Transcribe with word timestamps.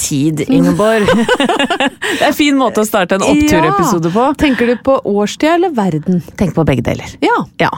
tid, 0.00 0.44
Ingeborg. 0.48 1.06
det 1.08 2.20
er 2.20 2.28
en 2.30 2.36
fin 2.36 2.56
måte 2.58 2.84
å 2.84 2.88
starte 2.88 3.18
en 3.18 3.26
oppturepisode 3.26 4.12
på. 4.14 4.26
Tenker 4.40 4.72
du 4.72 4.76
på 4.84 4.98
årstid 5.14 5.56
eller 5.56 5.74
verden? 5.76 6.22
Tenk 6.38 6.56
på 6.56 6.66
begge 6.68 6.84
deler. 6.86 7.16
Ja. 7.24 7.42
Ja. 7.62 7.72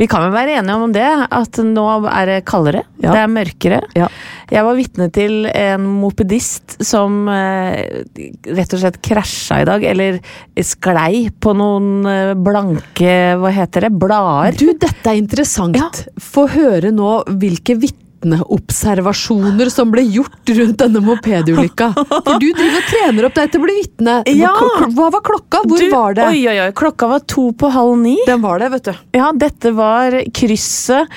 Vi 0.00 0.06
kan 0.08 0.22
vel 0.24 0.32
være 0.32 0.54
enige 0.56 0.76
om 0.80 0.92
det, 0.94 1.08
at 1.36 1.58
nå 1.60 1.82
er 2.08 2.30
det 2.30 2.36
kaldere, 2.48 2.86
Ja. 3.02 3.10
det 3.12 3.18
er 3.20 3.26
mørkere. 3.28 3.80
Ja. 3.98 4.06
Jeg 4.50 4.64
var 4.64 4.78
vitne 4.78 5.10
til 5.12 5.44
en 5.52 5.84
mopedist 6.00 6.78
som 6.82 7.28
eh, 7.28 8.00
rett 8.48 8.72
og 8.72 8.80
slett 8.80 8.96
krasja 9.04 9.60
i 9.60 9.66
dag, 9.68 9.84
eller 9.84 10.16
sklei 10.64 11.26
på 11.36 11.52
noen 11.52 12.08
eh, 12.08 12.32
blanke, 12.32 13.12
hva 13.42 13.52
heter 13.52 13.88
det, 13.88 13.92
blader. 14.00 14.56
Du, 14.56 14.72
dette 14.72 15.04
er 15.12 15.20
interessant. 15.20 15.76
Ja. 15.76 15.90
Få 16.16 16.46
høre 16.48 16.94
nå 16.96 17.18
hvilke 17.36 17.76
vitneobservasjoner 18.20 19.70
som 19.70 19.90
ble 19.92 20.02
gjort 20.04 20.50
rundt 20.56 20.78
denne 20.80 21.00
mopedulykka. 21.04 21.90
For 21.96 22.38
du 22.40 22.48
driver 22.52 22.78
og 22.80 22.88
trener 22.90 23.26
opp 23.28 23.34
deg 23.38 23.52
til 23.52 23.60
å 23.60 23.64
bli 23.64 23.76
vitne. 23.80 24.16
Ja. 24.28 24.52
Hva- 24.90 25.10
var 25.14 25.22
klokka? 25.26 25.62
Hvor 25.66 25.78
Du, 25.80 25.88
var 25.90 26.14
det? 26.14 26.26
Oi, 26.28 26.42
oi, 26.48 26.58
oi, 26.66 26.70
klokka 26.76 27.08
var 27.08 27.20
to 27.26 27.50
på 27.52 27.70
halv 27.72 27.96
ni. 27.98 28.16
Den 28.26 28.42
var 28.42 28.58
det, 28.60 28.70
vet 28.74 28.84
du. 28.90 28.92
Ja, 29.16 29.30
dette 29.32 29.72
var 29.76 30.10
krysset 30.36 31.08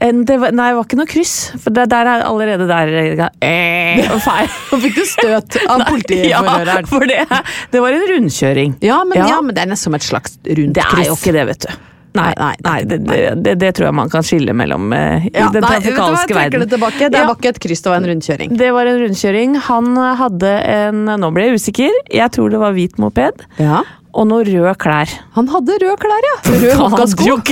det 0.00 0.36
var, 0.40 0.50
Nei, 0.56 0.70
det 0.70 0.76
var 0.78 0.84
ikke 0.86 0.96
noe 0.96 1.08
kryss, 1.10 1.34
for 1.60 1.74
det, 1.76 1.84
der 1.92 2.08
er 2.08 2.22
allerede 2.24 2.66
der 2.68 3.30
eh, 3.44 4.00
feil. 4.26 4.48
Nå 4.70 4.78
fikk 4.80 4.96
du 4.96 5.04
støt 5.04 5.58
av 5.68 5.84
ja, 6.10 6.40
for 6.88 7.04
det, 7.06 7.26
det 7.70 7.82
var 7.84 7.92
en 7.92 8.06
rundkjøring. 8.14 8.78
Ja, 8.84 9.02
men, 9.04 9.18
Ja. 9.20 9.28
ja, 9.34 9.40
men 9.44 9.54
det 9.54 9.64
er 9.66 9.70
nesten 9.74 9.90
som 9.90 9.94
et 9.98 10.06
slags 10.06 10.38
rundt 10.46 10.76
kryss. 10.76 10.94
Det 10.96 11.04
er 11.04 11.08
jo 11.10 11.16
ikke 11.18 11.32
det, 11.36 11.46
vet 11.52 11.66
du. 11.68 11.89
Nei, 12.18 12.32
Nei, 12.38 12.54
nei, 12.66 12.78
det, 12.90 12.96
det, 13.06 13.52
det, 13.60 13.68
tror 13.78 13.86
jeg 13.90 13.94
man 13.94 14.08
kan 14.10 14.22
skille 14.26 14.52
mellom 14.56 14.88
uh, 14.92 15.26
i 15.26 15.30
Ja, 15.34 15.48
den 15.54 15.62
trafikalske 15.62 16.34
verden. 16.34 16.60
det 16.64 16.70
tilbake. 16.72 17.06
Det 17.12 17.18
Ja. 17.20 17.26
var 17.28 17.36
ikke 17.38 17.52
et 17.54 17.60
kryss, 17.62 17.82
det 17.84 17.90
var 17.92 18.00
en 18.02 18.08
rundkjøring. 18.10 18.56
Det 18.58 18.70
var 18.74 18.86
en 18.90 18.98
rundkjøring. 19.04 19.54
Han 19.68 19.92
hadde 20.18 20.50
en 20.74 21.04
Nå 21.22 21.30
ble 21.36 21.46
jeg 21.50 21.54
usikker. 21.60 21.92
Jeg 22.10 22.30
tror 22.34 22.50
det 22.50 22.58
var 22.62 22.74
hvit 22.74 22.98
moped. 22.98 23.44
Ja. 23.62 23.82
Og 24.10 24.26
noen 24.26 24.42
røde 24.48 24.74
klær. 24.82 25.06
Han 25.36 25.46
hadde 25.52 25.76
røde 25.84 25.94
klær, 26.02 26.22
ja. 26.26 26.36
Rød 26.50 26.74
hokkasko. 26.82 27.38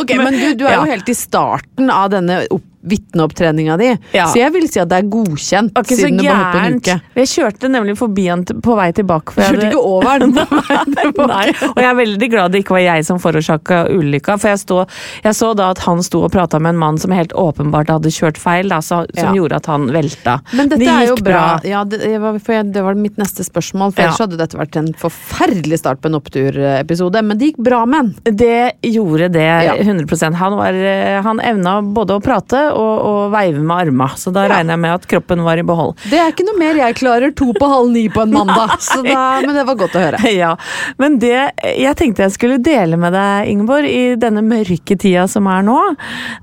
Ok, 0.00 0.10
men 0.18 0.36
du, 0.38 0.46
du 0.62 0.66
er 0.68 0.76
jo 0.78 0.84
helt 0.88 1.08
i 1.10 1.14
starten 1.18 1.90
av 1.92 2.10
denne 2.14 2.44
opp- 2.50 2.68
vitneopptreninga 2.82 3.76
di, 3.78 3.98
Ja. 4.12 4.26
så 4.26 4.38
jeg 4.38 4.52
vil 4.52 4.68
si 4.68 4.80
at 4.80 4.88
det 4.88 4.98
er 4.98 5.08
godkjent, 5.08 5.72
Okay, 5.78 5.96
siden 5.96 6.18
det 6.18 6.26
bare 6.26 6.36
holdt 6.36 6.52
på 6.52 6.62
en 6.66 6.76
uke. 6.80 6.96
Jeg 7.14 7.26
kjørte 7.32 7.68
nemlig 7.70 7.96
forbi 7.98 8.26
han 8.28 8.44
på 8.44 8.76
vei 8.76 8.90
tilbake. 8.92 9.32
for 9.32 9.42
jeg 9.42 9.54
kjørte 9.54 9.68
ikke 9.70 9.84
over 9.84 10.18
den. 10.18 10.32
tilbake. 11.02 11.54
og 11.74 11.78
jeg 11.82 11.90
er 11.90 11.94
veldig 11.98 12.30
glad 12.32 12.52
det 12.52 12.62
ikke 12.64 12.74
var 12.76 12.84
jeg 12.84 13.04
som 13.06 13.18
forårsaka 13.22 13.82
ulykka. 13.92 14.36
For 14.40 14.48
jeg, 14.52 14.58
stå, 14.64 14.78
jeg 15.24 15.34
så 15.38 15.52
da 15.58 15.70
at 15.70 15.78
han 15.86 16.02
sto 16.02 16.22
og 16.26 16.32
prata 16.34 16.58
med 16.62 16.74
en 16.74 16.80
mann 16.82 16.98
som 16.98 17.10
helt 17.14 17.32
åpenbart 17.32 17.88
hadde 17.92 18.10
kjørt 18.12 18.38
feil, 18.40 18.68
da, 18.68 18.78
så, 18.84 19.02
som 19.14 19.30
Ja. 19.32 19.32
gjorde 19.42 19.56
at 19.56 19.66
han 19.66 19.86
velta. 19.94 20.40
Men 20.52 20.68
dette 20.68 20.80
det 20.82 20.88
er 20.88 21.06
jo 21.06 21.16
bra. 21.16 21.32
bra. 21.32 21.60
Ja, 21.68 21.84
det, 21.84 22.00
var, 22.20 22.38
jeg, 22.46 22.72
det 22.72 22.82
var 22.82 22.94
mitt 22.98 23.16
neste 23.20 23.44
spørsmål, 23.46 23.92
for 23.94 24.02
Ja. 24.02 24.08
ellers 24.08 24.18
hadde 24.26 24.36
dette 24.40 24.58
vært 24.58 24.76
en 24.76 24.92
forferdelig 24.98 25.78
start 25.78 26.00
på 26.02 26.10
en 26.10 26.18
oppturepisode. 26.20 27.22
Men 27.24 27.38
det 27.38 27.52
gikk 27.52 27.62
bra 27.62 27.84
med 27.86 27.96
han. 27.96 28.14
Det 28.24 28.72
gjorde 28.82 29.30
det 29.32 29.42
Ja. 29.42 29.74
100% 29.76 30.34
Han, 30.34 30.56
var, 30.56 30.72
eh, 30.72 31.20
han 31.22 31.38
evna 31.40 31.82
både 31.82 32.16
å 32.16 32.22
prate 32.22 32.71
og, 32.72 32.92
og 33.08 33.20
veive 33.34 33.62
med 33.62 33.76
arma, 33.86 34.08
så 34.18 34.32
da 34.34 34.46
Ja. 34.46 34.56
regner 34.56 34.74
jeg 34.76 34.82
med 34.82 34.94
at 34.96 35.06
kroppen 35.10 35.44
var 35.46 35.60
i 35.60 35.64
behold. 35.66 35.94
Det 36.10 36.18
er 36.18 36.32
ikke 36.32 36.46
noe 36.48 36.58
mer 36.58 36.80
jeg 36.80 36.96
klarer 36.98 37.34
to 37.38 37.52
på 37.54 37.68
halv 37.70 37.90
ni 37.94 38.06
på 38.12 38.24
en 38.24 38.32
mandag, 38.38 38.74
så 38.82 39.00
da, 39.06 39.40
men 39.44 39.54
det 39.56 39.66
var 39.68 39.78
godt 39.84 39.96
å 39.98 40.04
høre. 40.06 40.22
Ja, 40.42 40.54
Men 40.98 41.18
det 41.22 41.34
jeg 41.62 41.96
tenkte 42.00 42.24
jeg 42.26 42.32
skulle 42.34 42.58
dele 42.62 42.96
med 43.00 43.12
deg, 43.14 43.50
Ingeborg, 43.52 43.86
i 43.86 44.14
denne 44.20 44.42
mørke 44.46 44.96
tida 44.98 45.26
som 45.30 45.46
er 45.52 45.62
nå, 45.66 45.78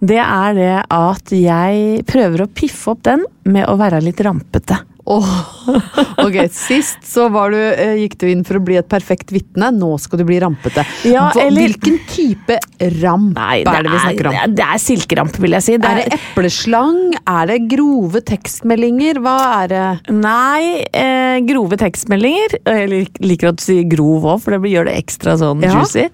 det 0.02 0.20
er 0.22 0.54
det 0.58 0.74
at 0.94 1.34
jeg 1.36 2.04
prøver 2.10 2.46
å 2.46 2.50
piffe 2.54 2.94
opp 2.94 3.04
den 3.08 3.26
med 3.50 3.66
å 3.70 3.76
være 3.80 4.02
litt 4.06 4.22
rampete. 4.26 4.78
Åh, 5.10 5.30
ok, 6.26 6.36
Sist 6.54 7.02
så 7.08 7.26
var 7.34 7.50
du, 7.54 7.58
eh, 7.58 7.96
gikk 8.04 8.14
du 8.22 8.28
inn 8.30 8.44
for 8.46 8.60
å 8.60 8.62
bli 8.62 8.76
et 8.78 8.86
perfekt 8.90 9.32
vitne, 9.34 9.72
nå 9.74 9.96
skal 10.02 10.22
du 10.22 10.26
bli 10.28 10.38
rampete. 10.42 10.84
Ja, 11.10 11.32
Hva, 11.34 11.48
eller- 11.48 11.66
Hvilken 11.70 11.98
type 12.10 12.58
ramp 13.02 13.34
Nei, 13.36 13.62
er 13.66 13.84
det 13.88 13.92
vi 13.92 14.02
snakker 14.04 14.30
om? 14.30 14.36
Det 14.38 14.44
er, 14.44 14.54
det 14.60 14.66
er 14.68 14.82
silkeramp, 14.84 15.40
vil 15.42 15.56
jeg 15.58 15.66
si. 15.66 15.78
Det 15.82 15.90
Er 15.90 16.02
det 16.04 16.20
epleslang? 16.20 17.00
Er 17.26 17.50
det 17.50 17.58
grove 17.72 18.22
tekstmeldinger? 18.30 19.20
Hva 19.26 19.36
er 19.64 19.72
det? 19.74 20.14
Nei, 20.14 20.86
eh, 20.94 21.40
grove 21.50 21.80
tekstmeldinger. 21.82 22.60
Jeg 22.70 23.10
liker 23.26 23.50
at 23.52 23.58
du 23.60 23.66
sier 23.66 23.90
grov 23.90 24.30
òg, 24.36 24.42
for 24.46 24.54
det 24.58 24.72
gjør 24.76 24.92
det 24.92 24.96
ekstra 25.02 25.36
sånn 25.42 25.66
Ja. 25.66 25.74
juicy. 25.80 26.06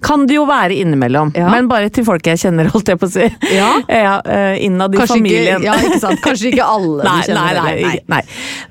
Kan 0.00 0.26
det 0.26 0.34
jo 0.38 0.46
være 0.48 0.72
innimellom, 0.80 1.34
Ja. 1.36 1.50
men 1.52 1.68
bare 1.68 1.90
til 1.90 2.04
folk 2.08 2.24
jeg 2.24 2.38
kjenner, 2.38 2.72
holdt 2.72 2.88
jeg 2.88 2.98
på 2.98 3.06
å 3.06 3.12
si. 3.12 3.28
Ja. 3.54 3.70
ja 3.88 4.16
eh, 4.24 4.56
innad 4.64 4.94
i 4.94 4.98
Kanskje 4.98 5.18
familien. 5.20 5.60
ikke, 5.60 5.68
ja, 5.68 5.74
ikke 5.84 6.00
sant? 6.00 6.20
Kanskje 6.24 6.52
ikke 6.54 6.64
alle 6.64 7.04
Nei, 7.08 7.20
du 7.20 7.32
kjenner? 7.32 7.62
nei, 7.62 7.74
nei, 7.74 7.82
nei. 7.82 8.00
nei. 8.08 8.22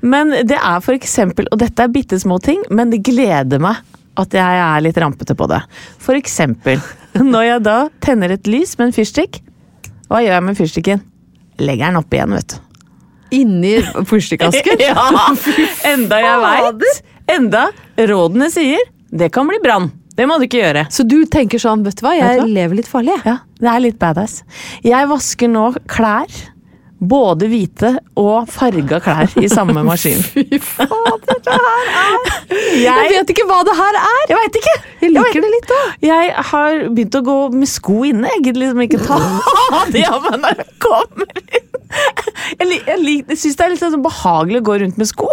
Men 0.02 0.30
det 0.48 0.58
er 0.58 0.80
for 0.84 0.94
eksempel, 0.96 1.48
og 1.52 1.58
dette 1.62 1.84
er 1.84 1.92
bitte 1.94 2.18
små 2.20 2.38
ting, 2.44 2.62
men 2.70 2.90
det 2.94 3.02
gleder 3.06 3.60
meg 3.62 3.80
at 4.18 4.32
jeg 4.34 4.62
er 4.64 4.80
litt 4.82 4.96
rampete 4.98 5.34
på 5.38 5.46
det. 5.50 5.60
For 6.02 6.18
eksempel, 6.18 6.80
når 7.32 7.44
jeg 7.52 7.62
da 7.68 7.76
tenner 8.02 8.34
et 8.34 8.48
lys 8.50 8.76
med 8.78 8.90
en 8.90 8.96
fyrstikk, 8.96 9.40
hva 10.08 10.22
gjør 10.24 10.38
jeg 10.38 10.46
med 10.48 10.58
fyrstikken? 10.58 11.04
Legger 11.60 11.90
den 11.90 12.00
opp 12.00 12.14
igjen, 12.14 12.34
vet 12.38 12.54
du. 12.54 12.58
Inni 13.38 13.74
fyrstikkasken? 14.08 14.80
Ja, 14.88 15.04
enda 15.90 16.18
jeg 16.22 16.42
veit. 16.42 17.00
Enda 17.28 17.66
rådene 18.08 18.46
sier 18.54 18.80
det 19.12 19.28
kan 19.34 19.48
bli 19.50 19.58
brann. 19.64 19.90
Det 20.18 20.24
må 20.26 20.38
du 20.40 20.46
ikke 20.48 20.58
gjøre. 20.62 20.86
Så 20.90 21.04
du 21.06 21.18
tenker 21.30 21.60
sånn, 21.62 21.84
vet 21.86 22.00
du 22.00 22.02
hva, 22.06 22.14
Vet 22.16 22.24
jeg 22.24 22.38
du 22.40 22.42
hva? 22.46 22.48
lever 22.56 22.78
litt 22.80 22.88
farlig, 22.90 23.12
jeg. 23.20 23.22
Ja, 23.28 23.36
Det 23.60 23.68
er 23.70 23.82
litt 23.84 23.98
badass. 24.00 24.38
Jeg 24.82 25.08
vasker 25.12 25.50
nå 25.52 25.66
klær. 25.92 26.32
Både 26.98 27.46
hvite 27.46 27.92
og 28.18 28.48
farga 28.50 28.98
klær 29.04 29.34
i 29.38 29.46
samme 29.50 29.84
maskin. 29.86 30.18
Fy 30.24 30.58
fader, 30.58 31.38
det 31.46 31.54
her 31.54 31.90
er 32.02 32.24
Jeg 32.50 32.82
Jeg, 32.82 33.12
vet 33.14 33.32
ikke 33.34 33.46
hva 33.46 33.60
det 33.68 33.76
her 33.78 33.98
er! 34.00 34.24
jeg 34.32 34.38
veit 34.40 34.58
ikke! 34.62 34.74
Jeg 35.04 35.12
liker 35.14 35.44
det 35.44 35.50
litt, 35.52 35.68
da. 35.70 35.80
Jeg 36.02 36.32
har 36.50 36.80
begynt 36.90 37.18
å 37.20 37.22
gå 37.28 37.36
med 37.54 37.70
sko 37.70 38.00
inne. 38.08 38.32
Jeg 38.34 38.44
gidder 38.48 38.64
liksom 38.64 38.82
ikke 38.88 39.02
ta 39.06 39.84
de 39.94 40.02
av 40.08 40.26
meg 40.26 40.40
når 40.42 40.62
jeg 40.64 40.74
kommer 40.82 41.30
inn. 41.38 41.64
Jeg, 42.58 42.66
jeg, 42.84 42.98
jeg 43.30 43.38
syns 43.40 43.56
det 43.56 43.64
er 43.64 43.72
litt 43.72 43.80
sånn 43.80 44.02
behagelig 44.04 44.58
å 44.60 44.66
gå 44.66 44.74
rundt 44.82 44.98
med 45.00 45.08
sko. 45.08 45.28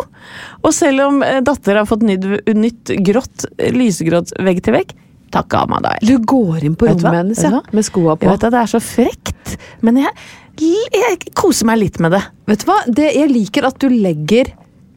Og 0.62 0.72
selv 0.76 1.08
om 1.10 1.18
eh, 1.26 1.42
datter 1.46 1.82
har 1.82 1.90
fått 1.90 2.06
nytt, 2.08 2.30
nytt 2.56 2.94
grått, 3.10 3.48
eh, 3.58 3.74
lysegrått 3.76 4.32
vegg 4.46 4.62
til 4.64 4.78
vegg, 4.78 4.94
takk 5.36 5.58
av 5.60 5.68
meg 5.74 5.84
da. 5.84 5.96
Du 6.06 6.16
går 6.22 6.64
inn 6.70 6.78
på 6.80 6.88
Vet 6.88 7.02
rommet 7.02 7.20
hennes 7.24 7.42
ja, 7.44 7.60
med 7.76 7.84
skoa 7.90 8.16
Jeg 8.22 8.30
vet 8.32 8.46
at 8.48 8.54
det 8.56 8.62
er 8.62 8.72
så 8.72 8.80
frekt, 8.84 9.56
men 9.84 10.00
jeg, 10.06 10.14
jeg 10.62 11.34
koser 11.38 11.68
meg 11.70 11.82
litt 11.82 12.00
med 12.04 12.16
det. 12.16 12.22
Vet 12.50 12.64
du 12.64 12.70
hva? 12.70 12.78
Det, 12.88 13.10
jeg 13.16 13.32
liker 13.32 13.68
at 13.70 13.80
du 13.82 13.90
legger 13.92 14.54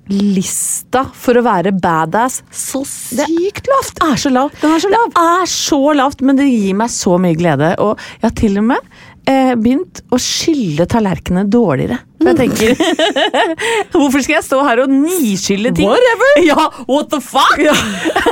lista 0.08 1.02
for 1.12 1.37
å 1.37 1.44
være 1.44 1.75
badass 1.76 2.40
så 2.55 2.81
sykt 2.88 3.69
lavt! 3.69 3.99
Det 3.99 4.08
er 4.08 4.22
så 4.22 4.32
lavt. 4.32 4.60
Den 4.62 4.75
er 4.75 4.82
så 4.82 4.93
lavt. 4.93 5.14
Det 5.14 5.26
er 5.34 5.52
så 5.52 5.81
lavt, 6.00 6.25
men 6.25 6.40
det 6.40 6.49
gir 6.49 6.78
meg 6.78 6.93
så 6.94 7.19
mye 7.20 7.38
glede. 7.38 7.75
Og 7.84 8.00
jeg 8.16 8.25
har 8.25 8.37
til 8.40 8.60
og 8.62 8.69
med 8.70 8.93
eh, 9.28 9.55
begynt 9.58 10.02
å 10.08 10.20
skylle 10.22 10.88
tallerkenene 10.88 11.49
dårligere. 11.52 12.00
For 12.28 12.34
jeg 12.34 12.52
tenker 12.52 12.76
Hvorfor 13.98 14.25
skal 14.25 14.36
jeg 14.38 14.44
stå 14.46 14.60
her 14.66 14.82
og 14.84 14.92
niskylle 14.92 15.72
ting? 15.76 15.88
Whatever. 15.88 16.40
Ja, 16.44 16.69
what 16.88 17.10
the 17.12 17.20
fuck? 17.25 17.58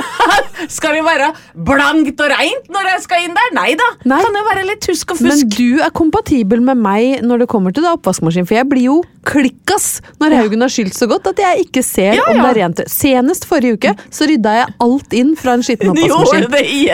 skal 0.77 0.97
det 0.97 1.03
være 1.05 1.29
blankt 1.67 2.21
og 2.23 2.31
reint 2.33 2.71
når 2.73 2.89
jeg 2.93 3.03
skal 3.05 3.25
inn 3.27 3.35
der? 3.37 3.51
Nei 3.57 3.71
da. 3.79 3.89
Nei. 4.09 4.19
Kan 4.25 4.37
jo 4.37 4.43
være 4.47 4.65
litt 4.69 4.81
tusk 4.85 5.13
og 5.13 5.19
fusk. 5.19 5.27
Men 5.29 5.53
du 5.53 5.83
er 5.85 5.93
kompatibel 5.95 6.63
med 6.63 6.81
meg 6.81 7.21
når 7.25 7.43
det 7.43 7.49
kommer 7.51 7.75
til 7.75 7.85
da 7.85 7.93
oppvaskmaskin, 7.97 8.47
for 8.49 8.59
jeg 8.59 8.69
blir 8.69 8.87
jo 8.87 8.97
klikkas 9.27 9.97
når 10.21 10.37
Haugen 10.39 10.63
har 10.63 10.71
skylt 10.71 10.95
så 10.95 11.07
godt 11.09 11.27
at 11.33 11.41
jeg 11.43 11.67
ikke 11.67 11.83
ser 11.83 12.15
Ja, 12.15 12.25
om 12.31 12.39
det 12.41 12.49
er 12.53 12.59
rent. 12.61 12.83
Senest 12.91 13.47
forrige 13.49 13.77
uke 13.77 13.95
så 14.13 14.27
rydda 14.29 14.53
jeg 14.61 14.75
alt 14.87 15.17
inn 15.17 15.33
fra 15.39 15.57
en 15.57 15.63
skitten 15.67 15.93
oppvaskmaskin. 15.93 16.49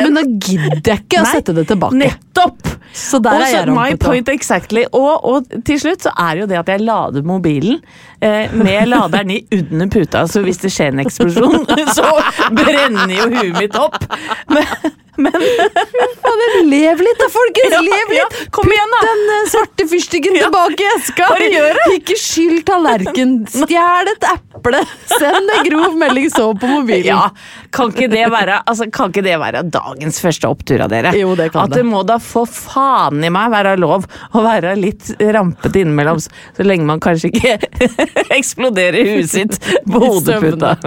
Men 0.07 0.19
da 0.19 0.25
gidder 0.27 0.93
jeg 0.95 1.03
ikke 1.05 1.23
å 1.23 1.27
sette 1.29 1.55
det 1.57 1.67
tilbake. 1.71 1.99
Nettopp! 2.03 2.73
Så 2.93 3.17
der 3.23 3.41
er 3.41 3.49
jeg 3.49 3.73
my 3.73 3.95
point 3.97 4.27
exactly. 4.29 4.83
Og, 4.93 5.13
og 5.25 5.63
til 5.65 5.79
slutt 5.81 6.05
så 6.05 6.11
er 6.19 6.43
jo 6.43 6.49
det 6.49 6.59
at 6.59 6.69
jeg 6.69 6.83
lader 6.93 7.25
mobilen 7.27 7.79
eh, 8.21 8.53
med 8.53 8.87
laderen 8.87 9.31
i 9.33 9.41
under 9.51 9.89
puta, 9.93 10.27
så 10.27 10.43
hvis 10.45 10.61
det 10.63 10.73
skjer 10.73 10.93
en 10.93 11.03
eksplosjon, 11.05 11.65
så 11.97 12.09
brenner 12.53 13.15
jo 13.17 13.29
huet 13.33 13.57
mitt 13.59 13.79
opp. 13.79 14.05
Men, 14.53 14.93
Fader, 16.23 16.53
lev 16.65 17.01
litt 17.05 17.19
da, 17.21 17.27
folkens! 17.29 17.73
Ja, 17.75 17.81
lev 17.85 18.13
ja, 18.15 18.25
litt! 18.31 18.47
kom 18.55 18.71
igjen 18.71 18.93
da. 18.95 19.01
Putt 19.03 19.11
den 19.11 19.33
eh, 19.35 19.43
svarte 19.51 19.87
fyrstikken 19.91 20.37
Ja, 20.39 20.47
tilbake 20.47 20.85
i 20.85 20.89
eska! 20.95 21.27
bare 21.29 21.49
gjør 21.51 21.77
det. 21.79 21.85
Ikke 21.99 22.17
skyld 22.19 22.63
tallerken. 22.67 23.35
Stjel 23.53 24.11
et 24.13 24.27
eple! 24.31 24.81
Send 25.11 25.53
en 25.57 25.67
grov 25.67 25.97
melding 26.01 26.29
så 26.33 26.47
på 26.57 26.69
mobilen. 26.71 27.05
ja, 27.07 27.27
kan 27.75 27.93
ikke, 27.93 28.09
det 28.11 28.25
være, 28.33 28.61
altså, 28.69 28.87
kan 28.93 29.13
ikke 29.13 29.25
det 29.25 29.37
være 29.41 29.63
dagens 29.73 30.19
første 30.23 30.49
opptur 30.49 30.85
av 30.85 30.93
dere? 30.93 31.13
Jo, 31.19 31.35
det 31.39 31.51
kan 31.53 31.67
At 31.67 31.77
det 31.77 31.85
må 31.87 32.03
da 32.07 32.17
for 32.23 32.49
faen 32.49 33.23
i 33.23 33.31
meg 33.33 33.51
være 33.53 33.75
lov 33.81 34.07
å 34.33 34.45
være 34.45 34.75
litt 34.79 35.13
rampete 35.19 35.83
innimellom, 35.83 36.21
så 36.23 36.65
lenge 36.65 36.87
man 36.89 37.03
kanskje 37.03 37.33
ikke 37.33 37.57
eksploderer 38.39 39.13
huet 39.13 39.33
sitt 39.33 39.59
på 39.89 40.01
hodeputa. 40.07 40.77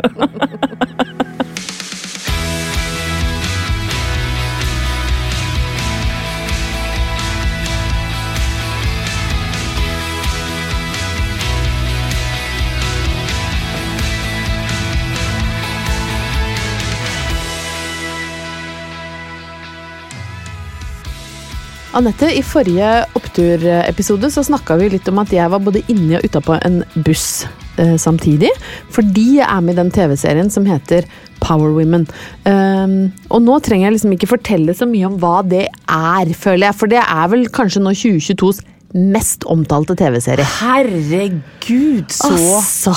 Anette, 21.97 22.29
i 22.29 22.43
forrige 22.45 22.89
oppturepisode 23.17 24.29
så 24.33 24.43
snakka 24.45 24.75
vi 24.77 24.91
litt 24.93 25.07
om 25.09 25.23
at 25.23 25.31
jeg 25.33 25.49
var 25.49 25.63
både 25.65 25.81
inni 25.89 26.19
og 26.19 26.27
utapå 26.29 26.59
en 26.67 26.83
buss 27.07 27.47
eh, 27.81 27.95
samtidig. 27.97 28.51
Fordi 28.93 29.39
jeg 29.39 29.47
er 29.49 29.63
med 29.65 29.77
i 29.77 29.81
den 29.81 29.93
TV-serien 29.95 30.53
som 30.53 30.69
heter 30.69 31.09
Power 31.41 31.73
Women. 31.73 32.05
Um, 32.45 32.97
og 33.31 33.41
nå 33.47 33.57
trenger 33.65 33.89
jeg 33.89 33.97
liksom 33.97 34.13
ikke 34.17 34.29
fortelle 34.35 34.77
så 34.77 34.89
mye 34.91 35.09
om 35.09 35.17
hva 35.23 35.41
det 35.49 35.65
er, 35.71 36.35
føler 36.37 36.69
jeg. 36.69 36.79
For 36.83 36.93
det 36.93 37.01
er 37.01 37.33
vel 37.33 37.49
kanskje 37.57 37.85
nå 37.87 37.95
2022s 37.97 38.61
mest 38.97 39.49
omtalte 39.49 39.97
TV-serie. 39.97 40.45
Herregud, 40.61 42.13
så 42.13 42.31
Altså, 42.37 42.95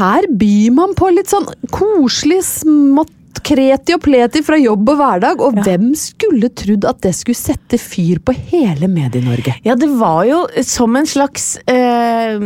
her 0.00 0.28
byr 0.40 0.74
man 0.76 0.96
på 0.96 1.12
litt 1.12 1.28
sånn 1.32 1.48
koselig 1.72 2.42
smått 2.48 3.12
kreti 3.48 3.94
og 3.96 4.02
pleti 4.04 4.42
fra 4.44 4.56
jobb 4.60 4.88
og 4.92 4.98
hverdag, 5.00 5.40
og 5.44 5.58
hvem 5.64 5.90
skulle 5.98 6.50
trodd 6.58 6.84
at 6.88 7.00
det 7.04 7.12
skulle 7.16 7.38
sette 7.38 7.78
fyr 7.80 8.18
på 8.24 8.34
hele 8.50 8.88
Medie-Norge? 8.90 9.54
Ja, 9.64 9.76
det 9.78 9.88
var 10.00 10.24
jo 10.28 10.42
som 10.66 10.96
en 10.98 11.08
slags 11.08 11.56
eh, 11.70 12.36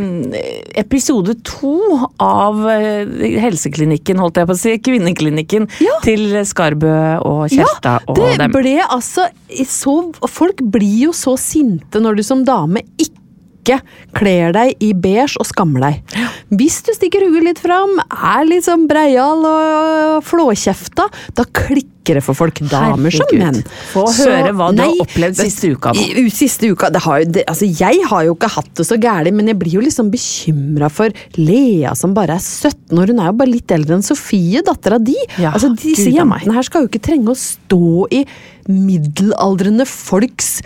episode 0.79 1.35
to 1.47 1.73
av 2.23 2.61
eh, 2.71 3.09
helseklinikken, 3.43 4.21
holdt 4.21 4.39
jeg 4.41 4.49
på 4.51 4.55
å 4.57 4.61
si. 4.63 4.75
Kvinneklinikken 4.83 5.67
Ja. 5.83 5.97
til 6.05 6.29
Skarbø 6.47 6.93
og 7.23 7.47
Kjerstad 7.53 8.07
og 8.09 8.19
dem. 8.19 8.37
det 8.45 8.51
ble 8.53 8.77
altså 8.87 9.27
så 9.69 9.97
Folk 10.29 10.61
blir 10.73 11.07
jo 11.09 11.11
så 11.15 11.35
sinte 11.39 11.99
når 12.01 12.19
du 12.19 12.23
som 12.25 12.43
dame 12.47 12.81
ikke 12.97 13.19
kler 14.13 14.51
deg 14.55 14.75
i 14.83 14.93
beige 14.93 15.37
og 15.39 15.47
skammer 15.49 15.79
deg. 15.87 16.19
Hvis 16.53 16.81
du 16.85 16.91
stikker 16.93 17.23
huet 17.29 17.43
litt 17.47 17.59
fram, 17.63 17.95
er 18.13 18.45
litt 18.45 18.65
sånn 18.67 18.87
breial 18.89 19.41
og 19.47 20.23
flåkjefta, 20.27 21.07
da 21.33 21.45
klikker 21.49 22.17
det 22.19 22.23
for 22.25 22.35
folk. 22.35 22.59
Damer 22.67 23.13
som 23.15 23.29
menn. 23.39 23.61
Få 23.93 24.03
Så- 24.11 24.27
høre 24.27 24.51
hva 24.53 24.75
du 24.75 24.81
har 24.83 24.91
opplevd 25.05 25.35
siste 25.39 25.71
uka 25.71 25.93
nå. 25.95 26.29
Siste 26.33 26.67
uka, 26.69 26.89
det 26.91 27.01
har 27.01 27.23
det, 27.23 27.45
altså 27.47 27.63
Jeg 27.79 28.03
har 28.09 28.25
jo 28.25 28.35
ikke 28.35 28.49
hatt 28.51 28.73
det 28.75 28.85
så 28.85 28.97
gærent, 28.99 29.33
men 29.33 29.47
jeg 29.47 29.57
blir 29.57 29.71
jo 29.77 29.81
liksom 29.81 30.11
bekymra 30.11 30.91
for 30.91 31.09
Lea 31.37 31.93
som 31.95 32.13
bare 32.13 32.35
er 32.35 32.43
17 32.43 32.99
år. 32.99 33.07
Hun 33.07 33.19
er 33.19 33.31
jo 33.31 33.37
bare 33.39 33.53
litt 33.53 33.67
eldre 33.71 33.95
enn 33.95 34.03
Sofie, 34.03 34.61
dattera 34.61 34.99
di. 35.01 35.15
Ja, 35.39 35.51
altså, 35.53 35.73
disse 35.75 36.11
jentene 36.11 36.53
her 36.53 36.61
skal 36.63 36.83
jo 36.83 36.89
ikke 36.91 37.01
trenge 37.07 37.31
å 37.31 37.39
stå 37.39 38.07
i 38.11 38.25
middelaldrende 38.67 39.87
folks 39.87 40.61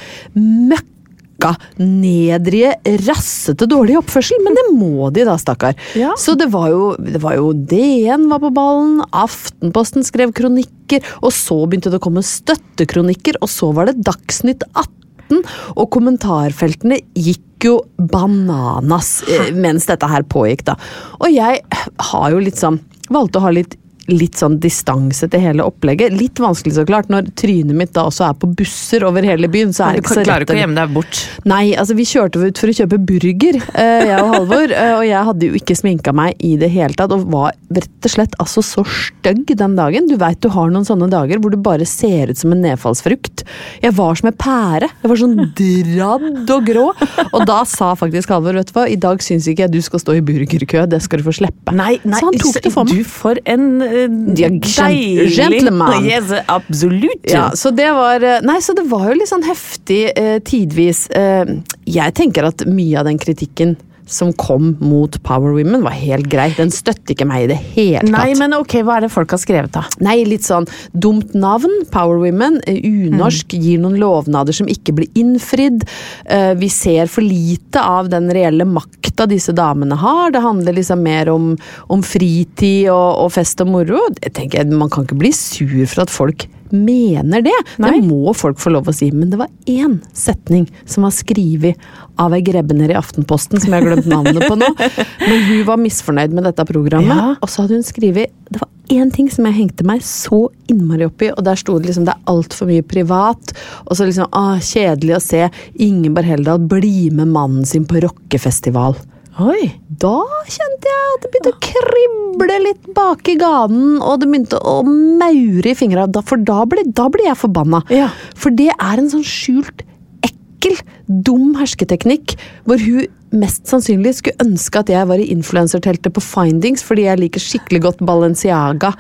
møkka 1.38 1.56
nedrige, 1.78 2.76
rassete, 3.06 3.68
dårlig 3.68 3.98
oppførsel, 4.00 4.42
men 4.44 4.56
det 4.56 4.66
må 4.74 5.10
de 5.12 5.26
da, 5.26 5.38
stakkar. 5.38 5.76
Ja. 5.96 6.14
Så 6.18 6.36
det 6.36 6.52
var, 6.52 6.70
jo, 6.70 6.96
det 6.98 7.22
var 7.22 7.38
jo 7.38 7.54
DN 7.54 8.28
var 8.30 8.40
på 8.40 8.52
ballen, 8.54 9.02
Aftenposten 9.12 10.04
skrev 10.04 10.34
kronikker, 10.34 11.04
og 11.22 11.32
så 11.34 11.66
begynte 11.66 11.92
det 11.92 12.00
å 12.00 12.04
komme 12.04 12.24
støttekronikker, 12.26 13.40
og 13.42 13.50
så 13.50 13.72
var 13.72 13.90
det 13.90 14.02
Dagsnytt 14.08 14.64
18, 14.74 15.44
og 15.76 15.90
kommentarfeltene 15.92 17.02
gikk 17.14 17.44
jo 17.66 17.80
bananas 17.98 19.24
eh, 19.28 19.50
mens 19.56 19.88
dette 19.90 20.08
her 20.08 20.24
pågikk, 20.30 20.68
da. 20.70 20.78
Og 21.20 21.34
jeg 21.34 21.64
har 22.12 22.32
jo 22.32 22.44
litt 22.44 22.60
sånn 22.60 22.80
Valgte 23.08 23.40
å 23.40 23.46
ha 23.46 23.54
litt 23.56 23.78
litt 24.08 24.40
sånn 24.40 24.58
distanse 24.64 25.28
til 25.30 25.42
hele 25.44 25.66
opplegget. 25.68 26.14
Litt 26.16 26.40
vanskelig, 26.40 26.76
så 26.78 26.86
klart, 26.88 27.10
når 27.12 27.28
trynet 27.36 27.76
mitt 27.76 27.92
da 27.96 28.06
også 28.08 28.30
er 28.30 28.38
på 28.40 28.48
busser 28.56 29.04
over 29.08 29.26
hele 29.28 29.50
byen. 29.52 29.74
så 29.76 29.88
er 29.90 29.98
det 29.98 30.04
ikke 30.06 30.16
så 30.16 30.24
klarer 30.24 30.46
ikke 30.46 30.56
å 30.56 30.62
gjemme 30.62 30.78
deg 30.80 30.94
bort. 30.96 31.22
Nei, 31.46 31.74
altså 31.76 31.96
vi 31.98 32.06
kjørte 32.08 32.40
ut 32.46 32.62
for 32.62 32.72
å 32.72 32.76
kjøpe 32.78 33.00
burger, 33.10 33.60
eh, 33.74 34.06
jeg 34.08 34.22
og 34.24 34.32
Halvor. 34.34 34.72
eh, 34.72 34.94
Og 34.98 35.04
jeg 35.08 35.26
hadde 35.32 35.50
jo 35.50 35.58
ikke 35.60 35.76
sminka 35.76 36.14
meg 36.16 36.36
i 36.40 36.54
det 36.58 36.70
hele 36.72 36.94
tatt, 36.98 37.12
og 37.12 37.26
var 37.32 37.52
rett 37.76 38.08
og 38.08 38.14
slett 38.14 38.38
altså 38.40 38.64
så 38.64 38.86
stygg 38.88 39.52
den 39.58 39.76
dagen. 39.76 40.08
Du 40.08 40.16
veit 40.16 40.40
du 40.42 40.48
har 40.56 40.70
noen 40.72 40.86
sånne 40.88 41.10
dager 41.12 41.42
hvor 41.44 41.52
du 41.52 41.58
bare 41.58 41.86
ser 41.86 42.32
ut 42.32 42.38
som 42.40 42.54
en 42.56 42.62
nedfallsfrukt. 42.64 43.44
Jeg 43.84 43.92
var 43.98 44.16
som 44.16 44.30
en 44.32 44.38
pære. 44.40 44.88
Jeg 45.04 45.12
var 45.12 45.20
sånn 45.20 45.36
dradd 45.58 46.54
og 46.56 46.66
grå. 46.70 46.86
Og 47.34 47.46
da 47.50 47.60
sa 47.68 47.92
faktisk 48.00 48.32
Halvor, 48.34 48.56
vet 48.60 48.72
du 48.72 48.76
hva, 48.78 48.88
i 48.88 48.96
dag 48.96 49.20
syns 49.26 49.48
ikke 49.52 49.66
jeg 49.68 49.74
du 49.76 49.82
skal 49.86 50.00
stå 50.04 50.16
i 50.20 50.24
burgerkø, 50.26 50.86
det 50.90 51.02
skal 51.04 51.20
du 51.22 51.28
få 51.28 51.36
slippe. 51.42 51.74
Nei, 51.76 51.98
nei, 52.08 52.20
så 52.22 52.30
han 52.30 52.40
tok 52.40 52.62
det 52.64 52.72
for 52.74 52.88
meg. 52.88 52.96
Du 53.04 53.12
for 53.18 53.42
en 53.50 53.68
eh, 53.86 53.97
deilig 54.08 55.32
gentleman. 55.36 56.06
Yes, 56.08 56.32
absolutt. 56.46 57.26
Ja, 57.28 57.50
så 57.58 57.72
det 57.76 57.90
var 57.96 58.24
eh, 58.24 58.40
Nei, 58.46 58.60
så 58.64 58.76
det 58.78 58.86
var 58.88 59.10
jo 59.10 59.18
litt 59.18 59.32
sånn 59.32 59.46
heftig 59.48 60.02
eh, 60.14 60.38
tidvis. 60.46 61.08
Eh, 61.16 61.58
jeg 61.88 62.16
tenker 62.18 62.48
at 62.48 62.64
mye 62.70 63.02
av 63.02 63.10
den 63.10 63.20
kritikken 63.22 63.76
som 64.08 64.32
kom 64.40 64.74
mot 64.80 65.18
Power 65.28 65.54
Women, 65.54 65.84
var 65.84 65.96
helt 66.00 66.30
grei. 66.32 66.50
Den 66.58 66.72
støtter 66.74 67.14
ikke 67.14 67.28
meg 67.28 67.46
i 67.46 67.50
det 67.52 67.58
hele 67.76 68.02
tatt. 68.02 68.12
Nei, 68.14 68.32
men 68.40 68.56
ok, 68.58 68.78
hva 68.88 68.98
er 68.98 69.06
det 69.06 69.12
folk 69.14 69.36
har 69.36 69.42
skrevet, 69.42 69.74
da? 69.76 69.84
Nei, 70.04 70.22
litt 70.28 70.48
sånn 70.48 70.68
dumt 70.96 71.36
navn. 71.38 71.84
Power 71.94 72.22
Women. 72.24 72.62
Unorsk, 72.68 73.18
Unorsk. 73.18 73.56
Gir 73.60 73.82
noen 73.84 74.00
lovnader 74.00 74.56
som 74.56 74.70
ikke 74.72 74.96
blir 74.98 75.20
innfridd. 75.20 75.84
Eh, 76.26 76.54
Vi 76.58 76.70
ser 76.72 77.08
for 77.12 77.22
lite 77.26 77.82
av 77.84 78.10
den 78.10 78.32
reelle 78.34 78.66
makta 78.66 79.28
disse 79.28 79.52
damene 79.56 79.98
har. 80.00 80.32
Det 80.32 80.42
handler 80.44 80.74
liksom 80.80 81.04
mer 81.04 81.30
om, 81.34 81.52
om 81.92 82.04
fritid 82.04 82.90
og, 82.94 83.26
og 83.26 83.32
fest 83.36 83.62
og 83.62 83.72
moro. 83.76 84.06
Jeg 84.24 84.34
tenker, 84.38 84.66
Man 84.72 84.90
kan 84.90 85.04
ikke 85.08 85.20
bli 85.20 85.32
sur 85.36 85.86
for 85.88 86.06
at 86.06 86.14
folk 86.14 86.48
mener 86.76 87.42
det. 87.46 87.56
Nei. 87.82 87.92
Det 87.98 88.08
må 88.08 88.34
folk 88.38 88.60
få 88.62 88.72
lov 88.74 88.88
å 88.90 88.96
si. 88.96 89.10
Men 89.16 89.30
det 89.32 89.40
var 89.40 89.50
én 89.70 89.98
setning 90.16 90.68
som 90.86 91.06
var 91.08 91.14
skrevet 91.16 91.76
av 92.20 92.34
ei 92.34 92.42
grebbener 92.46 92.92
i 92.94 92.98
Aftenposten, 92.98 93.60
som 93.62 93.74
jeg 93.74 93.84
har 93.84 93.90
glemt 93.92 94.10
navnet 94.10 94.48
på 94.48 94.58
nå. 94.58 94.70
Men 95.30 95.44
hun 95.52 95.66
var 95.68 95.82
misfornøyd 95.82 96.34
med 96.34 96.48
dette 96.50 96.66
programmet, 96.70 97.14
Ja. 97.14 97.36
og 97.42 97.50
så 97.52 97.64
hadde 97.66 97.78
hun 97.78 97.86
skrevet 97.86 98.34
Det 98.50 98.62
var 98.62 98.70
én 98.94 99.10
ting 99.14 99.28
som 99.30 99.46
jeg 99.50 99.58
hengte 99.58 99.84
meg 99.88 100.02
så 100.08 100.46
innmari 100.72 101.06
opp 101.10 101.22
i, 101.26 101.30
og 101.34 101.44
der 101.44 101.60
sto 101.60 101.76
det 101.80 101.90
liksom 101.90 102.06
det 102.08 102.14
er 102.16 102.32
altfor 102.32 102.70
mye 102.70 102.86
privat. 102.88 103.52
Og 103.86 103.98
så 104.00 104.08
liksom 104.08 104.30
ah, 104.32 104.56
kjedelig 104.64 105.18
å 105.18 105.24
se 105.24 105.44
Ingeborg 105.84 106.30
Heldal 106.32 106.64
bli 106.72 107.10
med 107.12 107.28
mannen 107.36 107.66
sin 107.68 107.86
på 107.90 108.00
rockefestival. 108.06 108.96
Oi. 109.38 109.68
Da 110.02 110.16
kjente 110.50 110.90
jeg 110.90 111.10
at 111.14 111.26
det 111.26 111.30
begynte 111.34 111.52
å 111.54 111.60
krible 111.62 112.56
litt 112.64 112.88
bak 112.98 113.28
i 113.30 113.36
ganen, 113.38 114.00
og 114.02 114.22
det 114.22 114.30
begynte 114.32 114.58
å 114.66 114.80
maure 114.88 115.74
i 115.74 115.78
fingra, 115.78 116.08
for 116.26 116.42
da 116.42 116.64
ble, 116.70 116.86
da 116.98 117.06
ble 117.14 117.28
jeg 117.28 117.38
forbanna. 117.38 117.84
Ja. 117.94 118.10
For 118.38 118.54
det 118.54 118.72
er 118.74 119.02
en 119.02 119.12
sånn 119.14 119.26
skjult, 119.28 119.86
ekkel, 120.26 120.80
dum 121.08 121.56
hersketeknikk, 121.60 122.36
hvor 122.68 122.82
hun 122.84 123.08
mest 123.36 123.68
sannsynlig 123.68 124.14
skulle 124.18 124.46
ønske 124.46 124.80
at 124.80 124.92
jeg 124.92 125.08
var 125.10 125.20
i 125.20 125.28
influenserteltet 125.34 126.14
på 126.16 126.24
Findings, 126.24 126.84
fordi 126.86 127.08
jeg 127.08 127.20
liker 127.20 127.44
skikkelig 127.44 127.82
godt 127.84 128.04
Balenciaga 128.08 128.94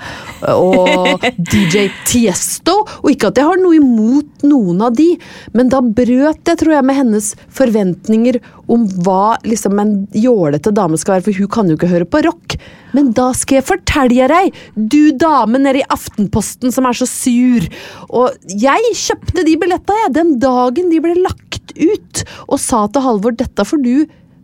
og 0.52 1.24
DJ 1.52 1.88
Tiesto. 2.08 2.82
Og 3.04 3.12
ikke 3.14 3.32
at 3.32 3.40
jeg 3.40 3.48
har 3.48 3.62
noe 3.62 3.78
imot 3.78 4.48
noen 4.48 4.84
av 4.88 4.98
de, 4.98 5.14
men 5.56 5.72
da 5.72 5.82
brøt 5.82 6.44
jeg, 6.48 6.60
tror 6.60 6.76
jeg, 6.76 6.88
med 6.88 7.00
hennes 7.00 7.32
forventninger 7.56 8.42
om 8.72 8.84
hva 9.06 9.38
liksom 9.48 9.80
en 9.80 9.96
jålete 10.16 10.74
dame 10.76 11.00
skal 11.00 11.18
være, 11.18 11.28
for 11.30 11.40
hun 11.40 11.54
kan 11.54 11.72
jo 11.72 11.78
ikke 11.80 11.92
høre 11.94 12.10
på 12.10 12.24
rock. 12.28 12.58
Men 12.96 13.12
da 13.16 13.30
skal 13.36 13.60
jeg 13.60 13.68
fortelle 13.68 14.28
deg, 14.32 14.56
du 14.76 15.14
dame 15.20 15.60
nede 15.62 15.84
i 15.84 15.88
Aftenposten 15.94 16.74
som 16.74 16.88
er 16.88 16.98
så 16.98 17.08
sur. 17.08 17.68
Og 18.10 18.52
jeg 18.52 18.96
kjøpte 18.96 19.46
de 19.48 19.56
billetta, 19.60 19.96
jeg, 20.04 20.16
den 20.18 20.36
dagen 20.42 20.92
de 20.92 21.02
ble 21.04 21.16
lagt 21.22 21.57
ut, 21.76 22.24
og 22.48 22.62
sa 22.62 22.86
til 22.92 23.06
Halvor 23.06 23.36
dette 23.38 23.66
får 23.68 23.84
du 23.84 23.94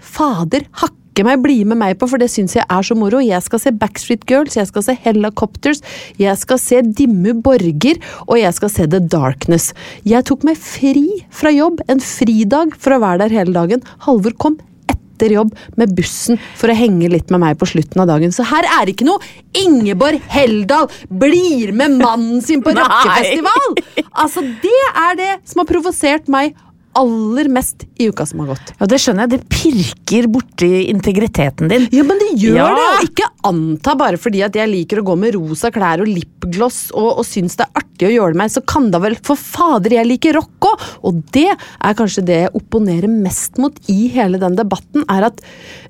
fader 0.04 0.66
hakke 0.82 1.26
meg 1.28 1.44
bli 1.44 1.60
med 1.70 1.78
meg 1.78 2.00
på, 2.02 2.10
for 2.10 2.22
det 2.22 2.32
syns 2.34 2.56
jeg 2.58 2.66
er 2.66 2.86
så 2.86 2.98
moro. 2.98 3.22
Jeg 3.22 3.46
skal 3.46 3.62
se 3.62 3.74
Backstreet 3.78 4.26
Girls, 4.30 4.58
jeg 4.58 4.70
skal 4.70 4.86
se 4.88 4.98
Helicopters, 5.06 5.84
jeg 6.20 6.34
skal 6.42 6.60
se 6.62 6.82
Dimmu 6.82 7.36
Borger, 7.46 8.02
og 8.26 8.36
jeg 8.42 8.58
skal 8.58 8.74
se 8.74 8.90
The 8.90 9.02
Darkness. 9.14 9.72
Jeg 10.10 10.26
tok 10.30 10.46
meg 10.48 10.58
fri 10.58 11.06
fra 11.34 11.54
jobb, 11.54 11.86
en 11.88 12.02
fridag, 12.04 12.78
for 12.82 12.98
å 12.98 13.02
være 13.06 13.28
der 13.28 13.38
hele 13.40 13.56
dagen. 13.56 13.86
Halvor 14.08 14.36
kom 14.42 14.58
etter 14.90 15.36
jobb 15.38 15.54
med 15.80 15.94
bussen 15.96 16.40
for 16.58 16.72
å 16.72 16.78
henge 16.78 17.12
litt 17.12 17.32
med 17.34 17.44
meg 17.44 17.60
på 17.62 17.70
slutten 17.70 18.02
av 18.04 18.10
dagen. 18.10 18.34
Så 18.34 18.46
her 18.50 18.66
er 18.66 18.86
det 18.86 18.96
ikke 18.96 19.08
noe 19.08 19.22
Ingeborg 19.62 20.22
Heldal 20.34 20.90
blir 21.08 21.74
med 21.78 22.00
mannen 22.02 22.42
sin 22.44 22.64
på 22.66 22.74
rockefestival! 22.74 23.78
Altså, 24.14 24.44
det 24.64 24.84
er 24.92 25.18
det 25.20 25.32
som 25.50 25.64
har 25.64 25.70
provosert 25.70 26.30
meg 26.32 26.58
aller 27.00 27.50
mest 27.54 27.86
i 28.00 28.08
uka 28.12 28.26
som 28.30 28.40
har 28.44 28.54
gått. 28.54 28.74
Ja, 28.80 28.86
Det 28.90 29.00
skjønner 29.02 29.26
jeg. 29.28 29.34
Det 29.34 29.50
pirker 29.54 30.28
borti 30.34 30.70
integriteten 30.92 31.70
din. 31.72 31.88
Ja, 31.92 32.04
men 32.08 32.20
det 32.22 32.32
gjør 32.42 32.58
Ja. 32.58 32.68
det! 32.76 32.88
Og 32.94 33.08
ikke 33.10 33.30
anta 33.50 33.96
bare 34.00 34.18
fordi 34.22 34.44
at 34.46 34.56
jeg 34.56 34.70
liker 34.72 35.02
å 35.02 35.06
gå 35.08 35.16
med 35.18 35.36
rosa 35.36 35.72
klær 35.72 36.02
og 36.06 36.08
lipgloss 36.12 36.92
og, 36.94 37.20
og 37.20 37.26
syns 37.28 37.56
det 37.60 37.66
er 37.68 37.82
artig 37.84 38.08
å 38.10 38.14
gjøre 38.14 38.34
det 38.34 38.42
meg, 38.44 38.52
så 38.54 38.62
kan 38.66 38.90
da 38.94 39.00
vel 39.04 39.16
for 39.24 39.36
fader 39.40 39.96
jeg 39.98 40.08
liker 40.10 40.34
rock 40.40 40.68
òg! 40.70 40.84
Og 41.04 41.22
det 41.36 41.50
er 41.54 41.94
kanskje 41.98 42.26
det 42.26 42.40
jeg 42.46 42.54
opponerer 42.58 43.08
mest 43.12 43.58
mot 43.62 43.74
i 43.92 44.08
hele 44.14 44.40
den 44.42 44.56
debatten, 44.60 45.06
er 45.10 45.30
at 45.30 45.42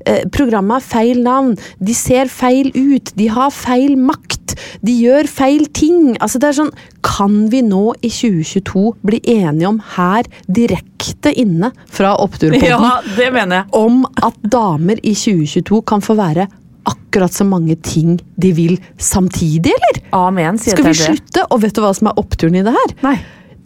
eh, 0.06 0.24
programmet 0.34 0.80
har 0.82 0.86
feil 0.86 1.22
navn, 1.24 1.56
de 1.80 1.94
ser 1.98 2.28
feil 2.32 2.72
ut, 2.76 3.14
de 3.16 3.28
har 3.32 3.52
feil 3.56 3.96
makt, 3.98 4.43
de 4.82 4.96
gjør 5.04 5.28
feil 5.30 5.68
ting. 5.76 6.16
Altså 6.24 6.40
det 6.42 6.50
er 6.52 6.60
sånn, 6.64 6.74
Kan 7.04 7.50
vi 7.52 7.62
nå 7.66 7.94
i 8.02 8.10
2022 8.10 8.84
bli 9.04 9.20
enige 9.36 9.68
om 9.68 9.80
her, 9.98 10.24
direkte 10.48 11.34
inne 11.36 11.72
fra 11.92 12.14
Oppturpodden, 12.24 12.64
Ja, 12.70 13.02
det 13.18 13.30
mener 13.36 13.56
jeg. 13.64 13.66
om 13.76 14.06
at 14.24 14.38
damer 14.42 15.00
i 15.04 15.14
2022 15.14 15.82
kan 15.86 16.02
få 16.02 16.16
være 16.16 16.48
akkurat 16.88 17.32
så 17.32 17.46
mange 17.48 17.76
ting 17.84 18.18
de 18.40 18.52
vil 18.56 18.78
samtidig, 19.00 19.72
eller? 19.76 20.02
Amen, 20.16 20.58
sier 20.60 20.76
Skal 20.76 20.90
vi 20.90 20.94
slutte? 21.00 21.46
Og 21.52 21.62
vet 21.64 21.76
du 21.76 21.82
hva 21.84 21.94
som 21.96 22.08
er 22.12 22.20
oppturen 22.20 22.56
i 22.60 22.64
det 22.66 22.74
her? 22.76 22.96
Nei. 23.04 23.18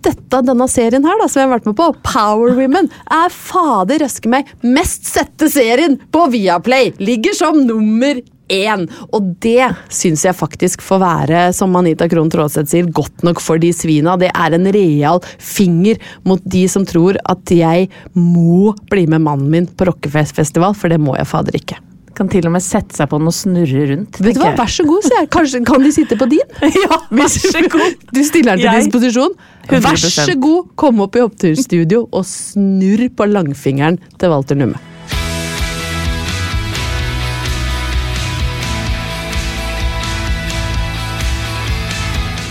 Dette, 0.06 0.42
denne 0.46 0.68
serien 0.70 1.04
her 1.04 1.18
da, 1.20 1.26
som 1.28 1.42
jeg 1.42 1.48
har 1.50 1.56
vært 1.58 1.66
med 1.66 1.76
på, 1.80 1.88
Power 2.06 2.54
Women, 2.56 2.86
er 3.12 3.34
fader 3.34 4.04
røske 4.04 4.30
meg 4.30 4.46
mest 4.62 5.10
sette 5.10 5.50
serien 5.50 5.98
på 6.14 6.28
Viaplay! 6.32 6.92
Ligger 7.02 7.34
som 7.36 7.58
nummer 7.66 8.22
én. 8.54 8.86
Og 9.14 9.32
det 9.44 9.70
syns 9.94 10.24
jeg 10.28 10.36
faktisk 10.38 10.82
får 10.86 11.00
være, 11.04 11.42
som 11.54 11.76
Anita 11.80 12.08
Krohn 12.12 12.30
Traaseth 12.34 12.70
sier, 12.72 12.88
godt 12.92 13.24
nok 13.28 13.42
for 13.44 13.58
de 13.62 13.74
svina. 13.76 14.18
Det 14.20 14.30
er 14.34 14.56
en 14.58 14.70
real 14.74 15.20
finger 15.40 15.98
mot 16.28 16.42
de 16.46 16.66
som 16.72 16.86
tror 16.88 17.20
at 17.26 17.52
jeg 17.54 17.90
må 18.16 18.74
bli 18.92 19.06
med 19.08 19.22
mannen 19.26 19.50
min 19.52 19.68
på 19.68 19.88
rockefestival, 19.92 20.74
for 20.78 20.90
det 20.94 21.00
må 21.04 21.16
jeg 21.20 21.28
fader 21.30 21.56
ikke. 21.60 21.78
Kan 22.18 22.32
til 22.34 22.48
og 22.50 22.56
med 22.56 22.64
sette 22.66 22.98
seg 22.98 23.12
på 23.12 23.20
den 23.22 23.30
og 23.30 23.36
snurre 23.38 23.84
rundt. 23.92 24.18
Vet 24.26 24.40
du 24.40 24.42
hva, 24.42 24.56
vær 24.58 24.72
så 24.74 24.82
god, 24.88 25.04
sier 25.06 25.20
jeg. 25.22 25.30
Kanskje 25.36 25.60
kan 25.70 25.84
de 25.86 25.92
sitte 25.94 26.18
på 26.18 26.26
din? 26.32 26.56
Ja, 26.82 26.98
vær 27.14 27.30
så 27.30 27.62
god. 27.70 28.00
Du 28.10 28.24
stiller 28.26 28.56
den 28.56 28.64
til 28.64 28.72
Jeg- 28.72 28.88
disposisjon. 28.88 29.36
Vær 29.70 29.84
100%. 29.84 30.26
så 30.32 30.34
god, 30.42 30.72
kom 30.80 31.04
opp 31.06 31.16
i 31.20 31.22
oppturstudio 31.22 32.08
og 32.10 32.26
snurr 32.26 33.10
på 33.14 33.28
langfingeren 33.30 34.00
til 34.18 34.34
Walter 34.34 34.58
Numme. 34.58 34.82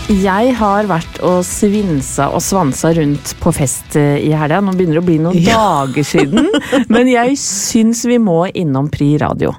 Jeg 0.06 0.52
har 0.54 0.86
vært 0.86 1.16
og 1.26 1.40
svinsa 1.42 2.28
og 2.30 2.38
svansa 2.44 2.92
rundt 2.94 3.32
på 3.42 3.50
fest 3.54 3.96
eh, 3.98 4.20
i 4.22 4.28
helga. 4.38 4.60
Nå 4.62 4.70
begynner 4.78 5.00
det 5.00 5.02
å 5.02 5.06
bli 5.08 5.16
noen 5.18 5.40
dager 5.42 6.06
siden, 6.06 6.46
men 6.94 7.10
jeg 7.10 7.34
syns 7.42 8.04
vi 8.06 8.20
må 8.22 8.44
innom 8.54 8.86
Pri 8.92 9.16
radio. 9.18 9.50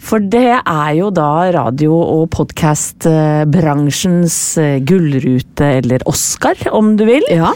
For 0.00 0.24
det 0.32 0.62
er 0.62 0.94
jo 0.96 1.10
da 1.12 1.28
radio- 1.52 1.98
og 2.00 2.30
podkastbransjens 2.32 4.38
eh, 4.62 4.78
gullrute, 4.88 5.68
eller 5.82 6.06
Oscar, 6.08 6.56
om 6.72 6.94
du 6.96 7.04
vil. 7.10 7.26
Ja. 7.28 7.52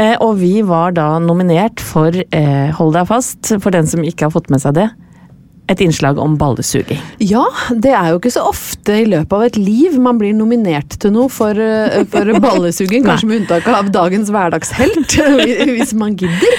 Eh, 0.00 0.16
Og 0.24 0.40
vi 0.40 0.62
var 0.64 0.96
da 0.96 1.18
nominert 1.20 1.84
for, 1.84 2.16
hold 2.80 2.96
deg 2.96 3.12
fast, 3.12 3.52
for 3.60 3.76
den 3.76 3.84
som 3.90 4.00
ikke 4.08 4.30
har 4.30 4.34
fått 4.34 4.48
med 4.48 4.64
seg 4.64 4.78
det, 4.80 4.88
et 5.68 5.80
innslag 5.84 6.18
om 6.18 6.36
ballesuging. 6.40 7.00
Ja, 7.20 7.44
det 7.76 7.92
er 7.92 8.12
jo 8.12 8.20
ikke 8.20 8.32
så 8.32 8.46
ofte 8.48 8.94
i 9.02 9.06
løpet 9.08 9.34
av 9.36 9.44
et 9.44 9.58
liv 9.60 9.98
man 10.00 10.18
blir 10.20 10.32
nominert 10.36 10.96
til 11.02 11.12
noe 11.12 11.28
for, 11.32 11.52
eh, 11.60 12.04
for 12.08 12.32
ballesuging, 12.40 13.04
kanskje 13.08 13.28
med 13.28 13.42
unntak 13.42 13.68
av 13.68 13.90
dagens 13.92 14.32
hverdagshelt, 14.32 15.18
hvis 15.74 15.92
man 15.98 16.16
gidder 16.18 16.56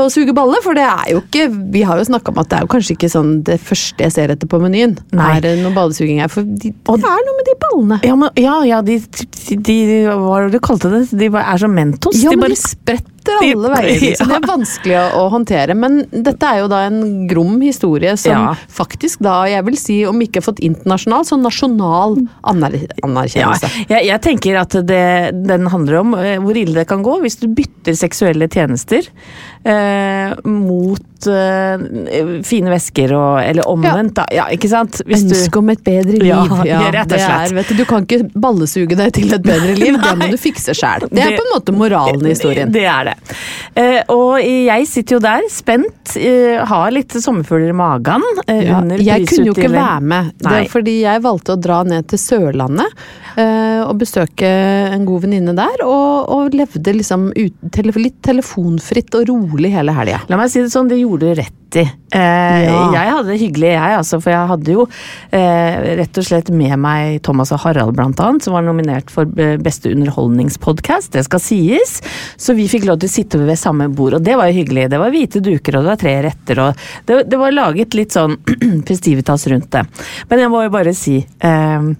å 0.00 0.06
suge 0.12 0.34
balle. 0.36 0.60
For 0.64 0.76
det 0.76 0.84
er 0.86 1.14
jo 1.14 1.22
ikke 1.24 1.48
Vi 1.72 1.82
har 1.86 1.98
jo 1.98 2.04
snakka 2.06 2.32
om 2.32 2.40
at 2.42 2.50
det 2.50 2.58
er 2.58 2.66
jo 2.66 2.70
kanskje 2.74 2.96
ikke 2.96 3.10
sånn 3.12 3.32
det 3.46 3.56
første 3.64 4.04
jeg 4.04 4.14
ser 4.14 4.34
etter 4.34 4.50
på 4.50 4.60
menyen. 4.62 4.98
Nei. 5.16 5.30
Er 5.38 5.62
noe 5.62 5.72
ballesuging 5.76 6.20
her? 6.20 6.30
For 6.32 6.44
de, 6.44 6.72
det 6.74 7.12
er 7.14 7.24
noe 7.26 7.38
med 7.38 7.48
de 7.48 7.56
ballene. 7.64 8.00
Ja, 8.06 8.18
men, 8.18 8.34
ja, 8.40 8.58
ja 8.68 8.82
de, 8.84 8.98
de, 9.00 9.56
de 9.56 9.78
Hva 10.04 10.18
var 10.20 10.46
det 10.46 10.58
du 10.58 10.64
kalte 10.64 10.92
det? 10.92 11.06
De 11.16 11.30
er 11.30 11.62
som 11.62 11.72
Mentos. 11.74 12.20
Ja, 12.20 12.34
de 12.34 12.42
bare, 12.42 12.56
de 12.90 12.98
spretter 13.20 13.52
alle 13.52 13.70
veier. 13.74 14.00
Liksom. 14.00 14.28
Det 14.28 14.36
er 14.38 14.46
vanskelig 14.48 14.96
å, 14.98 15.04
å 15.20 15.28
håndtere. 15.32 15.74
Men 15.78 16.00
dette 16.10 16.46
er 16.46 16.62
jo 16.62 16.68
da 16.70 16.82
en 16.88 17.26
grom 17.30 17.60
historie 17.60 18.16
som 18.16 18.32
Ja. 18.32 18.54
faktisk 18.68 19.20
da, 19.24 19.44
jeg 19.48 19.64
vil 19.66 19.76
si, 19.78 19.98
om 20.06 20.20
ikke 20.20 20.42
fått 20.44 20.60
internasjonal, 20.64 21.24
så 21.28 21.36
nasjonal 21.40 22.16
anerkjennelse. 22.42 23.36
ja, 23.40 23.52
jeg, 23.88 24.06
jeg 24.08 24.20
tenker 24.24 24.60
at 24.60 24.76
det, 24.86 25.04
den 25.46 25.66
handler 25.70 26.00
om 26.00 26.14
eh, 26.18 26.38
hvor 26.40 26.56
ille 26.56 26.80
det 26.80 26.88
kan 26.88 27.02
gå 27.02 27.18
hvis 27.22 27.38
du 27.40 27.48
bytter 27.48 27.96
seksuelle 27.98 28.48
tjenester 28.50 29.06
eh, 29.64 30.32
mot 30.48 31.26
eh, 31.28 31.82
fine 32.46 32.70
væsker 32.72 33.12
og 33.16 33.40
Eller 33.44 33.66
omvendt, 33.68 34.14
da. 34.16 34.24
Ja, 34.32 34.46
ikke 34.52 34.68
sant? 34.72 35.00
Hvis 35.06 35.24
du- 35.28 35.34
Ønske 35.36 35.58
om 35.60 35.68
et 35.74 35.82
bedre 35.84 36.14
liv. 36.16 36.24
Ja, 36.26 36.40
Ja, 36.64 36.80
rett 36.96 37.12
og 37.12 37.18
slett. 37.20 37.50
er, 37.50 37.54
vet 37.58 37.68
du, 37.68 37.74
du 37.80 37.84
kan 37.88 38.06
ikke 38.06 38.30
ballesuge 38.40 38.96
deg 38.96 39.12
til 39.16 39.32
et 39.36 39.42
bedre 39.44 39.74
liv, 39.76 39.98
det 40.04 40.14
må 40.20 40.30
du 40.32 40.36
fikse 40.40 40.72
sjæl. 40.76 41.06
Det 41.10 41.22
er 41.26 41.36
på 41.36 41.44
en 41.44 41.52
måte 41.54 41.74
moralen 41.76 42.24
i 42.26 42.32
historien. 42.34 42.72
Det 42.72 42.84
er 42.88 43.10
det. 43.10 43.16
Eh, 43.76 44.00
og 44.12 44.38
jeg 44.40 44.86
sitter 44.88 45.16
jo 45.18 45.20
der, 45.24 45.44
spent, 45.52 46.14
eh, 46.16 46.58
har 46.66 46.90
litt 46.94 47.12
sommerfugler 47.20 47.70
i 47.70 47.76
magen 47.76 48.24
eh, 48.46 48.64
Ja, 48.70 48.80
under 48.80 48.98
jeg 49.00 49.26
kunne 49.30 49.50
jo 49.50 49.54
ikke 49.56 49.70
være 49.72 50.00
med, 50.00 50.32
det 50.40 50.56
er 50.60 50.68
fordi 50.72 50.96
jeg 51.02 51.22
valgte 51.24 51.54
å 51.54 51.60
dra 51.60 51.82
ned 51.86 52.08
til 52.10 52.18
Sørlandet 52.18 52.88
eh, 53.36 53.80
og 53.84 53.94
besøke 54.00 54.48
en 54.94 55.04
god 55.08 55.24
venninne 55.26 55.54
der, 55.58 55.84
og, 55.86 56.30
og 56.32 56.56
levde 56.56 56.94
liksom 56.96 57.28
ut, 57.36 57.54
tele, 57.74 57.92
litt 58.00 58.18
telefonfritt 58.26 59.14
og 59.20 59.28
rolig 59.30 59.49
hele 59.58 59.92
helga. 59.92 60.20
La 60.28 60.36
meg 60.36 60.50
si 60.50 60.60
det 60.62 60.70
sånn, 60.70 60.88
det 60.88 61.00
gjorde 61.00 61.26
du 61.26 61.34
rett 61.40 61.76
i. 61.76 61.80
Eh, 61.80 62.64
Ja. 62.66 62.90
Jeg 62.92 63.10
hadde 63.14 63.26
det 63.30 63.38
hyggelig, 63.40 63.68
jeg, 63.70 63.96
altså, 63.96 64.18
for 64.20 64.30
jeg 64.30 64.46
hadde 64.48 64.72
jo 64.72 64.86
eh, 65.32 65.94
rett 66.00 66.18
og 66.18 66.24
slett 66.26 66.50
med 66.50 66.76
meg 66.78 67.20
Thomas 67.22 67.52
og 67.52 67.60
Harald, 67.62 67.94
blant 67.94 68.18
annet, 68.20 68.42
som 68.42 68.54
var 68.54 68.62
nominert 68.62 69.10
for 69.10 69.24
beste 69.26 69.90
underholdningspodkast, 69.94 71.12
det 71.14 71.24
skal 71.24 71.40
sies. 71.40 72.00
Så 72.36 72.54
vi 72.58 72.66
fikk 72.68 72.84
lov 72.88 72.98
til 73.00 73.08
å 73.10 73.12
sitte 73.12 73.38
ved 73.38 73.58
samme 73.58 73.88
bord, 73.88 74.14
og 74.18 74.22
det 74.26 74.34
var 74.36 74.50
jo 74.50 74.58
hyggelig. 74.60 74.88
Det 74.90 74.98
var 75.00 75.10
hvite 75.14 75.40
duker, 75.44 75.76
og 75.78 75.86
det 75.86 75.92
var 75.92 76.00
tre 76.02 76.16
retter, 76.26 76.62
og 76.64 76.82
det, 77.06 77.20
det 77.30 77.38
var 77.40 77.54
laget 77.54 77.94
litt 77.94 78.12
sånn 78.16 78.36
festivitas 78.90 79.46
rundt 79.52 79.70
det. 79.70 79.84
Men 80.30 80.44
jeg 80.44 80.50
må 80.52 80.64
jo 80.66 80.74
bare 80.74 80.94
si 80.96 81.20
eh, 81.22 81.90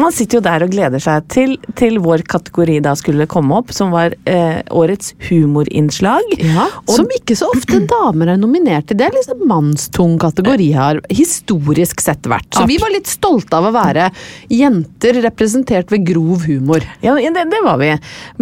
man 0.00 0.12
sitter 0.12 0.38
jo 0.38 0.42
der 0.44 0.64
og 0.66 0.72
gleder 0.72 1.02
seg 1.02 1.26
til, 1.30 1.54
til 1.78 2.00
vår 2.02 2.24
kategori 2.28 2.80
da 2.84 2.94
skulle 2.98 3.28
komme 3.30 3.54
opp, 3.60 3.70
som 3.74 3.92
var 3.94 4.14
eh, 4.26 4.60
årets 4.74 5.12
humorinnslag. 5.28 6.34
Ja, 6.42 6.66
Og- 6.84 6.94
som 6.96 7.06
ikke 7.14 7.36
så 7.38 7.46
ofte 7.54 7.78
damer 7.90 8.32
er 8.34 8.40
nominert 8.40 8.88
til. 8.90 8.98
Det 8.98 9.06
er 9.06 9.14
liksom 9.16 9.44
mannstung 9.48 10.16
kategori 10.22 10.70
her, 10.74 11.00
historisk 11.14 12.00
sett 12.02 12.26
vært. 12.30 12.48
Så 12.56 12.66
vi 12.66 12.78
var 12.82 12.90
litt 12.94 13.06
stolte 13.10 13.56
av 13.58 13.68
å 13.70 13.74
være 13.74 14.08
jenter 14.52 15.20
representert 15.24 15.90
ved 15.94 16.04
grov 16.08 16.44
humor. 16.48 16.84
Ja, 17.04 17.14
det, 17.14 17.44
det 17.52 17.62
var 17.64 17.78
vi. 17.80 17.92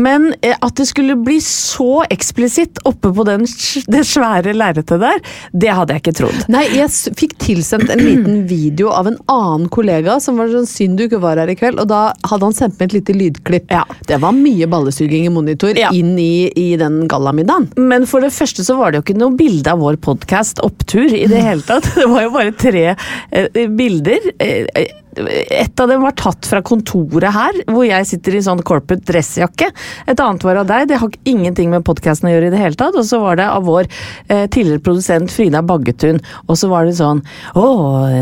Men 0.01 0.31
eh, 0.41 0.57
at 0.63 0.77
det 0.81 0.89
skulle 0.89 1.17
bli 1.21 1.39
så 1.45 2.03
eksplisitt 2.13 2.81
oppe 2.89 3.13
på 3.15 3.27
den, 3.29 3.45
det 3.93 4.05
svære 4.09 4.55
lerretet 4.57 5.01
der, 5.03 5.21
det 5.53 5.73
hadde 5.77 5.97
jeg 5.99 6.05
ikke 6.07 6.17
trodd. 6.23 6.43
Nei, 6.53 6.65
jeg 6.79 6.91
fikk 7.19 7.37
tilsendt 7.43 7.91
en 7.93 8.03
liten 8.03 8.43
video 8.51 8.91
av 8.95 9.11
en 9.11 9.19
annen 9.31 9.69
kollega 9.73 10.19
som 10.23 10.41
var 10.41 10.51
sånn 10.53 10.69
synd 10.71 10.99
du 10.99 11.07
ikke 11.07 11.21
var 11.23 11.42
her, 11.43 11.53
i 11.53 11.59
kveld, 11.59 11.81
og 11.83 11.91
da 11.91 12.01
hadde 12.31 12.49
han 12.49 12.57
sendt 12.57 12.79
med 12.81 12.89
et 12.91 12.97
lite 13.01 13.17
lydklipp. 13.19 13.71
Ja. 13.75 13.83
Det 14.09 14.19
var 14.23 14.35
mye 14.37 14.69
ballesuging 14.71 15.27
i 15.29 15.33
monitor 15.35 15.77
Ja. 15.79 15.91
inn 15.95 16.15
i, 16.19 16.49
i 16.57 16.69
den 16.81 17.03
gallamiddagen. 17.11 17.71
Men 17.77 18.07
for 18.11 18.25
det 18.25 18.33
første 18.35 18.65
så 18.67 18.79
var 18.79 18.93
det 18.95 19.03
jo 19.03 19.07
ikke 19.09 19.19
noe 19.21 19.37
bilde 19.39 19.73
av 19.75 19.83
vår 19.83 20.01
podkast 20.05 20.63
Opptur 20.65 21.11
i 21.13 21.27
det 21.31 21.43
hele 21.51 21.63
tatt. 21.67 21.91
Det 21.99 22.09
var 22.11 22.27
jo 22.29 22.35
bare 22.39 22.57
tre 22.59 22.89
eh, 22.95 23.63
bilder. 23.69 24.33
Eh, 24.43 24.89
et 25.13 25.77
av 25.83 25.91
dem 25.91 26.01
var 26.01 26.15
tatt 26.17 26.47
fra 26.49 26.63
kontoret 26.65 27.35
her, 27.35 27.57
hvor 27.69 27.85
jeg 27.85 28.07
sitter 28.09 28.39
i 28.39 28.41
sånn 28.47 28.63
corporate 28.65 29.05
dressjakke. 29.11 29.67
Et 30.09 30.23
annet 30.25 30.47
var 30.47 30.63
av 30.63 30.71
deg. 30.71 30.87
Det 30.89 30.97
har 31.03 31.13
ingenting 31.29 31.69
med 31.69 31.85
podkasten 31.85 32.31
å 32.31 32.33
gjøre 32.33 32.49
i 32.49 32.53
det 32.55 32.63
hele 32.63 32.79
tatt. 32.81 32.97
Og 32.97 33.05
så 33.05 33.19
var 33.21 33.37
det 33.37 33.45
av 33.53 33.67
vår 33.69 33.91
eh, 34.33 34.47
tidligere 34.49 34.81
produsent 34.87 35.29
Frida 35.35 35.61
Baggetun. 35.69 36.23
Og 36.49 36.57
så 36.57 36.71
var 36.73 36.89
det 36.89 36.97
sånn 36.97 37.21
Å, 37.61 37.67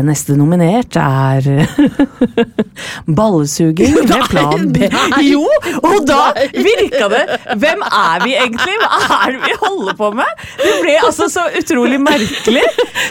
neste 0.03 0.35
nominert 0.35 0.99
er 0.99 1.47
ballesuging 3.15 3.95
ved 4.09 4.23
plan 4.29 4.67
B. 4.73 4.89
Jo! 5.25 5.43
Og 5.81 6.05
da 6.07 6.31
virka 6.53 7.09
det 7.11 7.21
Hvem 7.61 7.83
er 7.87 8.25
vi 8.25 8.35
egentlig? 8.37 8.77
Hva 8.81 9.19
er 9.19 9.35
det 9.35 9.41
vi 9.45 9.57
holder 9.61 9.99
på 9.99 10.11
med? 10.21 10.47
Det 10.61 10.73
ble 10.83 10.95
altså 11.01 11.29
så 11.31 11.45
utrolig 11.59 11.99
merkelig. 12.01 12.65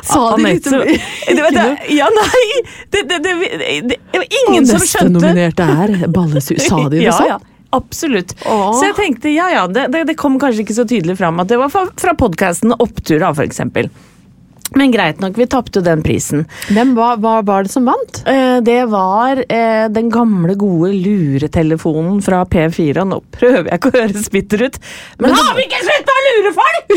Sa 0.06 0.36
de 0.36 0.48
litt- 0.48 0.70
om 0.70 1.78
Ja, 1.90 2.10
nei! 2.14 2.44
Det, 2.90 3.04
det, 3.08 3.22
det, 3.24 3.36
det, 3.86 4.00
var 4.14 4.26
ingen 4.26 4.64
og 4.64 4.68
som 4.68 4.80
neste 4.80 4.90
skjønte 4.90 5.14
nominerte 5.18 5.70
er 5.84 5.96
ballesug. 6.10 6.60
Sa 6.64 6.84
de 6.88 6.98
det 6.98 7.06
ja, 7.06 7.16
sånn? 7.16 7.32
Ja. 7.34 7.40
Absolutt. 7.70 8.34
Åh. 8.46 8.70
Så 8.74 8.88
jeg 8.88 8.96
tenkte 8.98 9.30
ja 9.30 9.46
ja, 9.52 9.66
det, 9.70 9.86
det, 9.94 10.04
det 10.08 10.16
kom 10.18 10.40
kanskje 10.42 10.64
ikke 10.64 10.74
så 10.74 10.84
tydelig 10.90 11.14
fram 11.20 11.38
at 11.42 11.50
det 11.52 11.58
var 11.60 11.70
fra, 11.70 11.84
fra 12.00 12.16
podkasten 12.18 12.74
Opptur, 12.76 13.20
da, 13.22 13.30
for 13.30 13.46
eksempel. 13.46 13.90
Men 14.78 14.92
greit 14.94 15.18
nok, 15.22 15.34
vi 15.40 15.46
tapte 15.50 15.80
jo 15.80 15.84
den 15.86 16.02
prisen. 16.06 16.44
Hvem 16.70 16.92
var, 16.94 17.16
hva 17.22 17.40
var 17.46 17.66
det 17.66 17.72
som 17.72 17.88
vant? 17.90 18.20
Eh, 18.30 18.60
Det 18.62 18.78
var 18.92 19.40
eh, 19.48 19.86
den 19.90 20.10
gamle, 20.12 20.54
gode 20.60 20.92
luretelefonen 20.94 22.20
fra 22.22 22.44
P4. 22.46 23.02
Nå 23.08 23.18
prøver 23.34 23.66
jeg 23.72 23.80
ikke 23.80 23.90
å 23.90 23.96
høres 23.98 24.28
bitter 24.30 24.66
ut, 24.68 24.78
men, 25.18 25.34
har 25.34 25.56
vi 25.58 25.66
ikke 25.66 25.82
slutta 25.86 26.14
å 26.14 26.24
lure 26.28 26.52
folk?! 26.60 26.94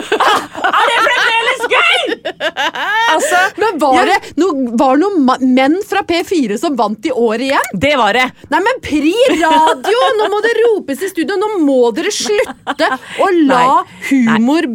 er 0.80 0.84
det 0.90 0.98
fremdeles 1.08 1.62
gøy?! 1.74 1.89
Altså, 3.10 3.38
Men 3.58 3.78
var 3.82 4.06
det 4.06 4.16
no, 4.38 4.50
var 4.78 4.98
noen 5.00 5.24
menn 5.54 5.76
fra 5.86 6.02
P4 6.06 6.56
som 6.60 6.76
vant 6.78 7.06
i 7.06 7.12
år 7.12 7.42
igjen? 7.48 7.72
det 7.82 7.92
var 7.98 8.14
det. 8.16 8.26
Nei, 8.52 8.60
men 8.64 8.80
Pri 8.84 9.14
radio! 9.40 10.02
Nå 10.20 10.28
må 10.32 10.40
det 10.44 10.54
ropes 10.60 11.02
i 11.04 11.10
studio! 11.10 11.36
Nå 11.40 11.50
må 11.64 11.80
dere 11.96 12.12
slutte 12.14 12.90
å 13.20 13.30
la 13.46 13.64
humor 14.10 14.68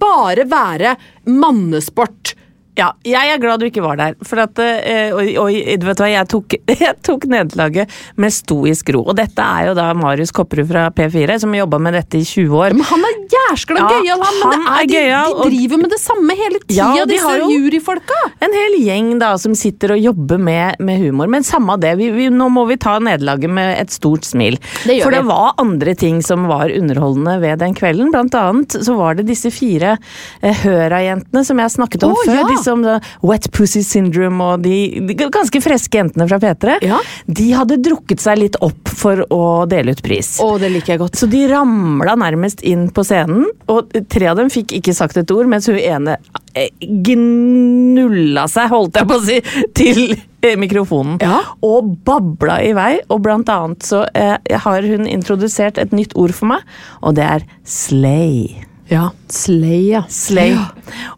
bare 0.00 0.46
være 0.48 0.96
mannesport. 1.30 2.34
Ja, 2.72 2.86
jeg 3.04 3.28
er 3.34 3.36
glad 3.36 3.60
du 3.60 3.66
ikke 3.66 3.82
var 3.84 3.98
der. 4.00 4.14
For 4.24 4.40
at, 4.40 4.56
øh, 4.56 5.10
og, 5.12 5.26
og 5.42 5.48
vet 5.52 5.82
du 5.82 5.84
hva, 5.90 6.06
jeg 6.08 6.28
tok, 6.32 6.54
jeg 6.86 6.94
tok 7.04 7.26
nederlaget 7.28 7.90
med 8.16 8.32
stoisk 8.32 8.88
ro. 8.96 9.02
Og 9.12 9.16
dette 9.18 9.44
er 9.44 9.66
jo 9.68 9.74
da 9.76 9.90
Marius 9.98 10.32
Kopperud 10.32 10.70
fra 10.70 10.86
P4, 10.96 11.36
som 11.42 11.52
jobba 11.52 11.76
med 11.84 11.98
dette 11.98 12.22
i 12.22 12.24
20 12.24 12.56
år. 12.56 12.76
Men 12.78 12.88
han 12.88 13.04
er 13.10 13.18
jæskla 13.34 13.82
Ja, 13.82 13.90
gøyal, 13.92 14.24
han. 14.24 14.38
Men 14.40 14.54
han 14.54 14.64
er, 14.64 14.78
er 14.78 14.88
de, 14.88 14.96
gøyal, 14.96 15.28
de 15.28 15.36
og- 15.36 15.50
driver 15.52 15.82
med 15.82 15.92
det 15.92 15.98
samme 16.00 16.38
hele 16.38 16.62
tida, 16.62 16.78
Ja, 16.96 17.04
de 17.04 17.12
disse 17.12 17.34
juryfolka. 17.52 18.22
En 18.48 18.56
hel 18.56 18.78
gjeng 18.86 19.12
da 19.20 19.34
som 19.42 19.58
sitter 19.58 19.92
og 19.98 20.00
jobber 20.00 20.40
med, 20.40 20.80
med 20.80 21.04
humor. 21.04 21.28
Men 21.28 21.44
samme 21.44 21.76
det, 21.82 21.92
vi, 22.00 22.08
vi, 22.16 22.30
nå 22.32 22.48
må 22.56 22.64
vi 22.72 22.78
ta 22.80 22.96
nederlaget 23.04 23.52
med 23.52 23.74
et 23.82 23.92
stort 23.92 24.24
smil. 24.24 24.56
Det 24.88 25.02
For 25.04 25.12
det 25.12 25.26
var 25.28 25.52
andre 25.60 25.92
ting 25.98 26.22
som 26.24 26.48
var 26.48 26.72
underholdende 26.72 27.36
ved 27.44 27.60
den 27.60 27.76
kvelden. 27.76 28.08
Blant 28.16 28.32
annet 28.40 28.80
så 28.80 28.96
var 28.96 29.20
det 29.20 29.28
disse 29.28 29.52
fire 29.52 29.98
eh, 30.40 30.64
Høra-jentene 30.64 31.44
som 31.44 31.60
jeg 31.60 31.76
snakket 31.76 32.08
om 32.08 32.16
oh, 32.16 32.24
før. 32.24 32.40
ja. 32.40 32.61
Disse 32.62 32.72
om 32.72 32.82
da, 32.84 32.98
Wet 33.26 33.48
Pussy 33.54 33.82
Syndrome 33.86 34.42
og 34.44 34.62
de, 34.64 35.00
de 35.08 35.16
ganske 35.18 35.62
friske 35.64 35.98
jentene 35.98 36.28
fra 36.30 36.38
P3. 36.42 36.78
Ja. 36.86 37.00
De 37.26 37.48
hadde 37.56 37.80
drukket 37.82 38.22
seg 38.22 38.38
litt 38.38 38.58
opp 38.62 38.92
for 39.02 39.24
å 39.34 39.42
dele 39.70 39.96
ut 39.96 40.02
pris. 40.04 40.36
Å, 40.42 40.54
det 40.62 40.70
liker 40.72 40.94
jeg 40.94 41.02
godt. 41.02 41.18
Så 41.18 41.28
de 41.30 41.42
ramla 41.50 42.14
nærmest 42.20 42.62
inn 42.66 42.88
på 42.94 43.04
scenen, 43.06 43.48
og 43.72 43.92
tre 44.12 44.30
av 44.30 44.38
dem 44.38 44.52
fikk 44.52 44.76
ikke 44.78 44.94
sagt 44.96 45.18
et 45.18 45.34
ord, 45.34 45.50
mens 45.50 45.66
hun 45.70 45.80
ene 45.80 46.16
eh, 46.54 46.70
gnulla 46.80 48.46
seg, 48.50 48.70
holdt 48.72 49.00
jeg 49.00 49.10
på 49.10 49.18
å 49.18 49.24
si, 49.26 49.38
til 49.78 50.02
eh, 50.14 50.56
mikrofonen. 50.60 51.18
Ja. 51.22 51.42
Og 51.66 51.94
babla 52.06 52.60
i 52.62 52.72
vei, 52.78 52.92
og 53.10 53.24
blant 53.26 53.50
annet 53.52 53.86
så 53.86 54.04
eh, 54.14 54.36
har 54.66 54.86
hun 54.86 55.08
introdusert 55.10 55.80
et 55.82 55.94
nytt 55.96 56.14
ord 56.18 56.34
for 56.36 56.54
meg, 56.54 56.68
og 57.02 57.18
det 57.18 57.26
er 57.26 57.48
slay. 57.66 58.62
Ja, 58.92 59.08
Slay, 59.32 59.86
ja. 59.94 60.02
Slay. 60.12 60.52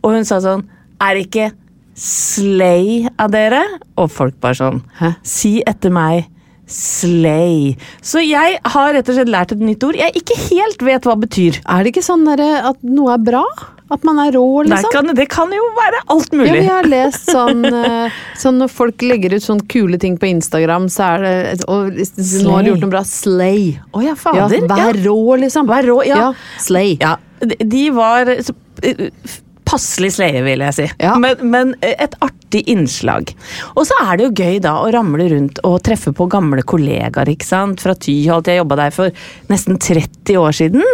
Og 0.04 0.12
hun 0.14 0.26
sa 0.28 0.38
sånn 0.44 0.62
Er 1.02 1.14
det 1.18 1.26
ikke 1.28 1.50
slay 1.94 3.08
av 3.18 3.30
dere? 3.34 3.62
Og 4.00 4.10
folk 4.10 4.38
bare 4.42 4.58
sånn 4.58 4.80
Hæ? 4.98 5.14
Si 5.26 5.56
etter 5.66 5.92
meg 5.94 6.30
slay. 6.64 7.74
Så 8.00 8.22
jeg 8.24 8.56
har 8.72 8.94
rett 8.96 9.08
og 9.12 9.18
slett 9.18 9.28
lært 9.28 9.52
et 9.52 9.60
nytt 9.60 9.84
ord 9.84 9.98
jeg 9.98 10.14
ikke 10.16 10.36
helt 10.46 10.80
vet 10.86 11.04
hva 11.04 11.12
det 11.16 11.26
betyr. 11.28 11.58
Er 11.68 11.84
det 11.84 11.92
ikke 11.92 12.04
sånn 12.06 12.24
derre 12.24 12.62
at 12.70 12.78
noe 12.88 13.12
er 13.12 13.20
bra? 13.20 13.42
At 13.92 14.00
man 14.08 14.16
er 14.22 14.32
rå, 14.32 14.62
liksom? 14.64 14.88
kan, 14.94 15.10
det 15.14 15.26
kan 15.28 15.52
jo 15.52 15.64
være 15.76 15.98
alt 16.14 16.32
mulig. 16.32 16.48
Ja, 16.48 16.54
vi 16.56 16.70
har 16.72 16.88
lest 16.88 17.28
sånn, 17.34 17.60
eh, 17.68 18.16
sånn 18.40 18.56
Når 18.62 18.72
folk 18.72 19.04
legger 19.04 19.36
ut 19.36 19.44
sånne 19.44 19.66
kule 19.70 20.00
ting 20.00 20.16
på 20.18 20.30
Instagram, 20.30 20.88
så 20.92 21.10
er 21.18 21.26
det 21.26 21.68
Og 21.68 21.92
nå 21.92 22.56
har 22.56 22.64
du 22.64 22.72
gjort 22.72 22.86
noe 22.86 22.94
bra. 22.96 23.04
Slay. 23.06 23.74
Å 23.92 24.00
oh, 24.00 24.06
Ja, 24.06 24.16
fader. 24.18 24.64
vær 24.72 24.98
rå, 25.04 25.18
liksom. 25.44 25.68
Vær 25.68 25.84
rå, 25.92 26.00
ja. 26.08 26.32
Slay. 26.64 26.96
Ja, 27.02 27.18
de- 27.44 27.90
var 27.94 28.32
så- 28.40 28.56
eh, 28.82 29.10
passelig 29.64 30.12
sleie, 30.18 30.42
vil 30.44 30.62
jeg 30.66 30.76
si. 30.76 30.86
Ja. 31.02 31.14
Men, 31.20 31.40
men 31.50 31.74
et 31.84 32.14
artig 32.24 32.62
innslag. 32.70 33.32
Og 33.74 33.86
så 33.88 33.96
er 34.04 34.18
det 34.20 34.26
jo 34.28 34.44
gøy 34.44 34.58
da 34.62 34.76
å 34.82 34.90
ramle 34.94 35.26
rundt 35.32 35.58
og 35.66 35.80
treffe 35.86 36.12
på 36.14 36.26
gamle 36.30 36.62
kollegaer 36.66 37.30
ikke 37.32 37.48
sant? 37.48 37.82
fra 37.82 37.94
Tyholt. 37.98 38.46
Jeg 38.50 38.60
jobba 38.60 38.76
der 38.84 38.92
for 38.94 39.24
nesten 39.50 39.78
30 39.80 40.38
år 40.40 40.54
siden. 40.54 40.84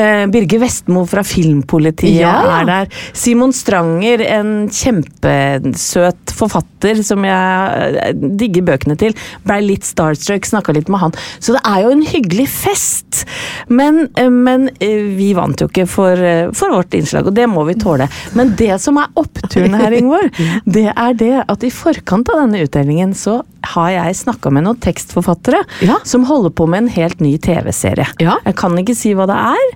Eh, 0.00 0.24
Birger 0.32 0.62
Vestmo 0.64 1.04
fra 1.08 1.22
Filmpolitiet 1.26 2.18
Ja, 2.22 2.34
ja. 2.44 2.56
er 2.62 2.68
der. 2.70 3.02
Simon 3.16 3.52
Stranger, 3.54 4.24
en 4.26 4.54
kjempesøt 4.74 6.34
forfatter 6.34 7.00
som 7.06 7.24
jeg 7.26 8.00
eh, 8.02 8.12
digger 8.40 8.66
bøkene 8.72 8.96
til. 9.00 9.14
Blei 9.46 9.60
litt 9.64 9.86
starstruck, 9.86 10.46
snakka 10.48 10.74
litt 10.76 10.90
med 10.92 11.02
han. 11.04 11.16
Så 11.38 11.54
det 11.56 11.62
er 11.68 11.84
jo 11.84 11.92
en 11.94 12.04
hyggelig 12.08 12.48
fest. 12.52 13.24
Men, 13.68 14.06
eh, 14.20 14.30
men 14.32 14.68
eh, 14.80 15.06
vi 15.16 15.30
vant 15.36 15.60
jo 15.62 15.68
ikke 15.70 15.86
for, 15.90 16.18
for 16.56 16.74
vårt 16.74 16.96
innslag, 16.98 17.30
og 17.30 17.36
det 17.36 17.46
må 17.50 17.64
vi 17.68 17.76
tåle. 17.80 18.08
Men 18.34 18.54
det 18.58 18.76
som 18.82 18.98
er 19.00 19.10
oppturen 19.20 19.74
her, 19.78 19.94
Ingvor, 19.96 20.28
det 20.76 20.86
er 20.94 21.18
det 21.20 21.32
at 21.48 21.64
i 21.66 21.70
forkant 21.74 22.28
av 22.32 22.44
denne 22.44 22.62
utdelingen 22.66 23.14
så 23.18 23.40
har 23.74 23.90
jeg 23.94 24.16
snakka 24.18 24.50
med 24.52 24.66
noen 24.66 24.76
tekstforfattere 24.84 25.62
Ja. 25.86 25.96
som 26.04 26.26
holder 26.28 26.52
på 26.52 26.66
med 26.68 26.82
en 26.84 26.90
helt 26.92 27.20
ny 27.24 27.38
TV-serie. 27.40 28.06
Ja. 28.20 28.36
Jeg 28.44 28.56
kan 28.60 28.76
ikke 28.78 28.96
si 28.98 29.14
hva 29.16 29.24
det 29.30 29.38
er, 29.40 29.70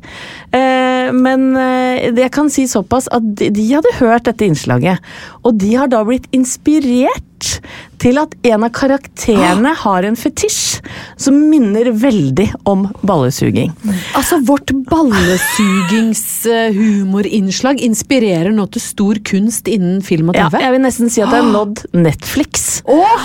eh, 0.58 1.12
men 1.16 1.48
eh, 1.56 2.10
jeg 2.12 2.30
kan 2.34 2.50
si 2.52 2.66
såpass 2.68 3.08
at 3.16 3.24
de, 3.40 3.48
de 3.54 3.64
hadde 3.72 3.94
hørt 4.00 4.28
dette 4.28 4.44
innslaget, 4.44 5.00
og 5.42 5.56
de 5.62 5.72
har 5.80 5.88
da 5.88 6.02
blitt 6.04 6.28
inspirert 6.36 7.57
til 8.02 8.18
at 8.20 8.34
en 8.48 8.64
av 8.66 8.72
karakterene 8.76 9.72
har 9.82 10.02
en 10.06 10.16
fetisj 10.18 10.80
som 11.20 11.34
minner 11.50 11.90
veldig 11.98 12.48
om 12.68 12.88
ballesuging. 13.06 13.70
Altså, 14.18 14.34
vårt 14.46 14.70
ballesugingshumorinnslag 14.90 17.76
inspirerer 17.84 18.50
nå 18.54 18.66
til 18.74 18.82
stor 18.82 19.14
kunst 19.28 19.68
innen 19.70 20.02
film 20.04 20.28
og 20.32 20.36
TV? 20.38 20.58
Ja, 20.58 20.62
jeg 20.68 20.74
vil 20.76 20.84
nesten 20.86 21.08
si 21.12 21.20
at 21.24 21.30
det 21.32 21.38
har 21.42 21.50
nådd 21.50 21.76
Netflix. 21.96 22.82
Oh! 22.88 23.20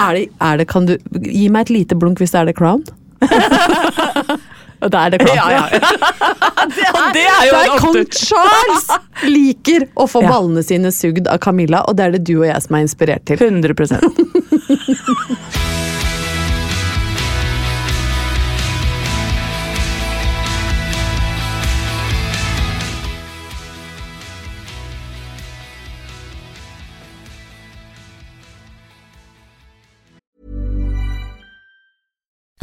Er 0.00 0.12
det, 0.16 0.24
er 0.40 0.54
det, 0.60 0.66
kan 0.70 0.82
du 0.88 0.94
Gi 1.20 1.48
meg 1.52 1.60
et 1.66 1.74
lite 1.74 1.94
blunk 1.98 2.18
hvis 2.20 2.32
det 2.34 2.40
er 2.40 2.46
The 2.50 2.56
Crown. 2.56 2.82
Og 4.80 4.88
det 4.92 4.98
er 5.00 5.08
The 5.16 5.18
Ja, 5.36 5.46
Og 6.94 7.04
det 7.14 7.24
er 7.26 7.44
jo 7.48 7.54
en 7.58 7.62
en 7.72 7.78
kong! 7.82 7.96
Charles 8.16 8.86
liker 9.28 9.80
å 9.96 10.06
få 10.08 10.18
Ja. 10.24 10.28
ballene 10.32 10.62
sine 10.64 10.90
sugd 10.94 11.24
av 11.28 11.38
Camilla, 11.44 11.78
og 11.88 11.92
det 11.96 12.04
er 12.06 12.10
det 12.16 12.24
du 12.28 12.34
og 12.40 12.46
jeg 12.48 12.60
som 12.64 12.74
er 12.76 12.80
inspirert 12.86 13.24
til. 13.28 13.36
100 13.36 13.74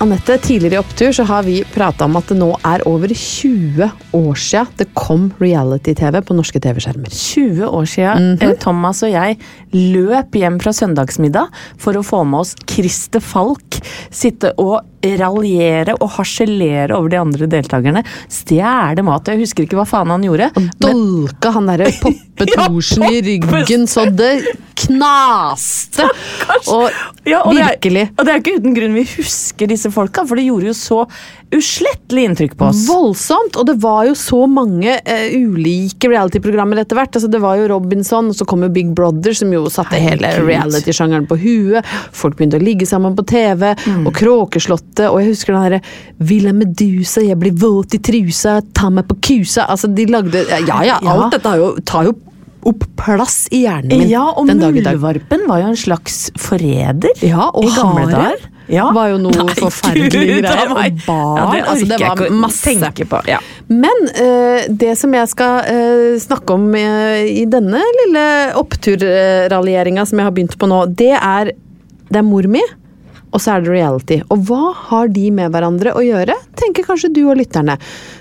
Anette, 0.00 0.38
tidligere 0.38 0.74
i 0.74 0.78
Opptur 0.78 1.12
så 1.12 1.24
har 1.28 1.42
vi 1.44 1.58
prata 1.74 2.06
om 2.08 2.14
at 2.16 2.30
det 2.32 2.38
nå 2.40 2.48
er 2.64 2.80
over 2.88 3.12
20 3.12 3.84
år 4.16 4.38
sia 4.40 4.62
det 4.78 4.86
kom 4.96 5.26
reality-TV 5.42 6.22
på 6.24 6.36
norske 6.38 6.60
TV-skjermer. 6.64 7.12
20 7.12 7.66
år 7.68 7.84
siden 7.84 8.38
-hmm. 8.38 8.58
Thomas 8.60 9.02
og 9.02 9.10
jeg 9.12 9.36
løp 9.72 10.34
hjem 10.34 10.58
fra 10.60 10.72
søndagsmiddag 10.72 11.48
for 11.78 11.92
å 11.96 12.02
få 12.02 12.24
med 12.24 12.40
oss 12.40 12.56
Christer 12.66 13.20
Falk. 13.20 13.80
Sitte 14.10 14.54
og 14.56 14.80
raljere 15.02 15.94
og 16.00 16.10
harselere 16.16 16.96
over 16.96 17.08
de 17.08 17.18
andre 17.20 17.46
deltakerne. 17.46 18.02
Stjele 18.28 19.02
mat. 19.02 19.28
Jeg 19.28 19.38
husker 19.38 19.64
ikke 19.64 19.76
hva 19.76 19.86
faen 19.88 20.12
han 20.12 20.22
gjorde. 20.22 20.50
Og 20.56 20.62
dolka 20.80 21.50
han 21.50 21.66
derre 21.66 21.92
Poppe 22.00 22.46
Ja, 22.56 22.66
i 23.10 23.20
ryggen 23.20 23.86
så 23.86 24.06
det 24.16 24.56
knaste! 24.80 26.06
Og 26.72 26.88
Ja, 27.28 27.42
og 27.44 27.54
det 27.54 27.60
er- 27.60 27.68
virkelig 27.74 28.04
Og 28.16 28.24
det 28.24 28.32
er 28.32 28.38
ikke 28.40 28.56
uten 28.60 28.74
grunn 28.74 28.94
vi 28.96 29.04
husker 29.04 29.68
disse 29.68 29.89
folka, 29.94 30.24
for 30.26 30.36
det 30.40 30.46
gjorde 30.48 30.70
jo 30.70 30.74
så 30.76 31.00
uslettelig 31.50 32.24
inntrykk 32.28 32.52
på 32.58 32.68
oss. 32.70 32.84
Voldsomt! 32.88 33.56
Og 33.58 33.66
det 33.66 33.74
var 33.82 34.04
jo 34.06 34.14
så 34.18 34.44
mange 34.50 34.94
uh, 35.02 35.26
ulike 35.34 36.10
reality-programmer 36.12 36.78
etter 36.82 36.98
hvert. 36.98 37.16
Altså, 37.18 37.30
det 37.32 37.40
var 37.42 37.58
jo 37.58 37.66
Robinson, 37.72 38.30
og 38.30 38.38
så 38.38 38.46
kom 38.48 38.62
jo 38.66 38.70
Big 38.74 38.92
Brother, 38.94 39.34
som 39.36 39.50
jo 39.54 39.64
satte 39.72 39.98
hele 40.00 40.30
reality-sjangeren 40.46 41.26
på 41.30 41.38
huet. 41.42 41.86
Folk 42.16 42.38
begynte 42.38 42.60
å 42.60 42.64
ligge 42.64 42.86
sammen 42.88 43.16
på 43.18 43.26
TV, 43.30 43.74
Mm. 43.80 44.06
og 44.06 44.14
Kråkeslottet, 44.14 45.06
og 45.08 45.20
jeg 45.22 45.30
husker 45.32 45.54
den 45.54 45.62
derre 45.64 45.80
Villa 46.18 46.52
Medusa, 46.54 47.22
jeg 47.24 47.38
blir 47.40 47.52
våt 47.56 47.94
i 47.96 48.00
trusa, 48.04 48.60
ta 48.76 48.90
meg 48.92 49.06
på 49.08 49.16
kusa. 49.20 49.66
Altså, 49.70 49.88
de 49.94 50.06
lagde 50.06 50.44
Ja 50.50 50.60
ja, 50.84 50.98
Ja. 51.02 51.14
alt 51.14 51.32
dette 51.32 51.48
har 51.48 51.56
jo, 51.58 51.70
tar 51.84 52.04
jo 52.04 52.14
opp 52.66 52.84
plass 53.00 53.46
i 53.50 53.62
hjernen 53.64 53.88
min 54.02 54.08
Ja, 54.10 54.26
og 54.36 54.46
den 54.50 54.58
dag 54.60 54.76
i 54.76 54.82
dag. 54.84 54.98
Muldvarpen 54.98 55.46
var 55.48 55.62
jo 55.62 55.68
en 55.72 55.76
slags 55.80 56.30
forræder 56.38 57.22
Ja, 57.24 57.46
og 57.54 57.64
i 57.64 57.74
gamle 57.76 58.06
dager. 58.10 58.48
Ja. 58.70 58.84
var 58.94 59.08
jo 59.10 59.16
noe 59.18 59.32
Nei, 59.34 59.54
forferdelig 59.58 60.10
Gud, 60.12 60.44
greier. 60.44 60.68
var- 60.70 60.84
Og 60.86 61.00
barn. 61.06 61.38
Ja, 61.40 61.46
det 61.50 61.62
altså, 61.72 61.86
det 61.90 62.00
var 62.06 62.30
masse. 62.30 62.62
tenke 62.70 63.06
på. 63.10 63.18
Ja. 63.26 63.38
Men 63.66 64.04
uh, 64.14 64.60
det 64.70 64.92
som 65.00 65.12
jeg 65.16 65.28
skal 65.32 65.64
uh, 65.66 66.18
snakke 66.22 66.54
om 66.54 66.68
uh, 66.74 67.18
i 67.26 67.42
denne 67.50 67.80
lille 68.04 68.26
oppturraljeringa 68.60 70.06
som 70.06 70.18
jeg 70.20 70.28
har 70.28 70.36
begynt 70.36 70.56
på 70.60 70.68
nå, 70.70 70.84
det 70.94 71.12
er, 71.16 71.50
det 72.10 72.20
er 72.20 72.26
mor 72.26 72.46
mi, 72.46 72.62
og 73.30 73.42
så 73.42 73.54
er 73.54 73.64
det 73.64 73.72
reality. 73.72 74.20
Og 74.32 74.46
hva 74.48 74.72
har 74.88 75.10
de 75.14 75.28
med 75.34 75.52
hverandre 75.54 75.94
å 75.96 76.02
gjøre, 76.04 76.34
tenker 76.58 76.86
kanskje 76.86 77.12
du 77.14 77.22
og 77.28 77.38
lytterne. 77.38 77.76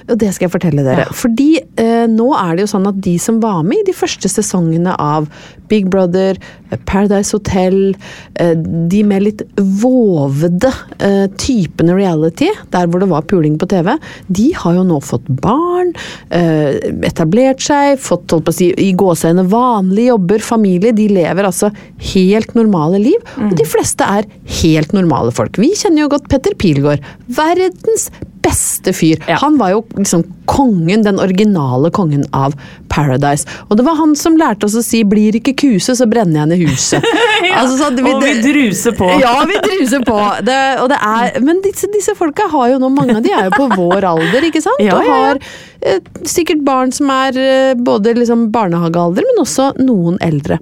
Og 0.10 0.19
det 0.22 0.32
skal 0.36 0.48
jeg 0.48 0.54
fortelle 0.54 0.86
dere. 0.86 1.08
Fordi 1.15 1.50
eh, 1.60 2.06
nå 2.10 2.30
er 2.38 2.56
det 2.56 2.65
jo 2.65 2.74
sånn 2.76 2.89
at 2.91 3.00
de 3.06 3.15
som 3.22 3.41
var 3.43 3.63
med 3.65 3.82
i 3.82 3.88
de 3.89 3.98
første 3.98 4.30
sesongene 4.32 4.93
av 5.02 5.30
Big 5.69 5.89
Brother, 5.89 6.38
eh, 6.69 6.79
Paradise 6.86 7.36
Hotel, 7.36 7.95
eh, 8.36 8.55
de 8.89 9.03
med 9.08 9.23
litt 9.25 9.43
vovede 9.58 10.71
eh, 10.99 11.25
typene 11.39 11.95
reality, 11.97 12.49
der 12.73 12.89
hvor 12.89 13.03
det 13.03 13.10
var 13.12 13.27
puling 13.29 13.58
på 13.62 13.69
TV, 13.69 13.93
de 14.27 14.49
har 14.58 14.77
jo 14.77 14.86
nå 14.88 14.99
fått 15.03 15.27
barn, 15.41 15.93
etablert 16.29 17.62
seg, 17.63 17.99
fått 18.01 18.32
holdt 18.34 18.47
på 18.47 18.53
å 18.53 18.55
si, 18.55 18.69
i 18.77 18.91
gåseøyne 18.97 19.45
vanlige 19.49 20.12
jobber, 20.12 20.43
familie. 20.43 20.93
De 20.95 21.08
lever 21.12 21.47
altså 21.47 21.71
helt 22.12 22.53
normale 22.58 22.99
liv, 23.01 23.34
og 23.39 23.55
de 23.58 23.65
fleste 23.67 24.05
er 24.05 24.27
helt 24.62 24.93
normale 24.95 25.34
folk. 25.36 25.60
Vi 25.62 25.71
kjenner 25.77 26.05
jo 26.05 26.12
godt 26.13 26.29
Petter 26.32 26.55
Pilgaard. 26.60 27.05
Verdens 27.39 28.10
beste 28.41 28.93
fyr. 28.93 29.23
Ja. 29.28 29.38
Han 29.41 29.58
var 29.58 29.73
jo 29.73 29.84
liksom 29.97 30.23
kongen, 30.49 31.04
den 31.04 31.19
originale 31.19 31.91
kongen 31.91 32.25
av 32.32 32.56
Paradise. 32.89 33.47
Og 33.67 33.78
det 33.78 33.86
var 33.86 33.97
han 33.99 34.15
som 34.17 34.38
lærte 34.39 34.65
oss 34.65 34.78
å 34.80 34.84
si 34.84 35.04
'blir 35.04 35.38
ikke 35.39 35.54
kuse, 35.54 35.95
så 35.95 36.08
brenner 36.10 36.41
jeg 36.41 36.52
ned 36.54 36.67
huset'. 36.67 37.04
Altså, 37.39 37.78
så 37.78 37.89
det, 37.95 38.04
Og 38.04 38.23
vi 38.23 38.34
druser 38.43 38.91
på. 38.91 39.08
Ja, 39.21 39.45
vi 39.47 39.56
druser 39.63 40.04
på. 40.04 40.17
Det, 40.43 40.58
og 40.84 40.89
det 40.91 40.97
er, 40.99 41.39
men 41.39 41.62
disse, 41.63 41.88
disse 41.93 42.12
folka 42.15 42.49
har 42.52 42.73
jo 42.73 42.80
nå, 42.84 42.89
mange 42.91 43.15
av 43.15 43.23
de 43.23 43.32
er 43.32 43.47
jo 43.47 43.56
på 43.56 43.69
vår 43.80 44.04
alder, 44.12 44.49
ikke 44.49 44.62
sant? 44.62 44.82
Ja, 44.89 44.97
og 44.97 45.06
ja, 45.06 45.15
ja. 45.15 45.21
har 45.23 45.39
eh, 45.82 45.99
sikkert 46.28 46.63
barn 46.67 46.91
som 46.95 47.10
er 47.13 47.39
eh, 47.39 47.73
både 47.75 48.13
liksom 48.17 48.49
barnehagealder, 48.52 49.23
men 49.23 49.43
også 49.43 49.71
noen 49.80 50.19
eldre. 50.25 50.60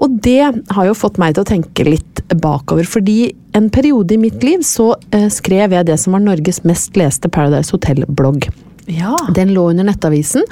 Og 0.00 0.16
det 0.24 0.40
har 0.72 0.86
jo 0.88 0.96
fått 0.96 1.18
meg 1.20 1.34
til 1.36 1.44
å 1.44 1.50
tenke 1.50 1.84
litt 1.84 2.22
bakover, 2.40 2.86
fordi 2.88 3.34
en 3.56 3.68
periode 3.72 4.14
i 4.16 4.20
mitt 4.22 4.42
liv 4.46 4.64
så 4.64 4.94
eh, 5.12 5.28
skrev 5.32 5.74
jeg 5.76 5.88
det 5.90 5.98
som 6.00 6.16
var 6.16 6.24
Norges 6.24 6.62
mest 6.64 6.96
leste 6.96 7.28
Paradise 7.32 7.74
Hotel-blogg. 7.74 8.48
Ja. 8.90 9.12
Den 9.36 9.52
lå 9.54 9.68
under 9.70 9.86
Nettavisen, 9.86 10.42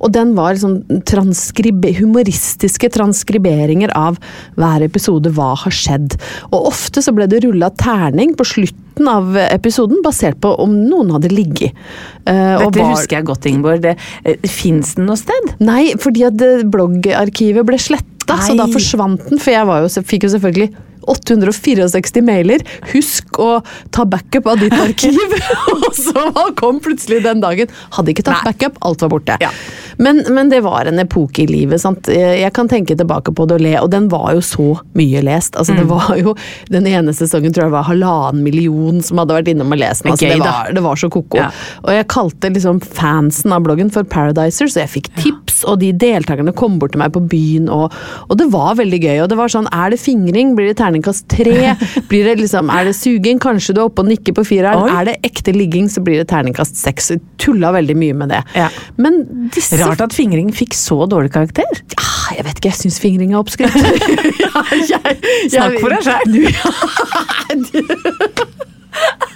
og 0.00 0.12
den 0.14 0.30
var 0.36 0.56
sånn 0.56 0.78
transkribe, 1.08 1.90
humoristiske 1.98 2.88
transkriberinger 2.94 3.92
av 3.98 4.16
hver 4.56 4.86
episode, 4.86 5.32
hva 5.36 5.50
har 5.60 5.74
skjedd. 5.76 6.16
Og 6.52 6.70
ofte 6.70 7.02
så 7.04 7.12
ble 7.12 7.26
det 7.28 7.42
rulla 7.44 7.68
terning 7.76 8.32
på 8.38 8.46
slutten 8.48 9.10
av 9.10 9.36
episoden, 9.42 10.00
basert 10.04 10.40
på 10.40 10.54
om 10.62 10.72
noen 10.86 11.12
hadde 11.16 11.32
ligget. 11.32 11.76
Og 12.24 12.70
Dette 12.70 12.80
var- 12.80 12.94
husker 12.94 13.18
jeg 13.18 13.28
godt, 13.28 13.46
Ingeborg. 13.50 13.82
Det, 13.82 13.96
eh, 14.24 14.36
Fins 14.48 14.94
den 14.94 15.06
noe 15.06 15.16
sted? 15.16 15.52
Nei, 15.60 15.92
fordi 15.98 16.24
at 16.26 16.38
bloggarkivet 16.70 17.66
ble 17.66 17.76
sletta, 17.76 18.08
så 18.26 18.56
da 18.58 18.68
forsvant 18.70 19.28
den. 19.28 19.42
For 19.42 19.54
jeg 19.54 19.68
var 19.68 19.84
jo, 19.84 20.02
fikk 20.06 20.26
jo 20.28 20.32
selvfølgelig 20.36 20.72
864 21.10 22.22
mailer. 22.24 22.62
Husk 22.92 23.40
å 23.42 23.50
ta 23.94 24.06
backup 24.08 24.48
av 24.52 24.60
ditt 24.62 24.74
arkiv! 24.76 25.18
og 25.74 25.88
så 25.96 26.28
kom 26.58 26.80
plutselig 26.84 27.22
den 27.26 27.42
dagen. 27.42 27.72
Hadde 27.96 28.14
ikke 28.14 28.26
tatt 28.26 28.42
Nei. 28.42 28.52
backup, 28.52 28.78
alt 28.86 29.04
var 29.04 29.12
borte. 29.16 29.38
Ja. 29.42 29.50
Men, 29.98 30.22
men 30.32 30.48
det 30.52 30.62
var 30.64 30.86
en 30.88 30.98
epoke 31.02 31.42
i 31.42 31.46
livet. 31.50 31.80
sant? 31.82 32.08
Jeg 32.08 32.52
kan 32.56 32.68
tenke 32.70 32.96
tilbake 32.98 33.32
på 33.34 33.46
det 33.48 33.58
og 33.58 33.64
le, 33.64 33.74
og 33.80 33.90
den 33.92 34.08
var 34.12 34.32
jo 34.36 34.40
så 34.44 34.68
mye 34.98 35.22
lest. 35.24 35.56
Altså, 35.56 35.72
Mm. 35.72 35.78
det 35.78 35.86
var 35.88 36.16
jo, 36.20 36.34
Den 36.70 36.86
ene 36.86 37.12
sesongen 37.16 37.52
tror 37.52 37.64
jeg 37.64 37.72
var 37.72 37.84
halvannen 37.88 38.42
million 38.44 39.00
som 39.02 39.18
hadde 39.18 39.34
vært 39.38 39.48
innom 39.52 39.72
og 39.72 39.78
lest 39.80 40.02
den. 40.04 40.12
Altså, 40.12 40.28
det, 40.28 40.38
var, 40.40 40.72
det 40.74 40.82
var 40.84 40.96
så 41.00 41.08
ko-ko. 41.10 41.38
Ja. 41.38 41.50
Og 41.84 41.92
jeg 41.96 42.06
kalte 42.12 42.50
liksom 42.52 42.80
fansen 42.84 43.52
av 43.52 43.62
bloggen 43.64 43.90
for 43.92 44.04
Paradisers, 44.04 44.76
og 44.76 44.82
jeg 44.84 44.92
fikk 44.92 45.08
tips, 45.22 45.62
og 45.68 45.78
de 45.80 45.92
deltakerne 45.92 46.52
kom 46.58 46.78
bort 46.82 46.92
til 46.94 47.00
meg 47.02 47.12
på 47.14 47.22
byen, 47.30 47.68
og, 47.72 47.92
og 48.28 48.38
det 48.40 48.48
var 48.52 48.74
veldig 48.80 49.00
gøy. 49.02 49.20
Og 49.24 49.28
det 49.32 49.38
var 49.38 49.52
sånn, 49.52 49.68
er 49.72 49.90
det 49.94 50.00
fingring, 50.02 50.54
blir 50.58 50.70
det 50.72 50.76
terningkast 50.80 51.28
tre? 51.32 51.74
Blir 52.12 52.24
det 52.28 52.36
liksom, 52.42 52.68
er 52.72 52.88
det 52.88 52.94
suging, 52.98 53.38
kanskje 53.42 53.74
du 53.76 53.80
er 53.82 53.86
oppe 53.88 54.02
og 54.04 54.08
nikker 54.10 54.34
på 54.36 54.44
fireren? 54.46 54.88
Er 54.92 55.06
det 55.08 55.16
ekte 55.26 55.54
ligging, 55.56 55.88
så 55.92 56.02
blir 56.04 56.20
det 56.20 56.28
terningkast 56.32 56.76
seks. 56.78 57.12
Tulla 57.42 57.70
veldig 57.74 57.96
mye 57.98 58.14
med 58.18 58.32
det. 58.34 58.42
Ja. 58.58 58.68
Men 59.00 59.22
disse 59.54 59.78
Rart 59.86 60.00
at 60.06 60.14
fingring 60.16 60.52
fikk 60.54 60.74
så 60.78 61.02
dårlig 61.10 61.32
karakter. 61.34 61.68
Ja, 61.96 62.08
Jeg 62.36 62.44
vet 62.46 62.56
ikke, 62.60 62.70
jeg 62.72 62.78
syns 62.80 62.98
fingring 63.02 63.34
er 63.34 63.40
oppskrytt. 63.42 63.74
ja, 64.42 65.00
Snakk 65.50 65.80
for 65.82 65.88
deg 65.92 66.02
selv. 66.06 66.32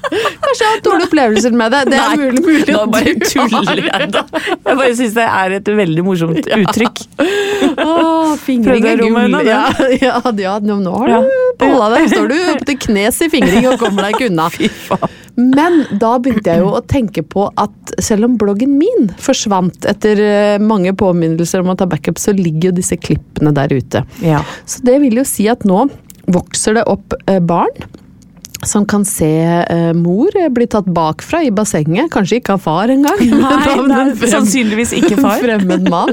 Kanskje 0.07 0.63
jeg 0.63 0.69
har 0.69 0.75
hatt 0.77 0.85
dårlige 0.85 1.07
opplevelser 1.09 1.55
med 1.57 1.73
det. 1.73 1.81
Det 1.91 1.97
er 1.99 2.11
Nei, 2.13 2.17
mulig, 2.21 2.43
mulig 2.45 2.75
Nå 2.77 2.83
bare 2.93 3.15
tuller 3.25 3.81
jeg, 3.83 4.09
da. 4.15 4.23
Jeg 4.53 4.77
bare 4.79 4.91
syns 5.01 5.15
det 5.17 5.25
er 5.27 5.55
et 5.59 5.71
veldig 5.81 6.05
morsomt 6.07 6.51
uttrykk. 6.59 7.03
Åh, 7.83 8.35
fingring 8.45 8.85
Prøvde 8.85 8.93
er 8.93 9.03
gull. 9.03 9.39
Ja, 9.49 9.63
ja, 9.97 10.21
ja, 10.45 10.55
nå 10.63 10.93
har 11.01 11.09
Ja. 11.11 11.21
du 11.25 11.31
bolla 11.65 11.89
der 11.97 12.07
står 12.13 12.29
du 12.31 12.37
opp 12.53 12.65
til 12.69 12.79
knes 12.87 13.21
i 13.25 13.31
fingring 13.33 13.67
og 13.73 13.81
kommer 13.83 14.07
deg 14.07 14.19
ikke 14.19 14.31
unna. 14.31 14.47
Men 15.37 15.83
da 16.01 16.15
begynte 16.23 16.53
jeg 16.53 16.63
jo 16.65 16.73
å 16.79 16.83
tenke 16.89 17.23
på 17.27 17.49
at 17.61 17.95
selv 18.03 18.29
om 18.29 18.39
bloggen 18.41 18.77
min 18.81 19.11
forsvant 19.21 19.85
etter 19.89 20.23
eh, 20.25 20.57
mange 20.63 20.95
påminnelser 20.97 21.61
om 21.61 21.75
å 21.75 21.77
ta 21.79 21.89
backup, 21.89 22.21
så 22.21 22.33
ligger 22.37 22.71
jo 22.71 22.79
disse 22.79 22.97
klippene 22.97 23.53
der 23.57 23.75
ute. 23.77 24.03
Ja. 24.25 24.41
Så 24.65 24.81
det 24.87 24.99
vil 25.05 25.21
jo 25.21 25.27
si 25.29 25.49
at 25.53 25.67
nå 25.69 25.87
vokser 26.33 26.81
det 26.81 26.87
opp 26.91 27.15
eh, 27.29 27.41
barn 27.45 27.77
som 28.65 28.87
kan 28.89 29.05
se 29.05 29.29
uh, 29.71 29.93
mor 29.95 30.33
bli 30.51 30.67
tatt 30.67 30.87
bakfra 30.89 31.43
i 31.45 31.51
bassenget, 31.55 32.09
kanskje 32.11 32.39
ikke 32.41 32.55
av 32.57 32.63
far 32.65 32.89
engang. 32.89 33.21
Nei, 33.21 33.75
en 33.79 34.15
frem- 34.17 34.31
sannsynligvis 34.33 34.95
ikke 34.97 35.19
far. 35.21 35.39
Fremmed 35.45 35.85
mann. 35.93 36.11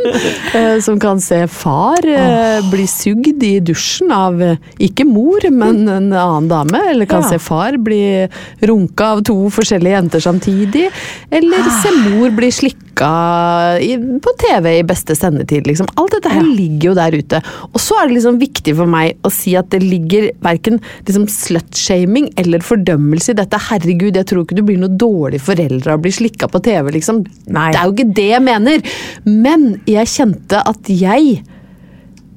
Uh, 0.54 0.78
som 0.84 1.00
kan 1.00 1.22
se 1.24 1.44
far 1.48 2.04
eh, 2.06 2.60
bli 2.70 2.84
sugd 2.90 3.44
i 3.48 3.54
dusjen 3.64 4.12
av 4.14 4.42
eh, 4.44 4.58
ikke 4.84 5.06
mor, 5.08 5.46
men 5.50 5.88
en 5.88 6.12
annen 6.12 6.50
dame. 6.52 6.84
Eller 6.92 7.06
kan 7.10 7.24
Ja. 7.24 7.30
se 7.36 7.40
far 7.40 7.78
bli 7.80 8.28
runka 8.68 9.14
av 9.16 9.24
to 9.24 9.38
forskjellige 9.54 9.96
jenter 9.98 10.20
samtidig. 10.28 10.90
Eller 11.32 11.64
Ah. 11.64 11.78
se 11.82 11.92
mor 12.10 12.30
bli 12.36 12.52
slikka 12.52 12.82
i, 13.02 13.96
på 14.22 14.34
TV 14.38 14.80
i 14.80 14.84
beste 14.86 15.16
sendetid. 15.18 15.66
Liksom. 15.68 15.88
Alt 15.98 16.14
dette 16.18 16.30
her 16.30 16.44
ligger 16.46 16.92
jo 16.92 16.94
der 17.00 17.16
ute. 17.18 17.40
Og 17.72 17.80
så 17.82 17.98
er 18.00 18.08
det 18.08 18.18
liksom 18.20 18.38
viktig 18.42 18.76
for 18.78 18.90
meg 18.90 19.18
å 19.26 19.32
si 19.34 19.56
at 19.58 19.72
det 19.74 19.82
ligger 19.84 20.30
verken 20.46 20.78
liksom 21.08 21.26
slutshaming 21.32 22.30
eller 22.38 22.62
fordømmelse 22.66 23.34
i 23.34 23.40
dette. 23.40 23.58
Herregud, 23.70 24.16
jeg 24.20 24.28
tror 24.30 24.46
ikke 24.46 24.60
du 24.60 24.64
blir 24.68 24.78
noe 24.82 24.94
dårlig 24.94 25.42
foreldre 25.42 25.96
av 25.96 26.00
å 26.02 26.04
bli 26.06 26.14
slikka 26.14 26.50
på 26.52 26.62
TV, 26.64 26.92
liksom. 27.00 27.24
Nei. 27.48 27.72
Det 27.74 27.82
er 27.82 27.90
jo 27.90 27.96
ikke 27.98 28.16
det 28.22 28.30
jeg 28.30 28.46
mener. 28.46 28.96
Men 29.26 29.68
jeg 29.90 30.12
kjente 30.14 30.62
at 30.62 30.92
jeg 30.94 31.40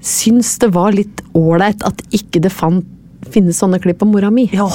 syns 0.06 0.54
det 0.62 0.70
var 0.74 0.94
litt 0.94 1.22
ålreit 1.36 1.82
at 1.86 2.00
ikke 2.14 2.40
det 2.44 2.52
fant, 2.54 2.86
finnes 3.32 3.58
sånne 3.58 3.80
klipp 3.82 4.04
av 4.04 4.08
mora 4.12 4.28
mi. 4.30 4.44
Ja, 4.54 4.68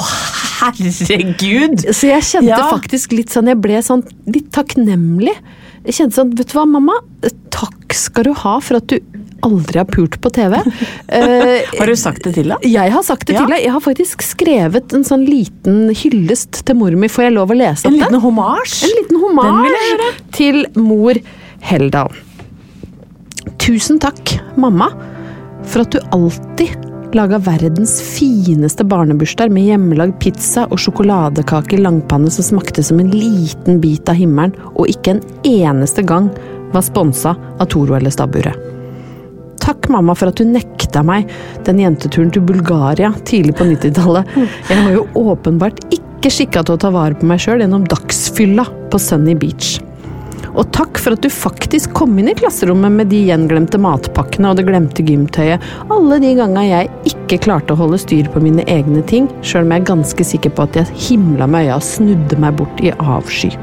herregud! 0.60 1.86
Så 1.88 2.10
jeg 2.10 2.26
kjente 2.28 2.52
Ja. 2.52 2.68
faktisk 2.70 3.14
litt 3.16 3.32
sånn 3.32 3.48
Jeg 3.48 3.60
ble 3.64 3.80
sånn 3.82 4.02
litt 4.28 4.50
takknemlig. 4.52 5.32
Jeg 5.86 5.94
kjente 5.98 6.14
sånn 6.20 6.32
Vet 6.38 6.52
du 6.52 6.58
hva, 6.58 6.66
mamma? 6.68 6.94
Takk 7.52 7.94
skal 7.96 8.28
du 8.28 8.32
ha 8.42 8.56
for 8.64 8.78
at 8.80 8.86
du 8.92 8.98
aldri 9.42 9.80
har 9.80 9.88
pult 9.90 10.20
på 10.22 10.30
TV. 10.30 10.54
Uh, 10.54 11.64
Har 11.80 11.90
du 11.90 11.96
sagt 11.98 12.22
det 12.22 12.36
til 12.36 12.52
deg? 12.52 12.62
jeg 12.70 12.92
har 12.94 13.02
sagt 13.02 13.26
det 13.26 13.34
Ja. 13.34 13.40
til 13.42 13.50
deg. 13.56 13.64
Jeg 13.64 13.72
har 13.74 13.82
faktisk 13.82 14.22
skrevet 14.22 14.94
en 14.94 15.02
sånn 15.02 15.24
liten 15.26 15.88
hyllest 15.98 16.60
til 16.68 16.78
mor 16.78 16.94
mi. 16.94 17.10
Får 17.10 17.24
jeg 17.26 17.34
lov 17.34 17.50
å 17.50 17.56
lese 17.58 17.88
En 17.90 17.96
opp 17.96 17.98
den? 17.98 18.06
liten 18.06 18.22
hommage? 18.22 18.76
En 18.86 18.94
liten 19.00 19.18
hommage 19.24 20.12
til 20.38 20.62
mor 20.78 21.18
Heldal. 21.66 22.14
Tusen 23.62 23.98
takk, 24.02 24.36
mamma, 24.58 24.88
for 25.66 25.82
at 25.84 25.90
du 25.94 25.98
alltid 26.14 26.78
laga 27.14 27.38
verdens 27.38 27.98
fineste 28.02 28.84
barnebursdag 28.84 29.52
med 29.52 29.66
hjemmelagd 29.68 30.18
pizza 30.22 30.64
og 30.70 30.80
sjokoladekake 30.80 31.76
i 31.76 31.82
langpanne 31.82 32.30
som 32.32 32.46
smakte 32.46 32.84
som 32.84 33.00
en 33.02 33.12
liten 33.12 33.80
bit 33.82 34.08
av 34.08 34.18
himmelen, 34.18 34.54
og 34.74 34.88
ikke 34.90 35.16
en 35.16 35.22
eneste 35.48 36.04
gang 36.06 36.30
var 36.72 36.84
sponsa 36.86 37.34
av 37.58 37.68
Toro 37.72 37.98
eller 37.98 38.12
stabburet. 38.14 38.56
Takk, 39.62 39.86
mamma, 39.94 40.16
for 40.18 40.32
at 40.32 40.40
du 40.40 40.48
nekta 40.48 41.04
meg 41.06 41.30
den 41.68 41.78
jenteturen 41.82 42.32
til 42.34 42.42
Bulgaria 42.48 43.12
tidlig 43.28 43.54
på 43.58 43.68
90-tallet. 43.68 44.34
Jeg 44.70 44.80
var 44.80 44.96
jo 44.96 45.06
åpenbart 45.32 45.84
ikke 45.94 46.32
skikka 46.32 46.64
til 46.66 46.78
å 46.78 46.82
ta 46.82 46.90
vare 46.94 47.18
på 47.18 47.28
meg 47.30 47.42
sjøl 47.44 47.62
gjennom 47.62 47.86
dagsfylla 47.92 48.66
på 48.90 49.02
Sunny 49.02 49.36
Beach. 49.38 49.76
Og 50.52 50.68
takk 50.76 51.00
for 51.00 51.16
at 51.16 51.24
du 51.24 51.30
faktisk 51.32 51.94
kom 51.96 52.18
inn 52.20 52.28
i 52.28 52.36
klasserommet 52.36 52.92
med 52.92 53.08
de 53.12 53.22
gjenglemte 53.28 53.80
matpakkene 53.80 54.50
og 54.50 54.58
det 54.58 54.66
glemte 54.68 55.04
gymtøyet, 55.06 55.62
alle 55.92 56.18
de 56.22 56.34
ganga 56.36 56.64
jeg 56.66 56.90
ikke 57.08 57.40
klarte 57.46 57.72
å 57.72 57.80
holde 57.80 58.00
styr 58.02 58.28
på 58.32 58.42
mine 58.44 58.66
egne 58.68 59.00
ting, 59.08 59.30
sjøl 59.40 59.64
om 59.64 59.72
jeg 59.72 59.84
er 59.84 59.90
ganske 59.94 60.28
sikker 60.32 60.52
på 60.52 60.66
at 60.66 60.76
jeg 60.76 61.00
himla 61.08 61.48
med 61.48 61.68
øya 61.68 61.78
og 61.78 61.86
snudde 61.88 62.40
meg 62.44 62.60
bort 62.60 62.84
i 62.84 62.92
avsky. 63.00 63.54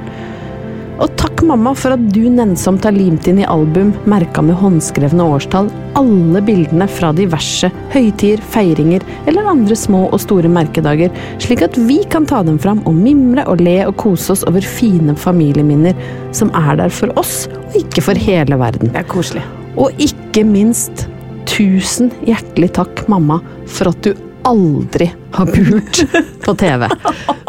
Og 0.99 1.11
takk, 1.15 1.41
mamma, 1.47 1.71
for 1.77 1.95
at 1.95 2.01
du 2.11 2.25
nennsomt 2.31 2.83
har 2.83 2.95
limt 2.95 3.27
inn 3.29 3.39
i 3.39 3.47
album, 3.47 3.93
merka 4.09 4.43
med 4.43 4.57
håndskrevne 4.59 5.23
årstall, 5.31 5.69
alle 5.99 6.41
bildene 6.43 6.89
fra 6.91 7.13
diverse 7.15 7.69
høytider, 7.93 8.43
feiringer 8.51 9.05
eller 9.29 9.47
andre 9.47 9.77
små 9.79 10.05
og 10.09 10.19
store 10.25 10.51
merkedager, 10.51 11.13
slik 11.39 11.63
at 11.65 11.79
vi 11.87 12.01
kan 12.11 12.27
ta 12.27 12.41
dem 12.43 12.59
fram 12.59 12.83
og 12.89 12.99
mimre 12.99 13.47
og 13.47 13.63
le 13.63 13.77
og 13.87 13.95
kose 14.01 14.35
oss 14.35 14.43
over 14.49 14.65
fine 14.65 15.15
familieminner 15.15 15.95
som 16.35 16.51
er 16.57 16.75
der 16.81 16.91
for 16.91 17.15
oss, 17.19 17.45
og 17.47 17.79
ikke 17.79 18.03
for 18.09 18.19
hele 18.19 18.59
verden. 18.59 18.91
Det 18.91 19.03
er 19.03 19.11
koselig. 19.11 19.45
Og 19.79 19.95
ikke 20.03 20.43
minst, 20.43 21.07
tusen 21.47 22.11
hjertelig 22.27 22.73
takk, 22.75 23.05
mamma, 23.11 23.39
for 23.71 23.93
at 23.93 24.03
du 24.03 24.11
aldri 24.47 25.07
har 25.35 25.45
pult 25.51 25.99
på 26.45 26.53
TV. 26.57 26.85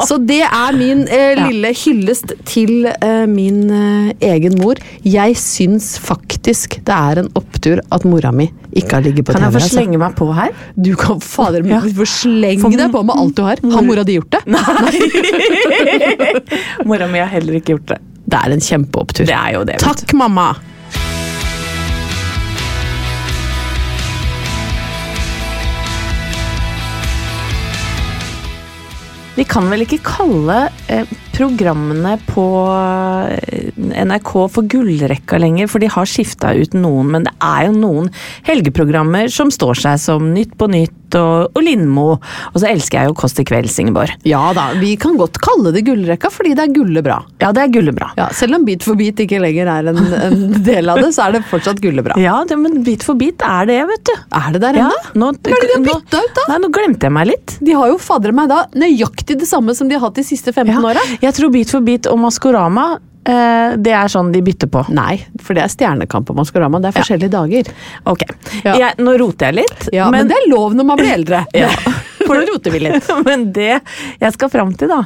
Så 0.08 0.16
det 0.26 0.40
er 0.46 0.76
min 0.76 1.02
eh, 1.08 1.38
lille 1.46 1.70
hyllest 1.76 2.32
til 2.48 2.86
eh, 2.90 3.26
min 3.30 3.62
eh, 3.70 4.12
egen 4.32 4.56
mor. 4.60 4.80
Jeg 5.04 5.36
syns 5.40 5.92
faktisk 6.00 6.78
det 6.88 6.96
er 6.96 7.22
en 7.22 7.30
opptur 7.38 7.82
at 7.92 8.04
mora 8.08 8.32
mi 8.34 8.48
ikke 8.76 8.96
har 8.98 9.02
ligget 9.06 9.26
på 9.26 9.34
Kan 9.34 9.42
TV. 9.42 9.46
jeg 9.46 9.52
få 9.56 9.60
altså. 9.62 9.74
slenge 9.76 10.00
meg 10.02 10.14
på 10.18 10.28
her? 10.36 10.52
Du 10.76 10.92
kan 10.98 11.20
fader 11.24 11.66
Ja. 11.66 11.80
du 11.84 11.90
får 12.00 12.10
slenge 12.12 12.76
deg 12.78 12.92
på 12.94 13.02
med 13.06 13.16
alt 13.18 13.36
du 13.36 13.42
har. 13.46 13.62
Har 13.74 13.82
mora 13.86 14.04
di 14.06 14.18
gjort 14.18 14.36
det? 14.36 14.42
Nei! 14.46 15.90
Mora 16.88 17.06
mi 17.10 17.18
har 17.22 17.30
heller 17.32 17.58
ikke 17.60 17.76
gjort 17.76 17.88
det. 17.94 18.00
Det 18.30 18.38
er 18.38 18.54
en 18.54 18.62
kjempeopptur. 18.62 19.26
Det 19.26 19.34
er 19.36 19.54
jo 19.56 19.64
det. 19.66 19.78
Takk, 19.82 20.12
mamma. 20.18 20.52
Vi 29.36 29.46
kan 29.48 29.70
vel 29.70 29.84
ikke 29.86 30.00
kalle 30.04 30.62
eh, 30.90 31.06
programmene 31.40 32.16
på 32.28 32.44
eh, 33.32 33.70
NRK 34.04 34.32
for 34.52 34.68
gullrekka 34.70 35.38
lenger, 35.40 35.70
for 35.72 35.80
de 35.82 35.88
har 35.90 36.08
skifta 36.08 36.52
ut 36.58 36.76
noen. 36.76 37.14
Men 37.14 37.26
det 37.28 37.32
er 37.40 37.68
jo 37.70 37.76
noen 37.78 38.10
helgeprogrammer 38.48 39.30
som 39.32 39.52
står 39.52 39.80
seg 39.86 40.00
som 40.02 40.30
Nytt 40.34 40.56
på 40.60 40.68
Nytt 40.70 41.16
og, 41.18 41.56
og 41.56 41.64
Lindmo. 41.64 42.04
Og 42.52 42.58
så 42.60 42.68
elsker 42.70 43.00
jeg 43.00 43.10
jo 43.10 43.16
Kåss 43.20 43.34
til 43.38 43.46
kvelds, 43.48 43.78
Ingeborg. 43.82 44.12
Ja 44.28 44.42
da, 44.56 44.68
vi 44.78 44.92
kan 45.00 45.16
godt 45.18 45.40
kalle 45.42 45.72
det 45.74 45.82
gullrekka, 45.88 46.30
fordi 46.32 46.52
det 46.58 46.68
er 46.68 46.74
gullebra. 46.76 47.16
Ja, 47.42 47.50
det 47.56 47.64
er 47.64 47.72
gullebra. 47.74 48.12
Ja, 48.20 48.28
selv 48.36 48.58
om 48.60 48.66
Bit 48.68 48.84
for 48.86 48.98
bit 49.00 49.18
ikke 49.24 49.40
lenger 49.42 49.66
er 49.72 49.88
en, 49.90 49.98
en 50.20 50.44
del 50.66 50.92
av 50.92 51.00
det, 51.00 51.08
så 51.16 51.24
er 51.26 51.38
det 51.38 51.42
fortsatt 51.50 51.80
gullebra. 51.82 52.14
Ja, 52.20 52.36
det, 52.46 52.58
men 52.60 52.82
bit 52.86 53.02
for 53.06 53.18
bit 53.18 53.42
er 53.46 53.66
det, 53.70 53.80
vet 53.88 54.04
du. 54.06 54.12
Er 54.38 54.52
det 54.54 54.60
der 54.62 54.78
Ja, 54.84 54.90
nå, 55.18 55.32
Hva 55.34 55.56
er 55.56 55.64
det 55.66 55.70
de 55.72 55.78
har 55.80 55.86
bytta 55.88 56.20
ut, 56.22 56.34
da? 56.36 56.44
Nei, 56.52 56.58
nå 56.62 56.70
glemte 56.76 57.08
jeg 57.08 57.16
meg 57.16 57.30
litt. 57.32 57.56
De 57.64 57.74
har 57.80 57.90
jo 57.90 57.98
fader 58.00 58.36
meg 58.36 58.50
da 58.52 58.60
nøyaktig 58.78 59.40
det 59.40 59.48
samme 59.50 59.74
som 59.76 59.90
de 59.90 59.96
har 59.98 60.04
hatt 60.06 60.20
de 60.20 60.26
siste 60.26 60.52
15 60.54 60.70
Ja, 60.70 60.78
åra. 60.92 61.02
Jeg 61.30 61.38
tror 61.38 61.54
Bit 61.54 61.70
for 61.76 61.86
bit 61.86 62.08
og 62.10 62.18
Maskorama, 62.22 62.86
eh, 63.28 63.76
det 63.78 63.92
er 63.94 64.10
sånn 64.10 64.32
de 64.34 64.42
bytter 64.44 64.70
på. 64.72 64.82
Nei, 64.96 65.20
for 65.40 65.54
det 65.54 65.62
er 65.64 65.72
Stjernekamp 65.72 66.30
og 66.32 66.40
Maskorama. 66.42 66.80
Det 66.82 66.90
er 66.90 66.96
forskjellige 66.98 67.32
dager. 67.36 67.70
Ok, 68.10 68.24
Ja. 68.64 68.74
jeg, 68.76 68.96
nå 68.98 69.14
roter 69.20 69.50
jeg 69.52 69.60
litt. 69.62 69.88
Ja, 69.94 70.10
men, 70.10 70.28
det 70.30 70.36
er 70.40 70.48
lov 70.50 70.74
når 70.74 70.88
man 70.92 70.98
blir 71.00 71.14
eldre. 71.14 71.44
Ja. 71.60 71.70
For 72.30 72.36
nå 72.36 72.44
roter 72.46 72.70
vi 72.70 72.78
litt. 72.84 73.06
Men 73.26 73.46
det 73.56 73.80
jeg 74.20 74.32
skal 74.36 74.50
fram 74.52 74.68
til, 74.78 74.90
da, 74.92 75.00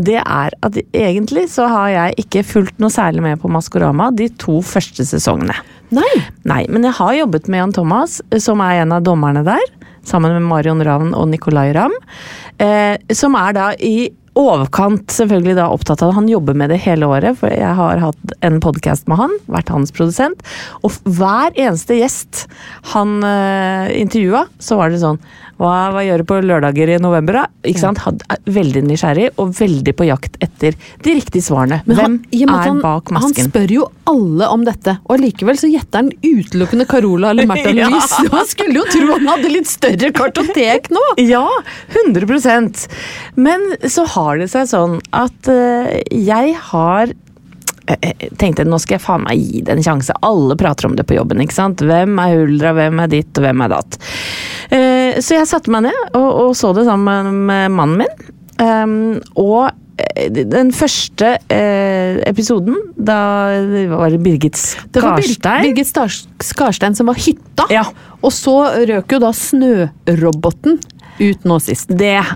det 0.00 0.20
er 0.22 0.54
at 0.64 0.76
egentlig 0.96 1.42
så 1.52 1.66
har 1.68 1.90
jeg 1.92 2.14
ikke 2.22 2.44
fulgt 2.46 2.78
noe 2.80 2.88
særlig 2.94 3.20
med 3.24 3.40
på 3.42 3.50
Maskorama 3.52 4.06
de 4.16 4.30
to 4.40 4.60
første 4.64 5.04
sesongene. 5.04 5.58
Nei. 5.92 6.06
Nei, 6.48 6.62
men 6.70 6.86
jeg 6.86 6.94
har 7.00 7.12
jobbet 7.18 7.50
med 7.50 7.60
Jan 7.60 7.74
Thomas, 7.76 8.20
som 8.38 8.62
er 8.64 8.80
en 8.84 8.94
av 8.96 9.02
dommerne 9.04 9.42
der. 9.44 9.66
Sammen 10.06 10.32
med 10.38 10.46
Marion 10.48 10.80
Ravn 10.86 11.10
og 11.18 11.28
Nicolay 11.28 11.74
Ramm. 11.76 11.92
Eh, 12.62 12.96
som 13.18 13.34
er 13.36 13.52
da 13.58 13.66
i 13.76 14.08
overkant 14.40 15.12
selvfølgelig 15.14 15.56
da 15.58 15.68
opptatt 15.72 16.02
av 16.02 16.10
det. 16.10 16.18
Han 16.18 16.30
jobber 16.30 16.56
med 16.56 16.72
det 16.72 16.80
hele 16.84 17.08
året, 17.10 17.38
for 17.40 17.52
jeg 17.52 17.76
har 17.78 18.02
hatt 18.02 18.34
en 18.46 18.60
podkast 18.62 19.08
med 19.10 19.20
han, 19.20 19.36
vært 19.50 19.72
hans 19.72 19.92
produsent. 19.94 20.42
Og 20.86 20.96
hver 21.04 21.54
eneste 21.54 21.98
gjest 21.98 22.46
han 22.94 23.20
uh, 23.24 23.90
intervjua, 23.94 24.46
så 24.62 24.80
var 24.80 24.92
det 24.92 25.02
sånn 25.02 25.20
hva, 25.60 25.90
hva 25.92 26.02
gjør 26.06 26.22
du 26.22 26.26
på 26.30 26.38
lørdager 26.40 26.94
i 26.94 26.98
november, 27.02 27.42
da? 27.42 27.68
Ikke 27.68 27.82
sant? 27.82 28.00
Han 28.06 28.20
er 28.32 28.40
veldig 28.48 28.82
nysgjerrig 28.88 29.26
og 29.42 29.52
veldig 29.58 29.92
på 29.98 30.06
jakt 30.08 30.38
etter 30.40 30.76
de 31.04 31.16
riktige 31.18 31.44
svarene. 31.44 31.82
Men 31.84 32.00
han, 32.00 32.16
Hvem 32.32 32.52
er 32.54 32.64
han, 32.64 32.80
bak 32.80 33.12
Han 33.12 33.34
spør 33.36 33.74
jo 33.74 33.86
alle 34.08 34.48
om 34.54 34.64
dette, 34.64 34.96
og 35.04 35.18
allikevel 35.18 35.60
så 35.60 35.68
gjetter 35.70 36.02
han 36.02 36.10
utelukkende 36.24 36.88
Carola 36.88 37.34
eller 37.34 37.48
Märtha 37.50 37.74
Ja. 37.80 37.90
Louise. 37.92 38.24
Man 38.32 38.48
skulle 38.48 38.80
jo 38.80 38.86
tro 38.90 39.12
han 39.12 39.28
hadde 39.30 39.52
litt 39.52 39.68
større 39.70 40.12
kartotek 40.16 40.90
nå! 40.94 41.04
Ja, 41.30 41.44
100% 41.92 42.86
Men 43.38 43.66
så 43.84 44.06
har 44.16 44.40
det 44.40 44.48
seg 44.52 44.68
sånn 44.70 44.98
at 45.14 45.50
uh, 45.52 45.92
jeg 46.10 46.56
har 46.70 47.12
tenkte 48.40 48.64
nå 48.68 48.78
skal 48.80 48.96
jeg 48.98 49.04
faen 49.04 49.24
meg 49.26 49.38
gi 49.40 49.62
det 49.66 49.74
en 49.76 49.82
sjanse. 49.86 50.14
Alle 50.26 50.56
prater 50.60 50.86
om 50.90 50.96
det 50.98 51.06
på 51.08 51.16
jobben. 51.18 51.40
ikke 51.42 51.56
sant? 51.56 51.80
Hvem 51.86 52.18
er 52.22 52.36
Huldra, 52.38 52.72
hvem 52.76 53.00
er 53.04 53.10
ditt, 53.12 53.30
og 53.38 53.46
hvem 53.46 53.64
er 53.66 53.72
datt? 53.74 53.98
Eh, 54.70 55.20
så 55.20 55.38
jeg 55.40 55.48
satte 55.50 55.72
meg 55.74 55.88
ned 55.88 56.16
og, 56.18 56.28
og 56.46 56.56
så 56.58 56.72
det 56.76 56.86
sammen 56.88 57.44
med 57.48 57.70
mannen 57.74 58.02
min. 58.04 58.26
Um, 58.60 58.94
og 59.40 59.70
eh, 59.96 60.28
den 60.30 60.68
første 60.76 61.30
eh, 61.48 62.18
episoden, 62.28 62.76
da 62.96 63.16
var 63.94 64.12
det 64.12 64.20
Birgit 64.24 64.58
Skarstein. 64.60 64.92
Det 64.92 65.02
var 65.06 65.16
Bir- 65.22 65.64
Birgit 65.64 66.44
Skarstein 66.44 66.94
som 66.98 67.08
var 67.08 67.16
hytta, 67.24 67.64
Ja. 67.72 67.86
og 68.20 68.32
så 68.36 68.58
røk 68.90 69.16
jo 69.16 69.22
da 69.24 69.32
snøroboten 69.36 70.78
ut 71.20 71.44
nå 71.48 71.58
sist. 71.64 71.88
Det 71.96 72.14
er, 72.20 72.30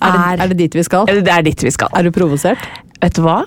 Er 0.00 0.36
det, 0.36 0.44
er 0.44 0.48
det 0.52 0.56
dit 0.62 0.74
vi 0.78 0.84
skal? 0.86 1.06
det 1.08 1.28
er 1.28 1.42
dit 1.44 1.64
vi 1.66 1.72
skal. 1.74 1.88
Er 1.96 2.04
du 2.06 2.10
provosert? 2.14 2.60
Vet 3.00 3.16
du 3.16 3.22
hva? 3.24 3.38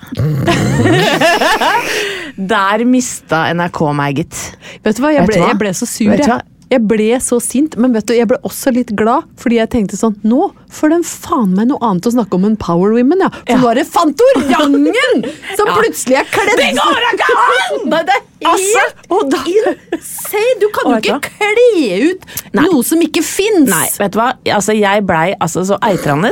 Der 2.54 2.82
mista 2.88 3.44
NRK 3.54 3.80
meg, 3.94 4.18
gitt. 4.22 4.40
Vet 4.82 4.98
du 4.98 5.04
hva, 5.04 5.12
jeg 5.14 5.28
ble, 5.28 5.38
jeg 5.38 5.58
ble 5.60 5.70
så 5.78 5.86
sur. 5.86 6.10
Jeg. 6.10 6.40
jeg 6.72 6.82
ble 6.90 7.10
så 7.22 7.38
sint, 7.42 7.76
men 7.78 7.94
vet 7.94 8.08
du, 8.08 8.16
jeg 8.18 8.26
ble 8.30 8.40
også 8.42 8.72
litt 8.74 8.90
glad, 8.98 9.28
fordi 9.38 9.60
jeg 9.60 9.70
tenkte 9.76 10.00
sånn 10.00 10.16
Nå 10.26 10.48
får 10.74 10.94
de 10.94 10.98
faen 11.08 11.54
meg 11.56 11.70
noe 11.70 11.80
annet 11.86 12.08
å 12.10 12.14
snakke 12.14 12.38
om 12.38 12.44
enn 12.50 12.58
Power 12.60 12.94
Women, 12.96 13.22
ja. 13.24 13.30
For 13.34 13.54
Ja. 13.54 13.58
nå 13.62 13.70
er 13.72 13.80
det 13.80 13.86
Fantorangen 13.94 15.24
som 15.58 15.70
plutselig 15.78 16.20
er 16.22 16.30
kledd 16.32 16.54
Det 16.60 16.70
går 16.78 17.08
ikke 17.12 17.28
an! 17.44 17.84
Nei, 17.92 18.02
det 18.08 18.14
er 18.16 18.22
helt 18.44 18.54
altså, 18.54 19.42
insane! 19.48 20.54
Du 20.60 20.66
kan 20.74 20.90
jo 20.90 20.98
ikke 20.98 21.30
kle 21.30 21.66
ut 22.10 22.26
Nei. 22.54 22.64
noe 22.66 22.82
som 22.86 23.00
ikke 23.04 23.22
fins! 23.24 23.68
Nei, 23.70 23.86
vet 24.00 24.14
du 24.14 24.18
hva? 24.20 24.28
Altså, 24.56 24.74
jeg 24.76 25.04
blei 25.08 25.34
altså 25.42 25.64
så 25.68 25.78
eitrende, 25.84 26.30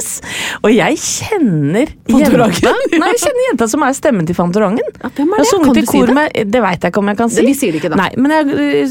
og 0.63 0.71
jeg 0.73 0.99
kjenner 1.01 1.91
jenta 2.11 2.49
Nei, 2.53 3.09
jeg 3.13 3.21
kjenner 3.23 3.47
jenta 3.49 3.69
som 3.71 3.85
er 3.87 3.95
stemmen 3.97 4.27
til 4.29 4.37
Fantorangen. 4.37 4.85
Ja, 5.03 5.11
hvem 5.17 5.33
er 5.33 5.43
Jeg 5.43 5.45
har 5.45 5.45
det? 5.45 5.51
sunget 5.53 5.69
Kan 5.69 5.77
i 5.77 5.83
du 5.83 5.91
si 5.93 6.01
det? 6.03 6.15
med 6.17 6.53
Det 6.53 6.63
veit 6.65 6.85
jeg 6.85 6.93
ikke 6.93 7.03
om 7.03 7.11
jeg 7.13 7.19
kan 7.19 7.33
si. 7.33 7.45
Vi 7.47 7.55
sier 7.57 7.75
det 7.75 7.81
ikke, 7.83 7.93
da. 7.93 7.99
Nei, 8.03 8.11
men 8.21 8.35
jeg, 8.35 8.91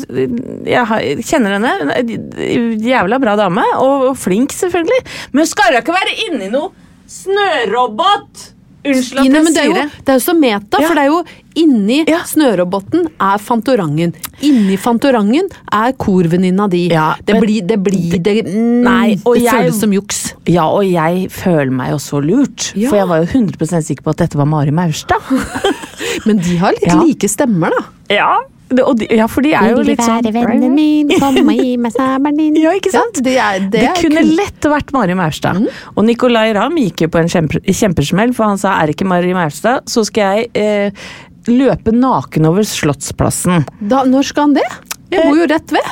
jeg, 0.71 1.25
kjenner 1.27 1.57
henne. 1.57 1.73
En 1.95 2.79
Jævla 2.81 3.19
bra 3.21 3.35
dame, 3.39 3.63
og 3.81 4.11
flink, 4.19 4.53
selvfølgelig. 4.55 5.01
Men 5.35 5.40
skal 5.45 5.73
da 5.73 5.81
ikke 5.81 5.93
være 5.95 6.17
inni 6.27 6.49
noe 6.53 6.71
snørobot! 7.07 8.47
Unnskyld 8.81 9.19
at 9.21 9.27
Nei, 9.27 9.37
jeg 9.37 9.43
men 9.45 9.45
det, 9.45 9.51
er 9.51 9.61
sier 9.61 9.67
jo, 9.69 9.73
det. 9.77 10.05
det 10.05 10.09
er 10.09 10.15
jo 10.17 10.21
så 10.25 10.33
meta, 10.33 10.79
Ja. 10.81 10.87
for 10.87 10.95
det 10.97 11.01
er 11.03 11.09
jo 11.11 11.19
inni 11.61 11.97
Ja. 12.09 12.19
snøroboten 12.25 13.03
er 13.21 13.37
Fantorangen. 13.37 14.13
Inni 14.41 14.75
Fantorangen 14.81 15.49
er 15.71 15.91
korvenninna 15.93 16.67
di. 16.67 16.87
Ja, 16.89 17.13
det, 17.23 17.33
men- 17.35 17.43
blir, 17.43 17.61
det 17.67 17.77
blir 17.83 18.17
det, 18.17 18.45
mm, 18.47 18.81
Nei, 18.83 19.15
det 19.15 19.43
jeg- 19.43 19.53
føles 19.53 19.79
som 19.79 19.91
juks. 19.93 20.33
Ja, 20.47 20.65
og 20.65 20.83
jeg 20.83 21.29
føler 21.29 21.69
meg 21.71 21.91
jo 21.91 21.97
så 21.97 22.23
lurt. 22.25 22.71
For 22.89 22.95
jeg 22.97 23.07
var 23.07 23.17
jo 23.21 23.25
100 23.27 23.83
sikker 23.85 24.01
på 24.01 24.09
at 24.09 24.17
dette 24.17 24.35
var 24.35 24.45
Mari 24.45 24.71
Maurstad. 24.71 25.21
Men 26.25 26.37
de 26.37 26.57
har 26.57 26.71
litt 26.71 27.05
like 27.05 27.27
stemmer, 27.29 27.69
da. 27.69 27.85
Ja, 28.09 28.39
det, 28.75 28.83
og 28.87 28.97
de, 28.99 29.07
ja, 29.17 29.25
for 29.31 29.41
de 29.45 29.51
er 29.57 29.71
jo 29.73 29.81
litt 29.85 30.01
sånn 30.03 30.21
Vil 30.25 30.33
være 30.35 30.51
vennen 30.55 30.75
min, 30.75 31.09
kom 31.19 31.37
og 31.43 31.51
gi 31.59 31.73
meg 31.81 31.91
sabelen 31.95 32.37
din. 32.39 32.59
Ja, 32.63 32.71
ikke 32.77 32.91
sant? 32.93 33.19
Ja, 33.21 33.23
det 33.25 33.35
er, 33.37 33.59
det 33.71 33.81
Det, 33.81 33.89
kunne 34.03 34.21
kun- 34.23 34.35
lett 34.39 34.69
vært 34.75 34.93
Mari 34.95 35.17
Maurstad. 35.17 35.59
Og 35.95 36.05
Nicolay 36.07 36.53
Ramm 36.57 36.77
gikk 36.81 37.05
jo 37.05 37.11
på 37.13 37.19
en 37.23 37.31
kjempe, 37.31 37.61
kjempesmell, 37.67 38.33
for 38.37 38.47
han 38.51 38.57
sa 38.61 38.77
er 38.81 38.87
det 38.91 38.95
ikke 38.97 39.09
Mari 39.11 39.33
Maurstad, 39.37 39.83
så 39.91 40.03
skal 40.07 40.37
jeg 40.41 40.49
eh, 40.55 41.03
løpe 41.51 41.91
naken 41.95 42.45
over 42.51 42.63
Slottsplassen. 42.67 43.65
da, 43.81 44.03
Når 44.05 44.23
skal 44.29 44.49
han 44.49 44.53
det? 44.59 44.67
Jeg 45.11 45.27
bor 45.27 45.37
jo 45.39 45.47
rett 45.51 45.73
ved. 45.75 45.87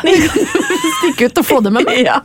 Stikke 1.00 1.28
ut 1.30 1.42
og 1.42 1.46
få 1.48 1.60
det 1.66 1.72
med 1.76 1.88
meg. 1.88 2.02
Ja, 2.08 2.20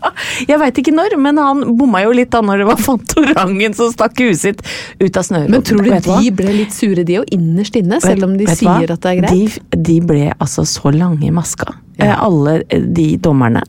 Jeg 0.48 0.58
veit 0.62 0.78
ikke 0.82 0.94
når, 0.94 1.16
men 1.20 1.38
han 1.42 1.62
bomma 1.78 2.04
jo 2.04 2.12
litt 2.16 2.30
da 2.34 2.42
når 2.44 2.62
det 2.62 2.68
var 2.70 2.82
Fantorangen 2.84 3.74
som 3.76 3.92
stakk 3.94 4.18
huet 4.22 4.40
sitt 4.40 4.62
ut 5.02 5.18
av 5.20 5.26
snøret. 5.26 5.50
Men 5.52 5.64
tror 5.66 5.82
du 5.82 5.90
de 5.90 6.00
hva? 6.06 6.18
ble 6.38 6.56
litt 6.60 6.74
sure, 6.74 7.04
de 7.06 7.20
òg, 7.22 7.30
innerst 7.34 7.78
inne? 7.80 8.00
Selv 8.04 8.28
om 8.28 8.36
de 8.38 8.46
sier 8.50 8.86
hva? 8.86 8.96
at 8.96 9.06
det 9.06 9.14
er 9.14 9.22
greit? 9.22 9.58
De, 9.74 9.82
de 9.90 9.98
ble 10.06 10.28
altså 10.38 10.66
så 10.68 10.94
lange 10.94 11.26
i 11.26 11.34
maska. 11.34 11.74
Eh, 11.98 12.22
Alle 12.22 12.62
eh, 12.68 12.82
de 12.82 13.16
dommerne. 13.22 13.62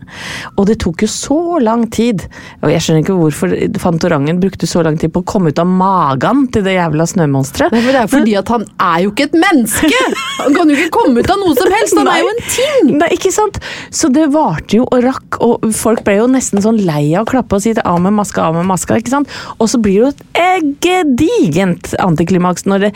Og 0.57 0.65
det 0.69 0.79
tok 0.81 1.03
jo 1.05 1.09
så 1.11 1.39
lang 1.61 1.85
tid. 1.93 2.23
Og 2.63 2.71
jeg 2.71 2.81
skjønner 2.81 3.03
ikke 3.03 3.17
hvorfor 3.19 3.53
Fantorangen 3.81 4.39
brukte 4.41 4.69
så 4.69 4.81
lang 4.85 4.97
tid 5.01 5.13
på 5.13 5.21
å 5.21 5.27
komme 5.27 5.53
ut 5.53 5.61
av 5.61 5.69
magen 5.69 6.45
til 6.53 6.65
det 6.65 6.77
jævla 6.77 7.05
snømonsteret. 7.11 7.75
Det 7.75 7.93
er 7.93 8.09
fordi 8.09 8.35
at 8.39 8.49
han 8.53 8.65
er 8.81 9.05
jo 9.05 9.13
ikke 9.13 9.29
et 9.29 9.37
menneske! 9.37 10.01
Han 10.41 10.55
kan 10.57 10.69
jo 10.71 10.77
ikke 10.77 10.93
komme 10.97 11.21
ut 11.21 11.31
av 11.31 11.41
noe 11.41 11.55
som 11.57 11.71
helst! 11.71 11.97
Han 11.99 12.11
er 12.11 12.23
jo 12.23 12.31
en 12.33 12.43
ting! 12.49 12.91
Nei, 12.99 13.11
ikke 13.15 13.33
sant? 13.35 13.61
Så 13.93 14.09
det 14.13 14.27
varte 14.33 14.79
jo 14.79 14.87
og 14.89 15.05
rakk, 15.05 15.39
og 15.45 15.69
folk 15.75 16.03
ble 16.07 16.17
jo 16.19 16.27
nesten 16.31 16.63
sånn 16.65 16.81
lei 16.85 17.13
av 17.13 17.25
å 17.25 17.29
klappe 17.29 17.57
og 17.57 17.63
si 17.63 17.75
av 17.77 18.01
med 18.03 18.15
maska, 18.17 18.49
av 18.49 18.57
med 18.57 18.67
maska, 18.69 18.99
ikke 19.01 19.13
sant? 19.13 19.31
Og 19.59 19.69
så 19.71 19.79
blir 19.81 20.01
det 20.01 20.05
jo 20.05 20.13
et 20.41 20.69
gedigent 20.83 21.93
antiklimaks 22.03 22.65
når 22.69 22.87
det 22.87 22.93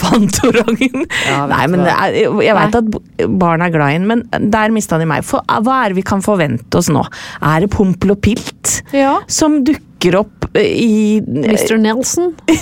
Drittfantorangen! 0.00 1.06
Ja, 1.28 1.44
Nei, 1.50 1.66
men 1.70 1.82
det 1.84 1.92
er, 1.92 2.16
jeg 2.44 2.56
veit 2.56 2.74
at 2.78 3.28
barn 3.40 3.62
er 3.64 3.72
glad 3.74 3.94
i 3.94 3.98
den, 3.98 4.06
men 4.08 4.50
der 4.52 4.72
mista 4.74 4.98
de 5.00 5.06
meg. 5.08 5.24
For 5.26 5.44
hva 5.46 5.82
er 5.84 5.92
det 5.92 6.00
vi 6.00 6.04
kan 6.06 6.22
forvente 6.24 6.80
oss 6.80 6.88
nå? 6.92 7.02
Er 7.42 7.60
det 7.66 7.70
Pompel 7.74 8.14
og 8.16 8.20
Pilt 8.24 8.80
Ja. 8.96 9.18
som 9.30 9.60
dukker 9.66 10.16
opp 10.22 10.48
i 10.56 11.20
Mr. 11.20 11.76
Nelson. 11.78 12.32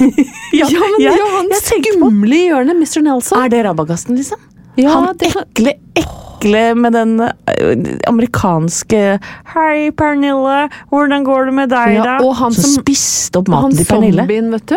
Ja, 0.59 0.66
Ja, 0.66 0.81
men 0.81 1.01
jeg- 1.05 1.16
ja, 1.18 1.27
han 1.37 1.51
skumle 1.62 2.35
i 2.37 2.46
hjørnet, 2.48 2.77
Mr. 2.81 3.03
Nelson. 3.05 3.38
Er 3.44 3.48
det 3.53 3.64
Rabagasten, 3.66 4.16
liksom? 4.18 4.38
Ja, 4.79 4.90
han 4.94 5.16
det 5.18 5.33
kan- 5.33 5.44
ekle, 5.55 5.72
ekle 5.98 6.64
med 6.79 6.92
den 6.94 7.16
amerikanske 8.09 9.01
Hei, 9.55 9.90
Pernille, 9.90 10.68
hvordan 10.90 11.24
går 11.27 11.46
det 11.51 11.55
med 11.57 11.68
deg, 11.72 11.94
Ja, 11.98 12.05
da? 12.05 12.16
og 12.24 12.37
han 12.38 12.53
som, 12.55 12.62
som- 12.64 12.83
spiste 12.85 13.38
opp 13.40 13.48
maten 13.48 13.77
til 13.77 13.85
Pernille. 13.88 14.22
zombien, 14.22 14.51
vet 14.55 14.66
du. 14.66 14.77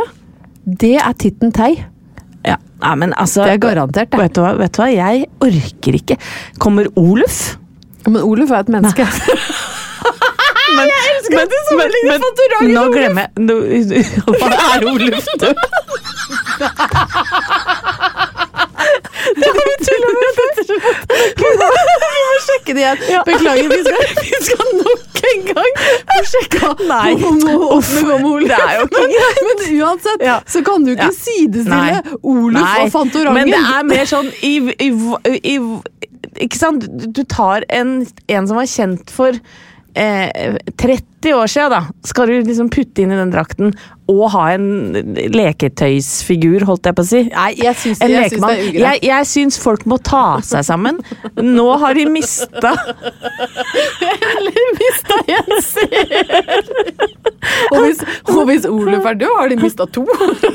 Det 0.65 0.95
er 1.01 1.13
Titten 1.17 1.51
Tei. 1.53 1.71
Ja, 2.81 2.87
nei, 2.87 2.95
men 2.97 3.13
altså, 3.13 3.43
Det 3.45 3.53
er 3.53 3.57
garantert, 3.61 4.11
det. 4.11 4.19
Vet 4.19 4.35
du, 4.35 4.41
hva, 4.41 4.51
vet 4.57 4.73
du 4.73 4.81
hva, 4.81 4.87
jeg 4.89 5.25
orker 5.45 5.97
ikke. 5.99 6.17
Kommer 6.59 6.87
Oluf? 6.97 7.57
Men 8.07 8.21
Oluf 8.25 8.49
er 8.49 8.63
et 8.65 8.71
menneske. 8.73 9.05
Men, 9.05 10.87
jeg 10.91 11.01
elsker 11.11 11.35
men, 11.35 11.43
at 11.43 11.51
du 11.51 11.57
sammenligner 11.69 12.17
Fantorangen 12.23 12.73
Nå 12.73 12.83
glemmer 12.95 13.21
jeg 13.21 14.01
Hva 14.39 14.47
er 14.71 14.81
Oluf 14.89 15.25
død? 15.43 15.55
Det 19.37 19.49
har 19.55 19.65
vi 19.69 19.75
tulla 19.85 20.09
med. 20.17 20.31
Vi 21.41 22.21
må 22.27 22.35
sjekke 22.45 22.75
det 22.75 22.81
igjen. 22.83 22.97
Beklager, 23.27 23.69
vi 23.71 23.79
skal, 23.85 24.01
vi 24.25 24.39
skal 24.47 24.71
nok 24.79 25.21
en 25.31 25.41
gang 25.51 25.71
få 26.11 26.19
sjekka 26.31 26.71
Nei. 26.89 27.13
Uff, 27.15 27.91
det 27.93 28.57
er 28.57 28.75
jo 28.79 28.85
ikke 28.87 29.05
greit. 29.05 29.41
Men 29.47 29.63
uansett 29.81 30.25
Ja. 30.25 30.37
så 30.49 30.63
kan 30.65 30.85
du 30.85 30.93
ikke 30.95 31.11
sidestille 31.15 31.69
Nei. 31.75 32.17
Oluf 32.21 32.57
Nei, 32.57 32.85
og 32.85 32.91
Fantorangen. 32.93 33.37
Men 33.37 33.53
det 33.53 33.61
er 33.61 33.83
mer 33.91 34.05
sånn 34.09 34.31
i, 34.43 34.55
i, 34.87 34.89
i, 35.53 35.57
Ikke 36.47 36.57
sant? 36.59 36.87
Du 37.13 37.23
tar 37.29 37.65
en, 37.69 38.01
en 38.27 38.47
som 38.49 38.57
var 38.59 38.69
kjent 38.71 39.11
for 39.13 39.37
eh, 39.95 40.57
30 40.77 41.33
år 41.37 41.49
siden, 41.51 41.73
da. 41.73 41.81
Skal 42.07 42.29
du 42.29 42.37
liksom 42.47 42.69
putte 42.73 43.03
inn 43.03 43.11
i 43.13 43.17
den 43.19 43.33
drakten 43.33 43.73
og 44.11 44.23
ha 44.33 44.47
en 44.55 44.95
leketøysfigur, 45.31 46.65
holdt 46.67 46.89
jeg 46.89 46.97
på 46.97 47.03
å 47.05 47.07
si? 47.07 47.21
Nei, 47.31 47.51
jeg 47.61 47.77
syns, 47.79 48.01
En 48.03 48.11
jeg 48.11 48.33
syns 48.33 48.41
det 48.41 48.51
er 48.51 48.63
ugreit. 48.65 48.81
Jeg, 48.81 49.03
jeg 49.07 49.29
syns 49.29 49.59
folk 49.61 49.85
må 49.87 49.99
ta 50.03 50.25
seg 50.45 50.65
sammen. 50.67 50.99
Nå 51.39 51.67
har 51.83 51.95
de 51.95 52.07
mista 52.11 52.73
mista 54.81 55.19
en 55.37 55.53
seer! 55.65 57.05
Og 57.71 57.85
hvis, 57.85 58.01
hvis 58.51 58.65
Oluf 58.69 59.05
er 59.09 59.17
død, 59.21 59.33
har 59.39 59.49
de 59.51 59.57
mista 59.61 59.87
to. 59.95 60.03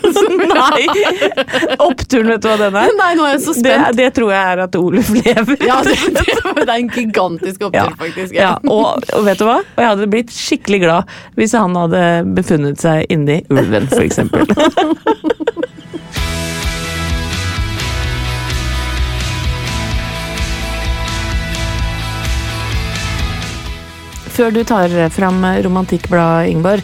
Nei! 0.53 0.87
Oppturen, 1.83 2.31
vet 2.35 2.43
du 2.45 2.49
hva 2.51 2.57
den 2.61 2.79
er? 2.81 2.93
Nei, 3.01 3.11
nå 3.19 3.27
er 3.27 3.35
jeg 3.37 3.43
så 3.47 3.55
Det, 3.57 3.75
spent. 3.75 3.97
det 3.99 4.09
tror 4.17 4.33
jeg 4.35 4.53
er 4.55 4.63
at 4.67 4.79
Oluf 4.81 5.11
lever. 5.17 5.57
Ja, 5.67 5.81
det, 5.87 5.97
det 6.15 6.67
er 6.67 6.75
en 6.77 6.91
gigantisk 6.93 7.67
opptur, 7.69 7.93
faktisk. 8.01 8.37
Ja, 8.37 8.55
og, 8.65 9.05
og 9.17 9.27
vet 9.27 9.41
du 9.43 9.47
hva? 9.49 9.59
Og 9.65 9.83
jeg 9.85 9.93
hadde 9.95 10.11
blitt 10.13 10.33
skikkelig 10.37 10.83
glad 10.87 11.17
hvis 11.37 11.57
han 11.57 11.77
hadde 11.77 12.03
befunnet 12.37 12.81
seg 12.83 13.07
inni 13.13 13.41
ulven, 13.53 13.89
f.eks. 13.93 14.23
Før 24.37 24.53
du 24.53 24.61
tar 24.69 24.93
fram 25.15 25.41
romantikkbladet, 25.65 26.51
Ingeborg, 26.53 26.83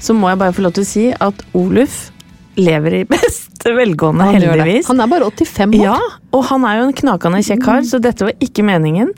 så 0.00 0.16
må 0.16 0.30
jeg 0.32 0.40
bare 0.40 0.56
få 0.56 0.64
lov 0.64 0.74
til 0.76 0.86
å 0.86 0.90
si 0.90 1.06
at 1.12 1.44
Oluf 1.58 1.98
lever 2.60 3.00
i 3.00 3.04
beste 3.14 3.74
velgående, 3.76 4.28
Han 4.30 4.38
heldigvis. 4.40 4.88
Han 4.90 5.02
er 5.04 5.10
bare 5.10 5.30
85 5.30 5.76
år. 5.78 5.84
Ja, 5.84 5.98
og 6.36 6.46
han 6.50 6.66
er 6.68 6.80
jo 6.80 6.86
en 6.88 6.96
knakende 7.02 7.42
kjekk 7.46 7.66
kar, 7.66 7.84
så 7.86 8.00
dette 8.02 8.28
var 8.28 8.36
ikke 8.42 8.66
meningen 8.66 9.12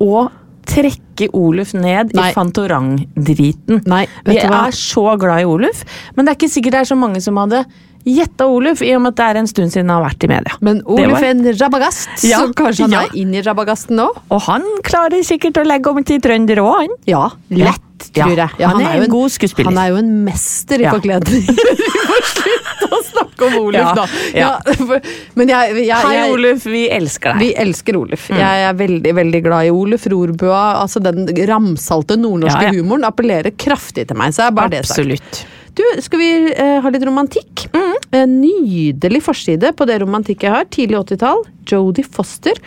å 0.00 0.28
trekke 0.70 1.28
Oluf 1.36 1.72
ned 1.74 2.14
Nei. 2.14 2.30
i 2.30 2.34
Fantorang-driten. 2.36 3.82
Vi 4.26 4.38
er 4.38 4.76
så 4.76 5.04
glad 5.20 5.42
i 5.42 5.48
Oluf, 5.48 5.82
men 6.14 6.24
det 6.24 6.32
er 6.32 6.38
ikke 6.38 6.52
sikkert 6.52 6.76
det 6.76 6.82
er 6.84 6.90
så 6.92 6.98
mange 6.98 7.22
som 7.24 7.40
hadde 7.40 7.64
gjetta 8.06 8.46
Oluf, 8.48 8.80
i 8.82 8.94
og 8.96 9.02
med 9.04 9.12
at 9.12 9.20
det 9.20 9.26
er 9.30 9.40
en 9.42 9.50
stund 9.50 9.72
siden 9.74 9.90
han 9.92 10.00
har 10.00 10.08
vært 10.10 10.24
i 10.24 10.30
media. 10.32 10.56
Men 10.64 10.80
Oluf 10.88 11.20
er 11.20 11.30
en 11.34 11.44
rabagast, 11.60 12.08
Ja, 12.24 12.40
så 12.44 12.54
kanskje 12.56 12.86
han 12.88 12.96
ja. 12.96 13.04
er 13.08 13.20
inn 13.20 13.34
i 13.36 13.42
rabagasten 13.44 13.96
nå? 14.00 14.08
Og 14.32 14.42
han 14.48 14.64
klarer 14.86 15.22
sikkert 15.26 15.60
å 15.60 15.66
legge 15.68 15.92
om 15.92 16.02
til 16.04 16.20
trønder 16.24 16.62
òg, 16.64 16.74
han. 16.84 16.94
Ja, 17.10 17.26
lett, 17.52 17.86
Ja. 18.16 18.24
tror 18.24 18.36
jeg. 18.40 18.64
Han 18.64 18.80
er 18.80 18.96
jo 18.96 19.02
en 19.04 19.12
god 19.12 19.30
skuespiller. 19.34 19.68
Han 19.74 19.78
er 19.82 19.90
jo 19.92 19.96
en 20.00 20.12
mester 20.24 20.80
i 20.80 20.86
forkledning. 20.88 21.42
Vi 21.50 22.06
må 22.08 22.16
slutte 22.30 22.88
å 22.96 23.00
snakke 23.10 23.46
om 23.50 23.56
Oluf, 23.60 23.76
Ja, 23.76 23.92
da. 23.94 24.06
ja. 24.34 24.48
for, 24.78 25.04
men 25.36 25.52
jeg, 25.52 25.74
jeg, 25.76 25.86
jeg, 25.90 26.06
Hei, 26.08 26.22
Oluf, 26.32 26.64
vi 26.66 26.86
elsker 26.90 27.34
deg. 27.36 27.42
Vi 27.44 27.50
elsker 27.60 27.98
Oluf. 28.00 28.24
Jeg 28.32 28.64
er 28.70 28.74
veldig 28.80 29.12
veldig 29.20 29.42
glad 29.44 29.68
i 29.68 29.70
Oluf 29.76 30.08
Rorbua. 30.10 30.62
Altså 30.80 31.02
Den 31.04 31.28
ramsalte 31.52 32.16
nordnorske 32.18 32.72
humoren 32.78 33.04
appellerer 33.08 33.52
kraftig 33.60 34.08
til 34.08 34.16
meg. 34.18 34.32
Så 34.34 34.48
er 34.48 34.56
bare 34.56 34.72
det 34.78 34.86
sagt. 34.88 35.44
Du, 35.78 35.82
skal 36.02 36.18
vi 36.18 36.30
eh, 36.50 36.78
ha 36.82 36.90
litt 36.92 37.04
romantikk? 37.06 37.68
En 38.16 38.40
nydelig 38.40 39.22
forside 39.22 39.70
på 39.76 39.86
det 39.86 40.00
romantikk 40.02 40.46
jeg 40.46 40.54
har. 40.54 40.66
Tidlig 40.74 40.98
80-tall. 41.04 41.44
Jodie 41.70 42.06
Foster. 42.06 42.58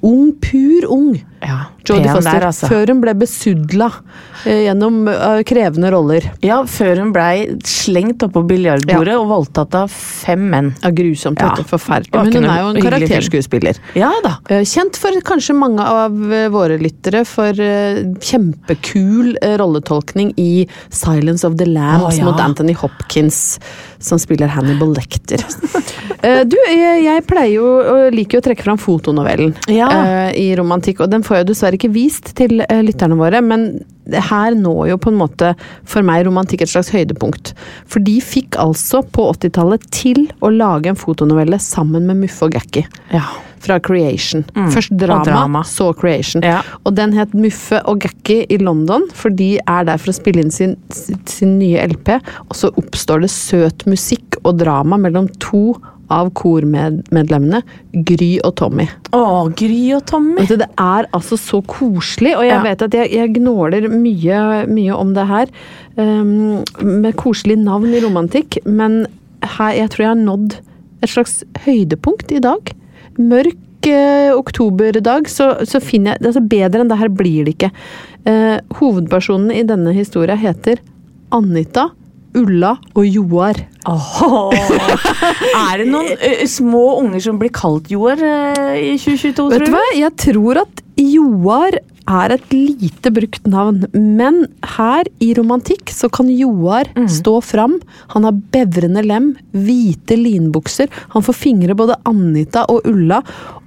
Ung, 0.00 0.32
pur 0.40 0.86
ung. 0.90 1.12
Ja. 1.40 1.70
Jodie 1.84 2.10
Foster. 2.12 2.36
der, 2.36 2.46
altså. 2.50 2.68
Før 2.68 2.90
hun 2.92 3.00
ble 3.02 3.14
besudla 3.16 3.88
eh, 4.44 4.66
gjennom 4.66 5.08
eh, 5.08 5.40
krevende 5.48 5.90
roller. 5.94 6.26
Ja, 6.44 6.60
før 6.68 7.00
hun 7.00 7.12
blei 7.14 7.56
slengt 7.66 8.22
oppå 8.26 8.42
biljardbordet 8.48 9.16
og 9.16 9.28
voldtatt 9.30 9.76
av 9.80 9.92
fem 9.94 10.44
menn. 10.52 10.70
Ja, 10.84 10.92
grusomt. 10.94 11.40
Ja. 11.40 11.54
Forferdelig. 11.70 12.12
Men 12.12 12.36
hun 12.36 12.48
er 12.52 12.60
jo 12.60 12.72
en 12.74 12.80
karakterskuespiller. 12.84 13.80
Ja 13.98 14.12
da. 14.24 14.36
Eh, 14.52 14.64
Kjent 14.68 15.00
for 15.00 15.16
kanskje 15.26 15.56
mange 15.56 15.84
av 15.84 16.16
eh, 16.28 16.48
våre 16.52 16.76
lyttere 16.80 17.24
for 17.28 17.56
eh, 17.56 18.02
kjempekul 18.20 19.34
eh, 19.40 19.56
rolletolkning 19.60 20.34
i 20.40 20.66
Silence 20.92 21.48
of 21.48 21.56
the 21.60 21.68
Lambs 21.68 22.14
oh, 22.14 22.18
ja. 22.20 22.28
mot 22.28 22.40
Anthony 22.40 22.76
Hopkins, 22.76 23.58
som 24.00 24.18
spiller 24.20 24.50
Hannibal 24.52 24.94
Lecter. 24.96 25.44
Eh, 26.20 26.42
du, 26.44 26.56
jeg, 26.68 27.22
pleier 27.24 27.54
jo 27.54 27.68
og 27.80 28.12
liker 28.12 28.36
jo 28.36 28.40
å 28.42 28.44
trekke 28.44 28.64
fram 28.66 28.76
fotonovellen 28.80 29.54
Ja. 29.72 29.86
eh, 29.88 30.34
i 30.36 30.50
romantikk, 30.58 31.00
og 31.00 31.08
den 31.14 31.22
får 31.24 31.38
jeg 31.38 31.46
dessverre 31.48 31.78
ikke 31.78 31.92
vist 31.94 32.34
til 32.36 32.60
eh, 32.66 32.82
lytterne 32.84 33.16
våre, 33.16 33.40
men 33.40 33.70
her 34.28 34.56
når 34.58 34.90
jo 34.90 34.98
på 35.00 35.12
en 35.12 35.20
måte 35.20 35.52
for 35.88 36.04
meg 36.04 36.26
romantikk 36.26 36.66
et 36.66 36.72
slags 36.72 36.90
høydepunkt. 36.92 37.54
For 37.88 38.04
de 38.04 38.18
fikk 38.20 38.58
altså 38.60 39.00
på 39.06 39.30
80-tallet 39.32 39.86
til 39.94 40.26
å 40.44 40.50
lage 40.52 40.92
en 40.92 40.98
fotonovelle 41.00 41.60
sammen 41.62 42.04
med 42.10 42.20
Muffe 42.24 42.48
og 42.50 42.58
Gakki 42.58 42.84
Ja. 43.14 43.24
Fra 43.60 43.78
Creation. 43.84 44.44
Først 44.72 44.94
drama, 44.96 45.20
Mm. 45.20 45.24
drama. 45.28 45.62
så 45.68 45.92
Creation. 45.94 46.42
Ja. 46.42 46.62
Og 46.84 46.94
den 46.96 47.12
het 47.12 47.34
Muffe 47.34 47.82
og 47.86 48.00
Gakki 48.00 48.46
i 48.50 48.56
London, 48.58 49.02
for 49.12 49.28
de 49.30 49.58
er 49.66 49.84
der 49.84 49.98
for 49.98 50.10
å 50.12 50.16
spille 50.16 50.40
inn 50.42 50.50
sin, 50.50 50.76
sin 51.26 51.58
nye 51.58 51.86
LP. 51.86 52.14
Og 52.48 52.56
så 52.56 52.70
oppstår 52.80 53.20
det 53.26 53.30
søt 53.30 53.84
musikk 53.86 54.36
og 54.44 54.58
drama 54.58 54.96
mellom 54.96 55.28
to 55.38 55.76
av 56.10 56.32
kormedlemmene, 56.34 57.60
Gry 58.04 58.40
og 58.44 58.56
Tommy. 58.58 58.88
Å, 59.14 59.20
Gry 59.54 59.92
og 59.94 60.04
Tommy. 60.10 60.46
Du, 60.48 60.56
det 60.58 60.66
er 60.80 61.06
altså 61.14 61.36
så 61.38 61.60
koselig, 61.70 62.32
og 62.36 62.42
jeg 62.42 62.56
Ja. 62.56 62.62
vet 62.62 62.82
at 62.82 62.90
jeg, 62.92 63.12
jeg 63.12 63.34
gnåler 63.34 63.86
mye, 63.88 64.66
mye 64.66 64.96
om 64.98 65.14
det 65.14 65.26
her. 65.28 65.46
Um, 65.96 66.64
med 66.82 67.14
koselige 67.16 67.62
navn 67.62 67.92
i 67.94 68.00
romantikk, 68.00 68.58
men 68.66 69.06
her, 69.42 69.72
jeg 69.72 69.90
tror 69.90 69.98
jeg 70.04 70.08
har 70.08 70.24
nådd 70.24 70.54
et 71.02 71.08
slags 71.08 71.44
høydepunkt 71.64 72.32
i 72.32 72.40
dag. 72.40 72.72
Mørk 73.20 73.88
eh, 73.90 74.30
oktoberdag, 74.34 75.28
så, 75.30 75.52
så 75.68 75.80
finner 75.82 76.16
jeg 76.16 76.30
altså 76.30 76.44
Bedre 76.44 76.84
enn 76.84 76.90
det 76.92 77.00
her 77.00 77.12
blir 77.12 77.46
det 77.46 77.56
ikke. 77.56 77.72
Eh, 78.28 78.58
hovedpersonen 78.80 79.52
i 79.54 79.64
denne 79.66 79.94
historia 79.96 80.36
heter 80.40 80.82
Anita, 81.34 81.90
Ulla 82.36 82.76
og 82.94 83.06
Joar. 83.06 83.58
Oh, 83.90 84.52
Er 84.52 85.80
det 85.80 85.86
noen 85.88 86.12
uh, 86.12 86.42
små 86.46 86.84
unger 87.00 87.22
som 87.24 87.38
blir 87.40 87.50
kalt 87.54 87.88
Joar 87.90 88.20
uh, 88.20 88.76
i 88.76 88.92
2022, 89.00 89.46
Vet 89.54 89.64
du 89.66 89.72
hva? 89.72 89.82
Jeg 89.96 90.14
tror 90.20 90.60
at 90.66 90.82
Joar 91.00 91.78
er 92.10 92.34
et 92.34 92.52
lite 92.52 93.12
brukt 93.14 93.46
navn, 93.50 93.84
men 93.94 94.42
her 94.76 95.08
i 95.22 95.30
romantikk 95.38 95.92
så 95.94 96.10
kan 96.12 96.30
Joar 96.32 96.90
stå 97.10 97.36
fram. 97.44 97.78
Han 98.14 98.26
har 98.26 98.38
bevrende 98.54 99.04
lem, 99.06 99.32
hvite 99.54 100.18
linbukser, 100.18 100.90
han 101.14 101.24
får 101.26 101.38
fingre 101.38 101.76
både 101.78 101.96
Anita 102.08 102.66
og 102.72 102.86
Ulla, 102.90 103.20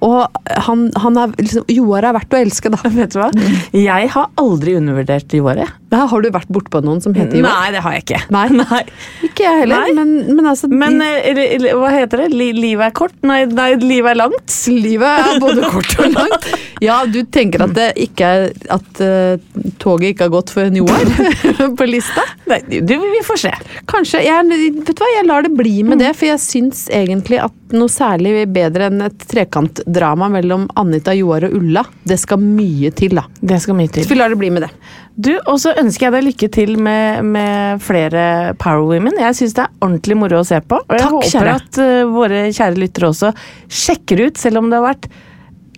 og 0.04 0.50
han, 0.68 0.90
han 1.00 1.20
er 1.22 1.36
liksom 1.40 1.70
Joar 1.72 2.10
er 2.10 2.18
verdt 2.18 2.36
å 2.36 2.42
elske, 2.42 2.72
da. 2.74 2.82
Vet 2.98 3.16
du 3.16 3.22
hva? 3.22 3.30
Jeg 3.76 4.12
har 4.16 4.30
aldri 4.42 4.76
undervurdert 4.80 5.34
Joar, 5.38 5.64
jeg. 5.64 5.72
Har 5.94 6.24
du 6.26 6.30
vært 6.34 6.50
bortpå 6.52 6.82
noen 6.84 7.00
som 7.04 7.14
heter 7.16 7.38
Joar? 7.40 7.54
Nei, 7.54 7.72
det 7.76 7.84
har 7.86 7.96
jeg 7.96 8.06
ikke. 8.08 8.22
Nei. 8.34 8.46
Nei. 8.64 8.82
Ikke 9.30 9.46
jeg 9.46 9.64
heller, 9.64 9.88
Nei. 9.88 9.96
men, 10.00 10.36
men 10.36 10.50
altså 10.50 10.70
Men 10.72 11.00
de, 11.00 11.10
eller, 11.54 11.78
hva 11.80 11.92
heter 11.94 12.26
det? 12.26 12.30
Li, 12.34 12.50
livet 12.58 12.90
er 12.90 12.96
kort? 12.98 13.16
Nei, 13.26 13.44
livet 13.80 14.14
er 14.16 14.20
langt. 14.20 14.58
Livet 14.74 15.08
er 15.08 15.42
både 15.44 15.70
kort 15.74 15.96
og 16.02 16.12
langt. 16.18 16.50
Ja, 16.84 17.04
du 17.08 17.22
tenker 17.32 17.64
at 17.68 17.76
det 17.78 17.92
ikke 18.02 18.26
er 18.28 18.33
At 18.74 19.02
uh, 19.04 19.40
toget 19.82 20.14
ikke 20.14 20.28
har 20.28 20.34
gått 20.34 20.54
for 20.54 20.68
en 20.68 20.78
Joar 20.80 21.04
på 21.80 21.88
lista? 21.90 22.26
Nei, 22.50 22.60
du, 22.82 22.96
vi 23.00 23.22
får 23.26 23.42
se. 23.46 23.52
Kanskje. 23.90 24.24
Jeg, 24.26 24.48
vet 24.52 24.94
du 24.94 25.04
hva, 25.04 25.12
jeg 25.18 25.28
lar 25.30 25.46
det 25.48 25.54
bli 25.58 25.76
med 25.88 26.02
det, 26.04 26.14
for 26.18 26.30
jeg 26.32 26.42
syns 26.44 26.86
egentlig 26.94 27.40
at 27.44 27.56
noe 27.74 27.90
særlig 27.90 28.36
bedre 28.54 28.90
enn 28.92 29.02
et 29.08 29.24
trekantdrama 29.30 30.28
mellom 30.34 30.68
Anita, 30.80 31.16
Joar 31.18 31.48
og 31.48 31.56
Ulla, 31.58 31.86
det 32.06 32.20
skal 32.22 32.42
mye 32.44 32.92
til, 32.94 33.18
da. 33.18 33.26
Det 33.42 33.58
skal 33.64 33.78
mye 33.80 33.92
til. 33.94 34.06
Så 34.06 34.14
vi 34.14 34.20
lar 34.20 34.34
det 34.34 34.38
bli 34.42 34.52
med 34.54 34.68
det. 34.68 34.74
Du, 35.14 35.32
Og 35.46 35.60
så 35.62 35.76
ønsker 35.78 36.08
jeg 36.08 36.14
deg 36.16 36.26
lykke 36.26 36.50
til 36.54 36.72
med, 36.82 37.26
med 37.36 37.82
flere 37.86 38.54
Power 38.62 38.88
Women. 38.90 39.20
Jeg 39.22 39.38
syns 39.38 39.54
det 39.58 39.68
er 39.68 39.76
ordentlig 39.86 40.18
moro 40.18 40.42
å 40.42 40.48
se 40.48 40.58
på. 40.66 40.80
Og 40.82 40.96
jeg 40.98 41.04
Takk, 41.06 41.18
håper 41.20 41.34
kjære. 41.36 41.54
at 41.60 41.82
uh, 41.84 42.14
våre 42.14 42.40
kjære 42.50 42.82
lyttere 42.82 43.12
også 43.14 43.30
sjekker 43.70 44.26
ut, 44.26 44.42
selv 44.42 44.64
om 44.64 44.72
det 44.72 44.80
har 44.80 44.88
vært 44.88 45.10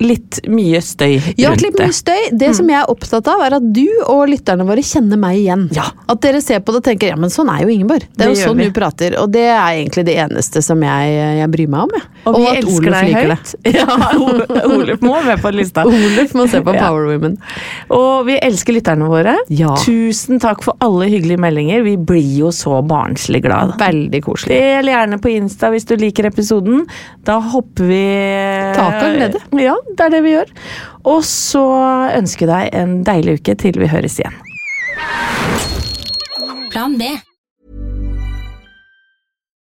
litt 0.03 0.39
mye 0.51 0.81
støy 0.83 1.19
Ja, 1.39 1.51
litt 1.55 1.77
mye 1.79 1.93
støy. 1.95 2.31
Det 2.35 2.49
som 2.57 2.67
jeg 2.69 2.77
er 2.81 2.89
opptatt 2.91 3.27
av, 3.31 3.41
er 3.45 3.55
at 3.57 3.67
du 3.75 3.85
og 4.11 4.25
lytterne 4.31 4.65
våre 4.67 4.83
kjenner 4.85 5.19
meg 5.19 5.39
igjen. 5.39 5.67
Ja. 5.75 5.85
At 6.11 6.21
dere 6.25 6.41
ser 6.43 6.59
på 6.65 6.73
det 6.75 6.81
og 6.81 6.87
tenker 6.87 7.13
ja, 7.13 7.17
men 7.19 7.31
sånn 7.33 7.49
er 7.53 7.63
jo 7.63 7.71
Ingeborg. 7.71 8.07
Det 8.15 8.25
er 8.25 8.33
Det 8.33 8.39
jo 8.39 8.49
sånn 8.49 8.59
vi. 8.59 8.67
du 8.69 8.75
prater. 8.75 9.15
Og 9.21 9.31
det 9.31 9.45
er 9.47 9.79
egentlig 9.79 10.05
det 10.09 10.17
eneste 10.25 10.61
som 10.65 10.81
jeg, 10.83 11.15
jeg 11.39 11.51
bryr 11.53 11.71
meg 11.71 11.87
om. 11.87 11.95
Ja. 11.95 12.03
Og 12.25 12.37
vi 12.39 12.45
at 12.49 12.59
elsker 12.61 12.89
Oluf 12.89 12.97
deg 12.97 13.09
liker 13.11 13.33
Det. 13.35 13.73
Ja, 13.75 14.65
Oluf 14.65 15.01
må 15.05 15.15
med 15.25 15.41
på 15.43 15.51
lista. 15.55 15.85
Oluf 15.89 16.35
må 16.37 16.47
se 16.51 16.61
på. 16.65 16.75
Power 16.75 17.07
Women. 17.11 17.37
Og 17.95 18.25
vi 18.29 18.37
elsker 18.41 18.75
lytterne 18.75 19.07
våre. 19.11 19.37
Ja. 19.53 19.75
Tusen 19.85 20.41
takk 20.43 20.63
for 20.65 20.75
alle 20.83 21.07
hyggelige 21.11 21.39
meldinger. 21.41 21.83
Vi 21.85 21.95
blir 21.97 22.31
jo 22.41 22.51
så 22.55 22.81
barnslig 22.85 23.43
glad. 23.45 23.75
Veldig 23.79 24.23
koselig. 24.25 24.59
Del 24.59 24.91
gjerne 24.91 25.19
på 25.21 25.31
Insta 25.35 25.71
hvis 25.73 25.87
du 25.87 25.95
liker 26.01 26.27
episoden. 26.31 26.83
Da 27.25 27.39
hopper 27.53 27.87
vi 27.89 28.03
Tak 28.75 28.99
av 28.99 29.11
glede. 29.15 29.41
Ja, 29.61 29.75
det 29.93 30.07
er 30.07 30.15
det 30.15 30.23
vi 30.25 30.33
gjør. 30.35 30.51
Og 31.11 31.21
så 31.27 31.63
ønsker 32.17 32.47
jeg 32.47 32.51
deg 32.51 32.81
en 32.81 32.97
deilig 33.07 33.39
uke 33.39 33.55
til 33.61 33.79
vi 33.81 33.91
høres 33.91 34.19
igjen. 34.19 34.41
Plan 36.73 36.97
B. 36.99 37.13